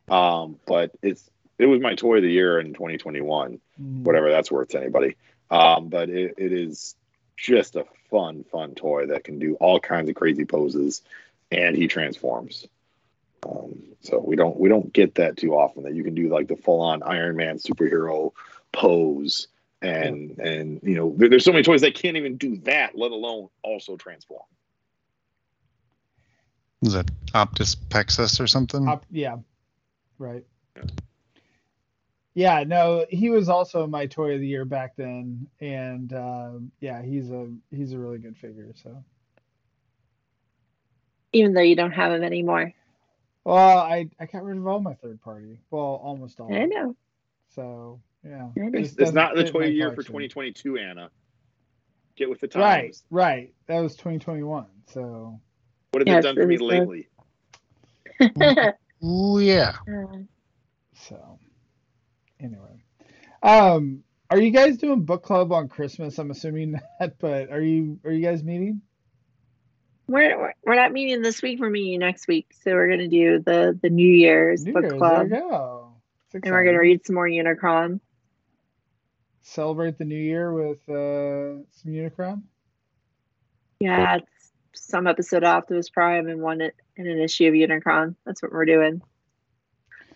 Um, 0.09 0.59
but 0.67 0.93
it's 1.03 1.31
it 1.59 1.67
was 1.67 1.81
my 1.81 1.95
toy 1.95 2.17
of 2.17 2.23
the 2.23 2.31
year 2.31 2.59
in 2.59 2.75
2021, 2.75 3.61
mm, 3.81 4.03
whatever 4.03 4.31
that's 4.31 4.51
worth 4.51 4.69
to 4.71 4.81
anybody. 4.81 5.17
Um, 5.51 5.89
but 5.89 6.09
it, 6.09 6.35
it 6.39 6.53
is 6.53 6.97
just 7.37 7.77
a 7.77 7.85
fun, 8.11 8.45
fun 8.51 8.75
toy 8.75 9.07
that 9.07 9.25
can 9.25 9.39
do 9.39 9.55
all 9.57 9.79
kinds 9.79 10.09
of 10.09 10.15
crazy 10.15 10.45
poses, 10.45 11.03
and 11.51 11.77
he 11.77 11.87
transforms. 11.87 12.67
Um, 13.45 13.75
so 14.01 14.19
we 14.19 14.37
don't 14.37 14.59
we 14.59 14.69
don't 14.69 14.93
get 14.93 15.17
that 15.17 15.37
too 15.37 15.55
often 15.55 15.83
that 15.85 15.95
you 15.95 16.05
can 16.05 16.15
do 16.15 16.29
like 16.29 16.49
the 16.49 16.57
full 16.57 16.81
on 16.81 17.03
Iron 17.03 17.37
Man 17.37 17.59
superhero 17.59 18.33
pose 18.73 19.49
and 19.83 20.39
and 20.39 20.81
you 20.83 20.95
know 20.95 21.15
there, 21.17 21.29
there's 21.29 21.45
so 21.45 21.53
many 21.53 21.63
toys 21.63 21.83
that 21.83 21.95
can't 21.95 22.17
even 22.17 22.37
do 22.37 22.57
that, 22.59 22.97
let 22.97 23.13
alone 23.13 23.49
also 23.63 23.97
transform. 23.97 24.43
Is 26.83 26.93
that 26.93 27.11
Optus 27.33 27.77
Pexus 27.89 28.41
or 28.41 28.47
something? 28.47 28.89
Op- 28.89 29.07
yeah, 29.11 29.37
right. 30.19 30.45
Yeah, 32.35 32.65
no, 32.67 33.07
he 33.09 33.31
was 33.31 33.49
also 33.49 33.87
my 33.87 34.07
toy 34.07 34.35
of 34.35 34.41
the 34.41 34.47
year 34.47 34.65
back 34.65 34.97
then, 34.97 35.47
and 35.61 36.13
um, 36.13 36.73
yeah, 36.81 37.01
he's 37.01 37.31
a 37.31 37.49
he's 37.71 37.93
a 37.93 37.99
really 37.99 38.19
good 38.19 38.37
figure. 38.37 38.73
So, 38.75 39.05
Even 41.33 41.55
though 41.55 41.61
you 41.61 41.77
don't 41.77 41.93
have 41.93 42.13
him 42.13 42.25
anymore. 42.25 42.73
Well, 43.45 43.79
I 43.79 44.09
I 44.19 44.27
got 44.27 44.45
rid 44.45 44.57
of 44.57 44.67
all 44.67 44.81
my 44.81 44.95
third 44.95 45.21
party. 45.21 45.61
Well, 45.71 45.83
almost 45.83 46.41
all. 46.41 46.53
I 46.53 46.65
know. 46.65 46.97
So 47.55 48.01
yeah, 48.25 48.49
It's, 48.57 48.97
it's 48.97 49.13
not 49.13 49.35
the 49.35 49.45
toy 49.45 49.61
my 49.61 49.65
of 49.67 49.71
the 49.71 49.75
year 49.77 49.91
for 49.95 50.03
2022, 50.03 50.79
Anna. 50.79 51.11
Get 52.17 52.31
with 52.31 52.41
the 52.41 52.49
times. 52.49 53.05
right. 53.11 53.25
right. 53.27 53.55
That 53.67 53.81
was 53.81 53.95
2021. 53.97 54.67
So 54.87 55.41
What 55.91 56.01
have 56.01 56.09
Yes, 56.09 56.25
you 56.25 56.29
done 56.29 56.37
for 56.37 56.47
me 56.47 56.57
good. 56.57 56.65
lately? 56.65 57.09
Ooh 59.05 59.39
yeah. 59.41 59.73
so 60.95 61.39
anyway, 62.41 62.83
um, 63.43 64.03
are 64.31 64.39
you 64.41 64.51
guys 64.51 64.79
doing 64.79 65.05
book 65.05 65.23
club 65.23 65.53
on 65.53 65.69
Christmas? 65.69 66.19
I'm 66.19 66.31
assuming 66.31 66.73
that, 67.01 67.19
but 67.19 67.51
are 67.51 67.61
you 67.61 67.99
are 68.05 68.11
you 68.13 68.23
guys 68.25 68.43
meeting? 68.43 68.81
We're, 70.07 70.39
we're 70.39 70.53
we're 70.65 70.75
not 70.75 70.93
meeting 70.93 71.23
this 71.23 71.41
week. 71.41 71.61
We're 71.61 71.71
meeting 71.71 72.01
next 72.01 72.29
week. 72.29 72.55
So 72.63 72.73
we're 72.73 72.89
gonna 72.89 73.09
do 73.09 73.39
the 73.39 73.79
the 73.81 73.91
New 73.91 74.13
Year's 74.13 74.65
New 74.65 74.73
book 74.73 74.83
Year's, 74.85 74.99
club, 74.99 75.29
There 75.31 75.41
go. 75.41 75.93
And 76.35 76.45
we're 76.53 76.65
gonna 76.65 76.79
read 76.81 77.07
some 77.07 77.15
more 77.15 77.29
Unicron. 77.29 78.01
celebrate 79.41 79.99
the 79.99 80.05
new 80.05 80.17
year 80.17 80.53
with 80.53 80.79
uh, 80.89 81.63
some 81.71 81.93
Unicron. 81.93 82.43
Yeah, 83.81 84.17
it's 84.17 84.53
some 84.75 85.07
episode 85.07 85.43
of 85.45 85.49
Optimus 85.57 85.89
Prime 85.91 86.29
and 86.29 86.41
one 86.41 86.61
in 86.61 86.73
an 87.07 87.19
issue 87.21 87.47
of 87.49 87.55
Unicron. 87.55 88.15
That's 88.27 88.43
what 88.43 88.53
we're 88.53 88.65
doing. 88.67 89.01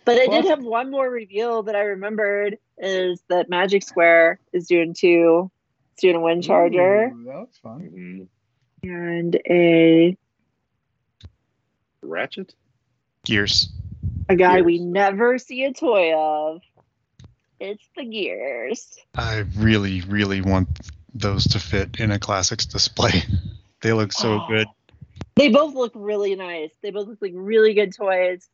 But 0.05 0.19
I 0.19 0.27
Well, 0.27 0.43
did 0.43 0.49
have 0.51 0.65
one 0.65 0.91
more 0.91 1.09
reveal 1.09 1.65
that 1.65 1.77
I 1.77 1.83
remembered 1.83 2.59
is 2.79 3.23
that 3.29 3.49
Magic 3.51 3.83
Square 3.83 4.41
is 4.53 4.67
doing 4.67 4.95
two. 4.95 5.51
It's 5.93 6.03
doing 6.03 6.17
a 6.17 6.21
Windcharger 6.21 7.13
Ooh, 7.13 7.25
that 7.25 7.37
looks 7.41 7.59
fun. 7.59 7.91
Mhm. 7.95 8.29
And 8.83 9.35
a 9.49 10.17
Ratchet? 12.03 12.55
Gears. 13.25 13.69
a 14.29 14.37
guy 14.37 14.63
we 14.63 14.79
never 14.79 15.39
see 15.39 15.65
a 15.65 15.73
toy 15.73 16.15
of. 16.15 16.61
It's 17.61 17.85
the 17.97 18.05
Gears. 18.05 18.97
I 19.17 19.45
really, 19.57 20.03
really 20.03 20.41
want 20.41 20.69
those 21.15 21.45
to 21.49 21.59
fit 21.59 21.99
in 21.99 22.11
a 22.13 22.19
classics 22.19 22.67
display. 22.67 23.23
They 23.81 23.93
look 23.93 24.13
so 24.13 24.41
Oh. 24.41 24.47
good. 24.49 24.67
They 25.37 25.51
both 25.51 25.73
look 25.73 25.93
really 25.95 26.35
nice. 26.35 26.73
They 26.83 26.91
both 26.91 27.07
look 27.07 27.19
like 27.23 27.31
really 27.33 27.75
good 27.75 27.95
toys. 27.95 28.49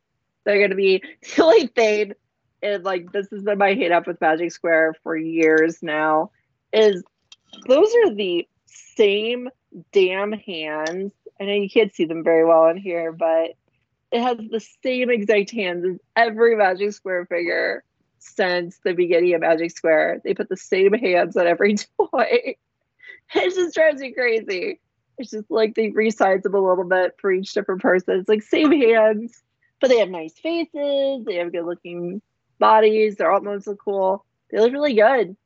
They're 0.44 0.60
gonna 0.60 0.74
be 0.74 1.02
the 1.36 1.42
only 1.42 1.66
thing, 1.68 2.12
and 2.60 2.84
like 2.84 3.10
this 3.10 3.28
has 3.30 3.42
been 3.42 3.56
my 3.56 3.72
hate 3.72 3.90
up 3.90 4.06
with 4.06 4.20
Magic 4.20 4.52
Square 4.52 4.96
for 5.02 5.16
years 5.16 5.82
now, 5.82 6.30
is 6.74 7.02
those 7.66 7.88
are 8.04 8.14
the 8.14 8.46
same 8.66 9.48
damn 9.92 10.32
hands. 10.32 11.12
I 11.40 11.44
know 11.44 11.52
you 11.52 11.70
can't 11.70 11.94
see 11.94 12.04
them 12.04 12.24
very 12.24 12.44
well 12.44 12.66
in 12.68 12.76
here, 12.76 13.12
but 13.12 13.54
it 14.12 14.22
has 14.22 14.38
the 14.38 14.64
same 14.82 15.10
exact 15.10 15.50
hands 15.50 15.84
as 15.84 15.98
every 16.14 16.56
Magic 16.56 16.92
Square 16.92 17.26
figure 17.26 17.82
since 18.18 18.78
the 18.84 18.92
beginning 18.92 19.34
of 19.34 19.40
Magic 19.40 19.70
Square. 19.70 20.22
They 20.24 20.34
put 20.34 20.48
the 20.48 20.56
same 20.56 20.92
hands 20.92 21.36
on 21.36 21.46
every 21.46 21.74
toy. 21.98 22.56
It 23.34 23.54
just 23.54 23.74
drives 23.74 24.00
me 24.00 24.12
crazy. 24.12 24.80
It's 25.18 25.30
just 25.30 25.50
like 25.50 25.74
they 25.74 25.90
resize 25.90 26.42
them 26.42 26.54
a 26.54 26.60
little 26.60 26.84
bit 26.84 27.16
for 27.18 27.32
each 27.32 27.52
different 27.52 27.82
person. 27.82 28.20
It's 28.20 28.28
like 28.28 28.42
same 28.42 28.72
hands, 28.72 29.42
but 29.80 29.88
they 29.88 29.98
have 29.98 30.08
nice 30.08 30.34
faces. 30.34 31.24
They 31.24 31.36
have 31.36 31.52
good 31.52 31.64
looking 31.64 32.20
bodies. 32.58 33.16
Their 33.16 33.30
outmodes 33.30 33.66
look 33.66 33.80
cool. 33.84 34.24
They 34.50 34.58
look 34.58 34.72
really 34.72 34.94
good. 34.94 35.36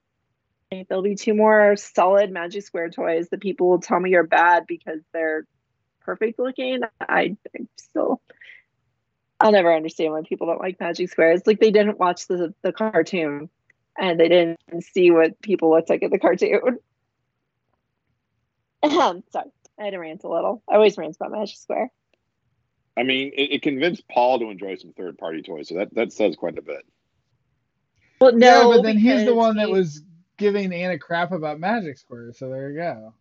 I 0.70 0.76
think 0.76 0.88
there'll 0.88 1.02
be 1.02 1.14
two 1.14 1.34
more 1.34 1.76
solid 1.76 2.30
Magic 2.30 2.62
Square 2.62 2.90
toys 2.90 3.28
that 3.30 3.40
people 3.40 3.68
will 3.68 3.80
tell 3.80 3.98
me 3.98 4.14
are 4.14 4.22
bad 4.22 4.66
because 4.66 5.00
they're 5.12 5.46
perfect 6.00 6.38
looking. 6.38 6.80
I, 7.00 7.36
I 7.54 7.66
still, 7.76 8.20
I'll 9.40 9.52
never 9.52 9.74
understand 9.74 10.12
why 10.12 10.22
people 10.28 10.46
don't 10.46 10.60
like 10.60 10.78
Magic 10.78 11.10
Square. 11.10 11.32
It's 11.32 11.46
like 11.46 11.58
they 11.60 11.70
didn't 11.70 11.98
watch 11.98 12.26
the 12.26 12.54
the 12.62 12.72
cartoon 12.72 13.48
and 13.98 14.20
they 14.20 14.28
didn't 14.28 14.58
see 14.92 15.10
what 15.10 15.40
people 15.40 15.70
looked 15.70 15.88
like 15.88 16.02
in 16.02 16.10
the 16.10 16.18
cartoon. 16.18 16.78
Ahem, 18.82 19.24
Sorry, 19.32 19.50
I 19.80 19.84
had 19.84 19.90
to 19.90 19.98
rant 19.98 20.24
a 20.24 20.28
little. 20.28 20.62
I 20.68 20.74
always 20.74 20.98
rant 20.98 21.16
about 21.16 21.32
Magic 21.32 21.56
Square. 21.56 21.90
I 22.96 23.04
mean, 23.04 23.32
it, 23.34 23.52
it 23.52 23.62
convinced 23.62 24.06
Paul 24.08 24.40
to 24.40 24.50
enjoy 24.50 24.76
some 24.76 24.92
third 24.92 25.16
party 25.18 25.40
toys, 25.40 25.68
so 25.68 25.76
that, 25.76 25.94
that 25.94 26.12
says 26.12 26.36
quite 26.36 26.58
a 26.58 26.62
bit. 26.62 26.82
Well, 28.20 28.32
no, 28.32 28.70
yeah, 28.70 28.76
but 28.76 28.82
then 28.82 28.98
he's 28.98 29.20
the 29.20 29.26
because 29.26 29.36
one 29.36 29.56
that 29.56 29.70
was 29.70 30.02
giving 30.38 30.72
Anna 30.72 30.98
crap 30.98 31.32
about 31.32 31.60
Magic 31.60 31.98
Square. 31.98 32.32
So 32.34 32.48
there 32.48 32.70
you 32.70 32.76
go. 32.78 33.14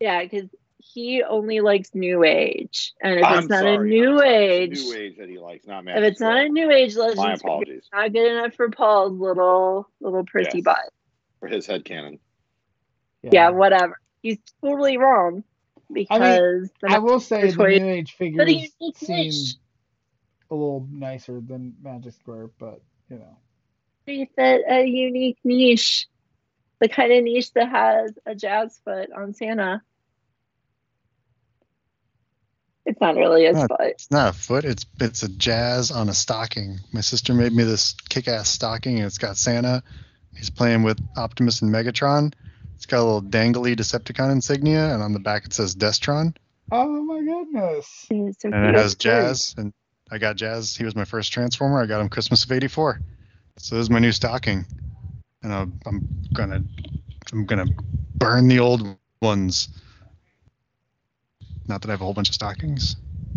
Yeah, 0.00 0.22
because 0.22 0.48
he 0.78 1.22
only 1.22 1.60
likes 1.60 1.94
New 1.94 2.22
Age, 2.24 2.94
and 3.02 3.18
if 3.18 3.24
I'm 3.24 3.40
it's 3.40 3.48
not 3.48 3.60
sorry, 3.60 3.74
a 3.74 3.80
I'm 3.80 3.88
New 3.88 4.18
sorry. 4.18 4.28
Age, 4.36 4.72
It's 4.72 4.84
New 4.88 4.94
Age 4.96 5.16
that 5.18 5.28
he 5.28 5.38
likes, 5.38 5.66
not 5.66 5.84
Magic. 5.84 5.96
if 5.98 6.02
Magic 6.02 6.12
it's 6.12 6.20
not 6.20 6.36
a 6.38 6.48
New 6.48 6.70
Age 6.70 6.96
My 6.96 7.32
apologies 7.34 7.78
it's 7.78 7.88
not 7.92 8.12
good 8.12 8.30
enough 8.32 8.54
for 8.54 8.70
Paul's 8.70 9.18
little 9.20 9.88
little 10.00 10.24
prissy 10.24 10.58
Yes. 10.58 10.64
butt. 10.64 10.92
for 11.40 11.48
his 11.48 11.66
headcanon. 11.66 12.20
Yeah, 13.22 13.50
whatever. 13.50 13.98
He's 14.22 14.38
totally 14.64 14.96
wrong 14.98 15.42
because 15.92 16.70
the 16.80 16.88
I 16.90 16.98
will 16.98 17.20
say 17.20 17.50
the 17.50 17.56
New 17.56 17.86
Age 17.88 18.12
figures 18.12 18.48
seem 18.96 19.32
a 20.50 20.54
little 20.54 20.86
nicer 20.90 21.40
than 21.40 21.74
Magic 21.82 22.14
Square, 22.14 22.50
but 22.58 22.80
you 23.10 23.18
know. 23.18 23.36
They 24.06 24.28
fit 24.36 24.62
a 24.70 24.84
unique 24.86 25.38
niche. 25.44 26.06
The 26.80 26.88
kind 26.88 27.12
of 27.12 27.24
niche 27.24 27.52
that 27.54 27.68
has 27.68 28.18
a 28.26 28.34
jazz 28.34 28.78
foot 28.84 29.10
on 29.16 29.34
Santa. 29.34 29.82
It's 32.86 33.00
not 33.00 33.16
really 33.16 33.44
his 33.44 33.56
Huh. 33.58 33.66
foot. 33.68 33.80
It's 33.80 34.10
not 34.10 34.30
a 34.34 34.38
foot. 34.38 34.64
It's 34.64 34.86
it's 35.00 35.22
a 35.22 35.28
jazz 35.28 35.90
on 35.90 36.08
a 36.08 36.14
stocking. 36.14 36.78
My 36.92 37.02
sister 37.02 37.34
made 37.34 37.52
me 37.52 37.64
this 37.64 37.94
kick-ass 38.08 38.48
stocking, 38.48 38.96
and 38.96 39.06
it's 39.06 39.18
got 39.18 39.36
Santa. 39.36 39.82
He's 40.34 40.48
playing 40.50 40.84
with 40.84 40.98
Optimus 41.16 41.60
and 41.60 41.70
Megatron. 41.72 42.32
It's 42.76 42.86
got 42.86 43.00
a 43.00 43.04
little 43.04 43.22
dangly 43.22 43.76
Decepticon 43.76 44.30
insignia, 44.32 44.94
and 44.94 45.02
on 45.02 45.12
the 45.12 45.18
back 45.18 45.44
it 45.44 45.52
says 45.52 45.74
Destron. 45.74 46.34
Oh 46.70 47.02
my 47.02 47.20
goodness. 47.20 47.86
So 48.08 48.14
And 48.16 48.32
it 48.34 48.38
cute. 48.68 48.74
has 48.76 48.94
Jazz, 48.94 49.54
and 49.58 49.72
I 50.10 50.16
got 50.18 50.36
Jazz. 50.36 50.74
He 50.76 50.84
was 50.84 50.96
my 50.96 51.04
first 51.04 51.32
Transformer. 51.32 51.82
I 51.82 51.86
got 51.86 52.00
him 52.00 52.08
Christmas 52.08 52.44
of 52.44 52.52
'84. 52.52 53.00
So 53.58 53.74
this 53.74 53.82
is 53.82 53.90
my 53.90 53.98
new 53.98 54.12
stocking, 54.12 54.64
and 55.42 55.52
I'm, 55.52 55.80
I'm 55.86 56.08
gonna 56.32 56.62
I'm 57.32 57.46
gonna 57.46 57.66
burn 58.16 58.48
the 58.48 58.58
old 58.58 58.96
ones. 59.22 59.68
Not 61.66 61.82
that 61.82 61.88
I 61.88 61.92
have 61.92 62.00
a 62.00 62.04
whole 62.04 62.14
bunch 62.14 62.28
of 62.28 62.34
stockings. 62.34 62.96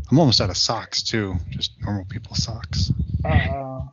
I'm 0.10 0.19
almost 0.19 0.41
out 0.41 0.49
of 0.49 0.57
socks 0.57 1.03
too, 1.03 1.36
just 1.49 1.72
normal 1.82 2.06
people 2.06 2.36
socks. 2.36 2.91
Uh-oh. 3.23 3.90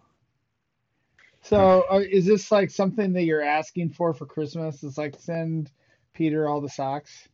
So 1.43 1.85
uh, 1.91 2.01
is 2.01 2.27
this 2.27 2.53
like 2.53 2.71
something 2.71 3.13
that 3.15 3.23
you're 3.23 3.43
asking 3.43 3.91
for 3.91 4.13
for 4.13 4.27
Christmas? 4.27 4.83
It's 4.83 4.99
like 4.99 5.17
send 5.19 5.71
Peter 6.13 6.49
all 6.49 6.61
the 6.61 6.69
socks. 6.69 7.29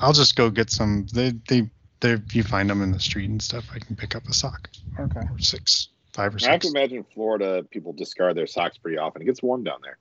I'll 0.00 0.12
just 0.12 0.36
go 0.36 0.50
get 0.50 0.70
some. 0.70 1.06
They 1.12 1.32
they 1.48 1.70
they. 2.00 2.12
If 2.12 2.34
you 2.34 2.42
find 2.42 2.68
them 2.70 2.82
in 2.82 2.92
the 2.92 3.00
street 3.00 3.30
and 3.30 3.42
stuff, 3.42 3.66
I 3.74 3.78
can 3.78 3.96
pick 3.96 4.16
up 4.16 4.26
a 4.28 4.32
sock 4.34 4.68
Okay. 4.98 5.20
or 5.30 5.38
six, 5.38 5.88
five 6.18 6.34
or 6.34 6.38
I 6.44 6.50
have 6.50 6.60
to 6.62 6.68
imagine 6.68 7.04
Florida 7.14 7.62
people 7.70 7.92
discard 7.92 8.36
their 8.36 8.48
socks 8.48 8.76
pretty 8.76 8.98
often. 8.98 9.22
It 9.22 9.26
gets 9.26 9.40
warm 9.40 9.62
down 9.62 9.78
there. 9.82 9.98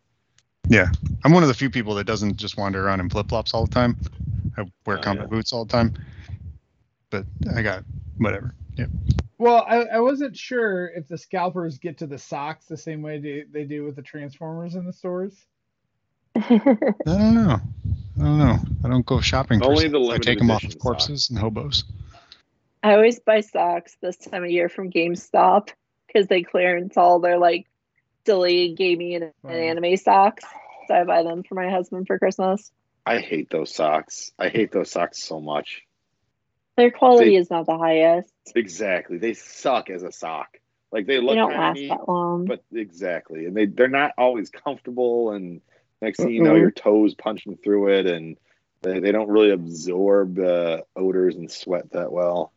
Yeah, 0.67 0.87
I'm 1.23 1.31
one 1.31 1.43
of 1.43 1.47
the 1.47 1.53
few 1.53 1.69
people 1.69 1.93
that 1.95 2.05
doesn't 2.05 2.37
just 2.37 2.57
wander 2.57 2.83
around 2.85 2.99
in 3.01 3.09
flip 3.09 3.29
flops 3.29 3.53
all 3.53 3.65
the 3.65 3.71
time. 3.71 3.95
I 4.57 4.63
wear 4.85 4.97
Oh, 4.97 5.01
combat 5.01 5.27
yeah. 5.29 5.35
boots 5.37 5.53
all 5.53 5.63
the 5.63 5.71
time. 5.71 5.93
But 7.11 7.25
I 7.55 7.61
got 7.61 7.83
whatever. 8.17 8.55
Yeah. 8.75 8.87
Well, 9.37 9.63
I, 9.67 9.83
I 9.83 9.99
wasn't 9.99 10.35
sure 10.35 10.87
if 10.87 11.07
the 11.07 11.17
scalpers 11.19 11.77
get 11.77 11.99
to 11.99 12.07
the 12.07 12.17
socks 12.17 12.65
the 12.65 12.75
same 12.77 13.03
way 13.03 13.19
they, 13.19 13.43
they 13.51 13.63
do 13.65 13.83
with 13.83 13.95
the 13.95 14.01
Transformers 14.01 14.73
in 14.73 14.85
the 14.85 14.91
stores. 14.93 15.45
I 16.35 16.41
don't 17.05 17.35
know. 17.35 17.59
I 18.19 18.23
don't 18.23 18.39
know. 18.39 18.57
I 18.83 18.89
don't 18.89 19.05
go 19.05 19.21
shopping. 19.21 19.59
for 19.59 19.65
Only 19.67 19.83
socks. 19.85 19.91
the 19.91 19.99
I 19.99 20.01
limited 20.01 20.23
take 20.23 20.39
them 20.39 20.49
off 20.49 20.63
of 20.63 20.77
corpses 20.79 21.29
and 21.29 21.37
hobos. 21.37 21.83
I 22.83 22.93
always 22.93 23.19
buy 23.19 23.41
socks 23.41 23.95
this 24.01 24.17
time 24.17 24.43
of 24.43 24.49
year 24.49 24.67
from 24.69 24.91
GameStop 24.91 25.69
because 26.17 26.27
they 26.27 26.41
clearance 26.43 26.97
all 26.97 27.19
their 27.19 27.37
like 27.37 27.67
silly 28.25 28.73
gaming 28.73 29.15
and, 29.15 29.23
and 29.25 29.33
Right. 29.43 29.55
anime 29.69 29.97
socks. 29.97 30.43
So 30.87 30.95
I 30.95 31.03
buy 31.03 31.23
them 31.23 31.43
for 31.43 31.55
my 31.55 31.69
husband 31.69 32.07
for 32.07 32.17
Christmas. 32.17 32.71
I 33.05 33.19
hate 33.19 33.49
those 33.49 33.73
socks. 33.73 34.31
I 34.39 34.49
hate 34.49 34.71
those 34.71 34.91
socks 34.91 35.21
so 35.21 35.39
much. 35.39 35.83
Their 36.75 36.91
quality 36.91 37.31
They- 37.31 37.35
is 37.37 37.49
not 37.49 37.65
the 37.65 37.77
highest. 37.77 38.31
Exactly. 38.55 39.17
They 39.17 39.33
suck 39.33 39.89
as 39.89 40.03
a 40.03 40.11
sock. 40.11 40.47
Like 40.91 41.05
they 41.05 41.19
look 41.19 41.35
They 41.35 41.41
look 41.41 41.49
don't 41.49 41.57
kind 41.59 41.89
last 41.89 41.99
that 41.99 42.09
long. 42.09 42.45
but 42.45 42.63
exactly, 42.73 43.45
and 43.45 43.55
they 43.55 43.65
they're 43.65 43.89
not 43.89 44.13
always 44.17 44.49
comfortable. 44.49 45.31
And 45.31 45.59
next 46.01 46.17
thing 46.19 46.29
you 46.29 46.41
know, 46.41 46.55
your 46.55 46.71
toes 46.71 47.13
punching 47.13 47.57
through 47.57 47.89
it, 47.89 48.05
and 48.05 48.37
they, 48.83 48.99
they 49.01 49.11
don't 49.11 49.27
really 49.27 49.51
absorb 49.51 50.39
uh, 50.39 50.83
odors 50.95 51.35
and 51.35 51.51
sweat 51.51 51.91
that 51.91 52.09
well. 52.13 52.53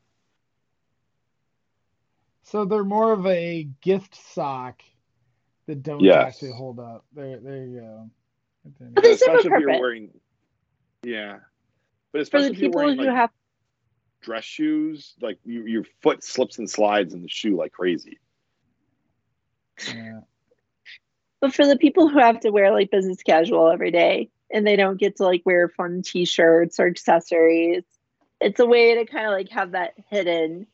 So 2.43 2.65
they're 2.65 2.85
more 2.85 3.13
of 3.13 3.27
a 3.27 3.69
gift 3.81 4.17
sock 4.35 4.83
that 5.67 5.83
don't 5.83 6.03
Yes. 6.03 6.35
actually 6.35 6.53
hold 6.53 6.81
up. 6.81 7.05
There, 7.13 7.39
there 7.39 7.65
you 7.65 7.81
go. 7.81 8.11
But 8.95 9.03
they 9.03 9.17
serve 9.17 9.35
a 9.35 9.39
especially 9.39 9.51
if 9.51 9.61
you're 9.61 9.69
purpose. 9.69 9.81
wearing, 9.81 10.11
yeah, 11.03 11.39
but 12.13 12.19
for 12.19 12.23
especially 12.23 12.49
the 12.49 12.55
if 12.55 12.59
you're 12.59 12.71
people 12.71 12.81
wearing 12.83 12.99
who 12.99 13.07
like 13.07 13.17
have 13.17 13.31
dress 14.21 14.45
shoes, 14.45 15.15
like 15.21 15.39
you, 15.45 15.65
your 15.65 15.85
foot 16.03 16.23
slips 16.23 16.59
and 16.59 16.69
slides 16.69 17.15
in 17.15 17.23
the 17.23 17.29
shoe 17.29 17.57
like 17.57 17.73
crazy. 17.73 18.19
Yeah. 19.89 20.21
But 21.41 21.55
for 21.55 21.67
the 21.67 21.79
people 21.79 22.09
who 22.09 22.19
have 22.19 22.41
to 22.41 22.51
wear 22.51 22.71
like 22.71 22.91
business 22.91 23.23
casual 23.23 23.71
every 23.71 23.91
day 23.91 24.29
and 24.53 24.67
they 24.67 24.77
don't 24.77 25.01
get 25.01 25.17
to 25.17 25.25
like 25.25 25.43
wear 25.47 25.69
fun 25.71 26.03
t-shirts 26.03 26.79
or 26.79 26.87
accessories, 26.87 27.85
it's 28.43 28.61
a 28.61 28.67
way 28.67 28.97
to 28.97 29.07
kind 29.07 29.25
of 29.25 29.33
like 29.33 29.49
have 29.51 29.71
that 29.73 29.95
hidden 30.11 30.67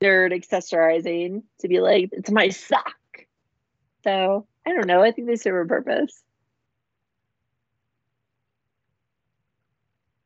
nerd 0.00 0.32
accessorizing 0.32 1.42
to 1.60 1.68
be 1.68 1.80
like, 1.80 2.10
it's 2.12 2.30
my 2.30 2.48
sock. 2.48 2.94
So 4.04 4.46
I 4.66 4.72
don't 4.72 4.86
know. 4.86 5.02
I 5.02 5.12
think 5.12 5.28
they 5.28 5.36
serve 5.36 5.66
a 5.66 5.68
purpose. 5.68 6.22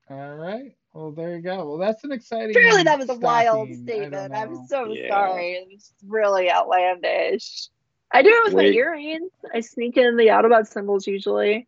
All 0.08 0.36
right. 0.36 0.76
Well, 0.92 1.10
there 1.10 1.34
you 1.34 1.42
go. 1.42 1.66
Well, 1.66 1.78
that's 1.78 2.04
an 2.04 2.12
exciting. 2.12 2.52
Surely 2.54 2.84
that 2.84 2.98
was 2.98 3.08
a 3.08 3.14
wild 3.14 3.68
stocking. 3.68 3.88
I 3.88 4.08
don't 4.10 4.30
statement. 4.30 4.34
I'm 4.34 4.66
so 4.68 4.92
Yeah. 4.92 5.08
sorry. 5.08 5.52
It's 5.70 5.92
really 6.06 6.50
outlandish. 6.50 7.68
I 8.12 8.22
do 8.22 8.28
it 8.28 8.44
with 8.44 8.54
my 8.54 8.64
earrings. 8.66 9.32
I 9.52 9.60
sneak 9.60 9.96
in 9.96 10.16
the 10.16 10.26
Autobot 10.26 10.68
symbols 10.68 11.06
usually. 11.06 11.66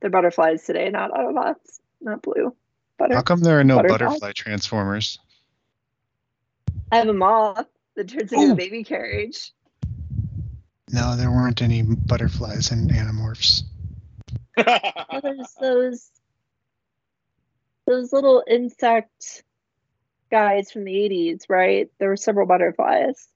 They're 0.00 0.08
butterflies 0.08 0.64
today, 0.64 0.88
not 0.88 1.10
Autobots, 1.10 1.80
not 2.00 2.22
blue. 2.22 2.56
Butter. 2.96 3.14
How 3.14 3.22
come 3.22 3.40
there 3.40 3.60
are 3.60 3.64
no 3.64 3.76
Butterfly? 3.76 4.06
butterfly 4.06 4.32
transformers? 4.32 5.18
I 6.90 6.96
have 6.96 7.08
a 7.08 7.14
moth 7.14 7.66
that 7.96 8.08
turns 8.08 8.32
into 8.32 8.46
Ooh. 8.46 8.52
a 8.52 8.56
baby 8.56 8.84
carriage. 8.84 9.52
No, 10.92 11.16
there 11.16 11.30
weren't 11.30 11.62
any 11.62 11.82
butterflies 11.82 12.72
in 12.72 12.88
Animorphs. 12.88 13.62
Oh, 14.56 15.20
there's 15.22 15.54
those 15.60 16.10
those 17.86 18.12
little 18.12 18.42
insect 18.46 19.44
guys 20.30 20.70
from 20.70 20.84
the 20.84 20.92
80s, 20.92 21.44
right? 21.48 21.88
There 21.98 22.08
were 22.08 22.16
several 22.16 22.46
butterflies. 22.46 23.28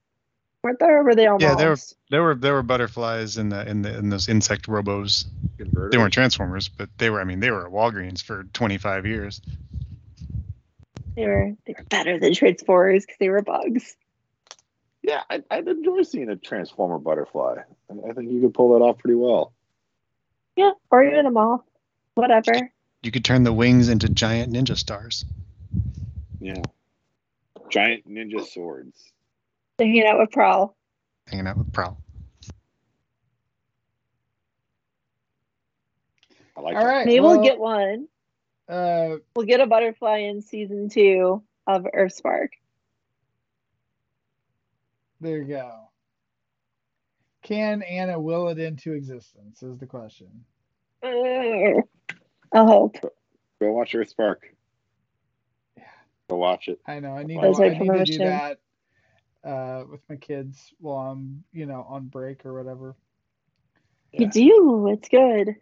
Weren't 0.62 0.78
there? 0.78 1.00
Or 1.00 1.04
were 1.04 1.14
they 1.14 1.26
all 1.26 1.38
Yeah, 1.38 1.54
there 1.54 1.70
were 1.70 1.78
there 2.10 2.22
were 2.22 2.34
there 2.34 2.54
were 2.54 2.62
butterflies 2.62 3.36
in 3.36 3.50
the 3.50 3.68
in 3.68 3.82
the 3.82 3.96
in 3.98 4.08
those 4.08 4.28
insect 4.28 4.66
robos. 4.66 5.26
They 5.58 5.98
weren't 5.98 6.12
transformers, 6.12 6.68
but 6.68 6.88
they 6.98 7.10
were. 7.10 7.20
I 7.20 7.24
mean, 7.24 7.40
they 7.40 7.50
were 7.50 7.66
at 7.66 7.72
Walgreens 7.72 8.22
for 8.22 8.44
25 8.44 9.06
years. 9.06 9.40
They 11.16 11.26
were 11.26 11.52
they 11.66 11.74
were 11.78 11.84
better 11.84 12.18
than 12.18 12.34
Transformers 12.34 13.04
because 13.06 13.18
they 13.18 13.28
were 13.28 13.42
bugs. 13.42 13.96
Yeah, 15.02 15.20
I, 15.28 15.42
I'd 15.50 15.68
enjoy 15.68 16.02
seeing 16.02 16.30
a 16.30 16.36
transformer 16.36 16.98
butterfly. 16.98 17.56
I, 17.90 18.10
I 18.10 18.12
think 18.14 18.30
you 18.30 18.40
could 18.40 18.54
pull 18.54 18.72
that 18.78 18.82
off 18.84 18.98
pretty 18.98 19.16
well. 19.16 19.52
Yeah, 20.56 20.70
or 20.90 21.04
even 21.04 21.26
a 21.26 21.30
moth. 21.30 21.60
Whatever. 22.14 22.70
You 23.02 23.10
could 23.10 23.24
turn 23.24 23.42
the 23.42 23.52
wings 23.52 23.88
into 23.90 24.08
giant 24.08 24.52
ninja 24.52 24.76
stars. 24.78 25.26
Yeah. 26.40 26.62
Giant 27.68 28.08
ninja 28.08 28.46
swords. 28.46 29.12
They're 29.76 29.86
hanging 29.88 30.06
out 30.06 30.18
with 30.18 30.30
Prowl. 30.30 30.74
hanging 31.28 31.46
out 31.46 31.58
with 31.58 31.72
Prowl. 31.72 31.98
I 36.56 36.60
like 36.60 36.76
All 36.76 36.84
right, 36.84 36.86
that. 36.86 36.96
right. 36.96 37.06
Maybe 37.06 37.20
well, 37.20 37.32
we'll 37.34 37.42
get 37.44 37.58
one. 37.58 38.08
Uh, 38.68 39.16
We'll 39.36 39.46
get 39.46 39.60
a 39.60 39.66
butterfly 39.66 40.18
in 40.18 40.40
season 40.42 40.88
two 40.88 41.42
of 41.66 41.82
EarthSpark. 41.94 42.48
there 45.20 45.38
you 45.38 45.44
go. 45.44 45.88
Can 47.42 47.82
Anna 47.82 48.18
will 48.20 48.48
it 48.48 48.58
into 48.58 48.92
existence? 48.92 49.62
Is 49.62 49.78
the 49.78 49.86
question. 49.86 50.28
I 51.02 51.82
hope. 52.52 52.96
Go 53.60 53.72
watch 53.72 53.92
EarthSpark. 53.92 54.36
Go 56.30 56.36
watch 56.36 56.68
it. 56.68 56.80
I 56.86 57.00
know. 57.00 57.12
I 57.16 57.22
need. 57.22 57.36
That 57.36 57.42
To, 57.42 57.48
was 57.48 57.60
I 57.60 57.68
my 57.70 57.78
need 57.78 58.06
to 58.06 58.12
do 58.12 58.18
that 58.18 58.58
uh, 59.44 59.84
with 59.90 60.00
my 60.08 60.16
kids 60.16 60.72
while 60.80 61.10
I'm, 61.10 61.44
you 61.52 61.66
know, 61.66 61.84
on 61.88 62.06
break 62.06 62.46
or 62.46 62.54
whatever. 62.54 62.96
You 64.12 64.30
do. 64.30 64.88
It's 64.88 65.08
good. 65.08 65.56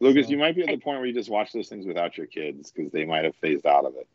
Lucas, 0.00 0.26
So- 0.26 0.32
you 0.32 0.38
might 0.38 0.54
be 0.54 0.62
at 0.62 0.68
the 0.68 0.76
point 0.78 0.98
where 0.98 1.06
you 1.06 1.12
just 1.14 1.30
watch 1.30 1.52
those 1.52 1.68
things 1.68 1.86
without 1.86 2.16
your 2.18 2.26
kids 2.26 2.70
because 2.72 2.90
they 2.92 3.04
might 3.04 3.24
have 3.24 3.34
phased 3.36 3.66
out 3.66 3.84
of 3.84 3.94
it. 3.96 4.06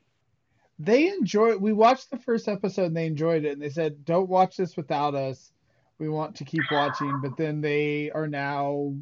They 0.78 1.10
enjoy. 1.10 1.58
We 1.58 1.74
watched 1.74 2.10
the 2.10 2.18
first 2.20 2.48
episode 2.48 2.86
and 2.86 2.98
they 2.98 3.06
enjoyed 3.06 3.44
it, 3.46 3.52
and 3.52 3.62
they 3.62 3.70
said, 3.70 4.06
"Don't 4.06 4.30
watch 4.30 4.56
this 4.56 4.78
without 4.78 5.14
us. 5.16 5.52
We 5.98 6.08
want 6.08 6.36
to 6.38 6.46
keep 6.46 6.64
watching." 6.72 7.20
But 7.22 7.36
then 7.38 7.60
they 7.60 8.12
are 8.12 8.28
now, 8.28 8.96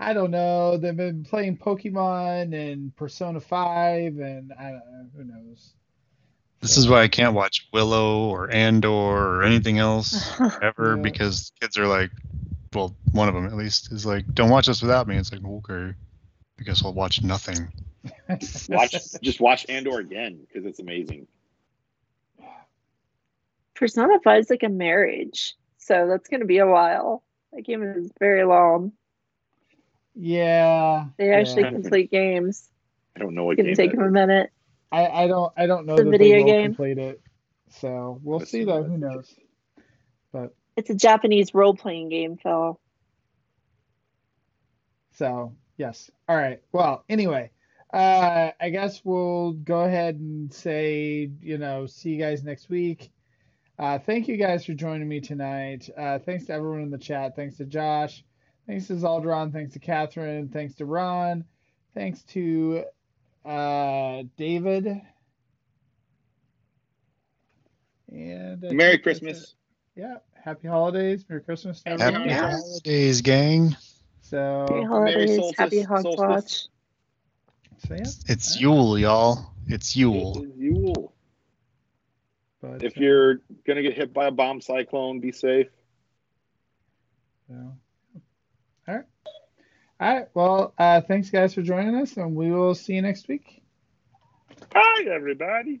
I 0.00 0.12
don't 0.12 0.32
know. 0.32 0.76
They've 0.76 0.96
been 0.96 1.22
playing 1.24 1.58
Pokemon 1.58 2.52
and 2.52 2.94
Persona 2.96 3.38
Five, 3.40 4.18
and 4.18 4.52
I 4.58 4.70
don't 4.72 4.92
know. 4.92 5.06
Who 5.16 5.24
knows? 5.24 5.74
This 6.60 6.76
is 6.78 6.88
why 6.88 7.02
I 7.02 7.08
can't 7.08 7.34
watch 7.34 7.68
Willow 7.72 8.24
or 8.28 8.50
Andor 8.50 8.88
or 8.90 9.42
anything 9.44 9.78
else 9.78 10.32
ever 10.62 10.96
Yeah. 10.96 11.02
because 11.02 11.52
kids 11.60 11.78
are 11.78 11.86
like, 11.86 12.10
well, 12.74 12.94
one 13.12 13.28
of 13.28 13.34
them 13.34 13.46
at 13.46 13.54
least 13.54 13.92
is 13.92 14.04
like, 14.04 14.26
don't 14.34 14.50
watch 14.50 14.66
this 14.66 14.82
without 14.82 15.06
me. 15.08 15.16
It's 15.16 15.32
like, 15.32 15.44
okay, 15.44 15.94
I 16.58 16.62
guess 16.62 16.84
I'll 16.84 16.94
watch 16.94 17.22
nothing. 17.22 17.72
Watch, 18.68 18.94
just 19.22 19.40
watch 19.40 19.64
Andor 19.70 19.98
again 19.98 20.38
because 20.46 20.66
it's 20.66 20.78
amazing. 20.78 21.26
Persona 23.74 24.20
5 24.22 24.40
is 24.40 24.50
like 24.50 24.62
a 24.62 24.68
marriage. 24.68 25.54
So 25.78 26.06
that's 26.06 26.28
going 26.28 26.40
to 26.40 26.46
be 26.46 26.58
a 26.58 26.66
while. 26.66 27.22
That 27.54 27.62
game 27.62 27.82
is 27.82 28.10
very 28.20 28.44
long. 28.44 28.92
Yeah. 30.14 31.06
They 31.16 31.32
actually 31.32 31.62
yeah. 31.62 31.70
complete 31.70 32.10
games. 32.10 32.68
I 33.16 33.20
don't 33.20 33.34
know 33.34 33.44
what 33.44 33.58
It's 33.58 33.62
gonna 33.62 33.74
game 33.74 33.76
take 33.76 33.90
them 33.92 34.06
a 34.06 34.10
minute. 34.10 34.50
I, 34.90 35.06
I 35.06 35.26
don't 35.26 35.52
I 35.56 35.66
don't 35.66 35.86
know 35.86 35.96
The 35.96 36.04
that 36.04 36.10
video 36.10 36.36
they 36.36 36.44
will 36.44 36.52
game? 36.52 36.74
complete 36.74 36.98
it. 36.98 37.20
So 37.70 38.20
we'll 38.22 38.38
Let's 38.38 38.50
see 38.50 38.60
see 38.60 38.64
though. 38.64 38.82
Who 38.82 38.98
knows? 38.98 39.34
But 40.32 40.54
It's 40.76 40.90
a 40.90 40.94
Japanese 40.94 41.54
role 41.54 41.74
playing 41.74 42.08
game, 42.08 42.36
Phil. 42.36 42.80
so 45.12 45.54
yes. 45.76 46.10
All 46.28 46.36
right. 46.36 46.60
Well, 46.72 47.04
anyway, 47.08 47.50
uh, 47.92 48.50
I 48.60 48.70
guess 48.70 49.02
we'll 49.04 49.52
go 49.52 49.80
ahead 49.82 50.16
and 50.16 50.52
say 50.52 51.30
you 51.40 51.58
know 51.58 51.86
see 51.86 52.10
you 52.10 52.18
guys 52.18 52.42
next 52.42 52.68
week. 52.68 53.12
Uh, 53.78 53.98
thank 53.98 54.28
you 54.28 54.36
guys 54.36 54.64
for 54.64 54.72
joining 54.74 55.08
me 55.08 55.20
tonight. 55.20 55.88
Uh, 55.96 56.18
thanks 56.18 56.46
to 56.46 56.52
everyone 56.52 56.82
in 56.82 56.90
the 56.90 56.98
chat. 56.98 57.34
Thanks 57.34 57.56
to 57.56 57.64
Josh. 57.64 58.24
Thanks 58.66 58.86
to 58.86 58.94
Zaldron. 58.94 59.52
Thanks 59.52 59.72
to 59.74 59.78
Catherine. 59.78 60.48
Thanks 60.48 60.74
to 60.76 60.86
Ron. 60.86 61.44
Thanks 61.94 62.22
to 62.24 62.84
uh, 63.44 64.22
David. 64.36 65.00
And 68.10 68.64
I 68.64 68.72
Merry 68.72 68.98
Christmas. 68.98 69.54
it. 69.96 70.00
Yeah. 70.00 70.16
Happy 70.44 70.68
holidays. 70.68 71.24
Merry 71.28 71.40
Christmas. 71.40 71.82
to 71.82 71.90
Happy 71.90 72.02
everyone. 72.02 72.28
Holidays, 72.38 73.22
gang. 73.22 73.74
So, 74.20 74.66
Happy 74.68 74.84
holidays. 74.84 75.36
solstice- 75.36 75.58
Happy 75.58 75.80
Hogs 75.80 76.02
solstice. 76.02 76.20
Watch. 76.20 77.88
so 77.88 77.94
yeah. 77.94 78.32
It's 78.32 78.60
Yule, 78.60 78.98
y'all. 78.98 79.52
It's 79.68 79.96
Yule. 79.96 80.42
It 80.42 80.48
is 80.50 80.56
Yule. 80.58 81.14
But 82.60 82.82
If 82.84 82.96
uh, 82.98 83.00
you're 83.00 83.40
gonna 83.66 83.80
get 83.82 83.94
hit 83.94 84.12
by 84.12 84.26
a 84.26 84.30
bomb 84.30 84.60
cyclone, 84.60 85.20
be 85.20 85.32
safe. 85.32 85.68
So, 87.48 87.54
all 87.54 88.94
right. 88.94 89.04
All 90.00 90.14
right. 90.14 90.28
Well, 90.34 90.74
uh, 90.78 91.00
thanks 91.02 91.30
guys 91.30 91.54
for 91.54 91.62
joining 91.62 91.94
us, 91.94 92.16
and 92.18 92.34
we 92.34 92.50
will 92.52 92.74
see 92.74 92.94
you 92.94 93.02
next 93.02 93.28
week. 93.28 93.62
Hi, 94.74 95.04
everybody. 95.10 95.80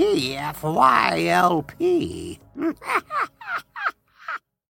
TFYLP. 0.00 1.68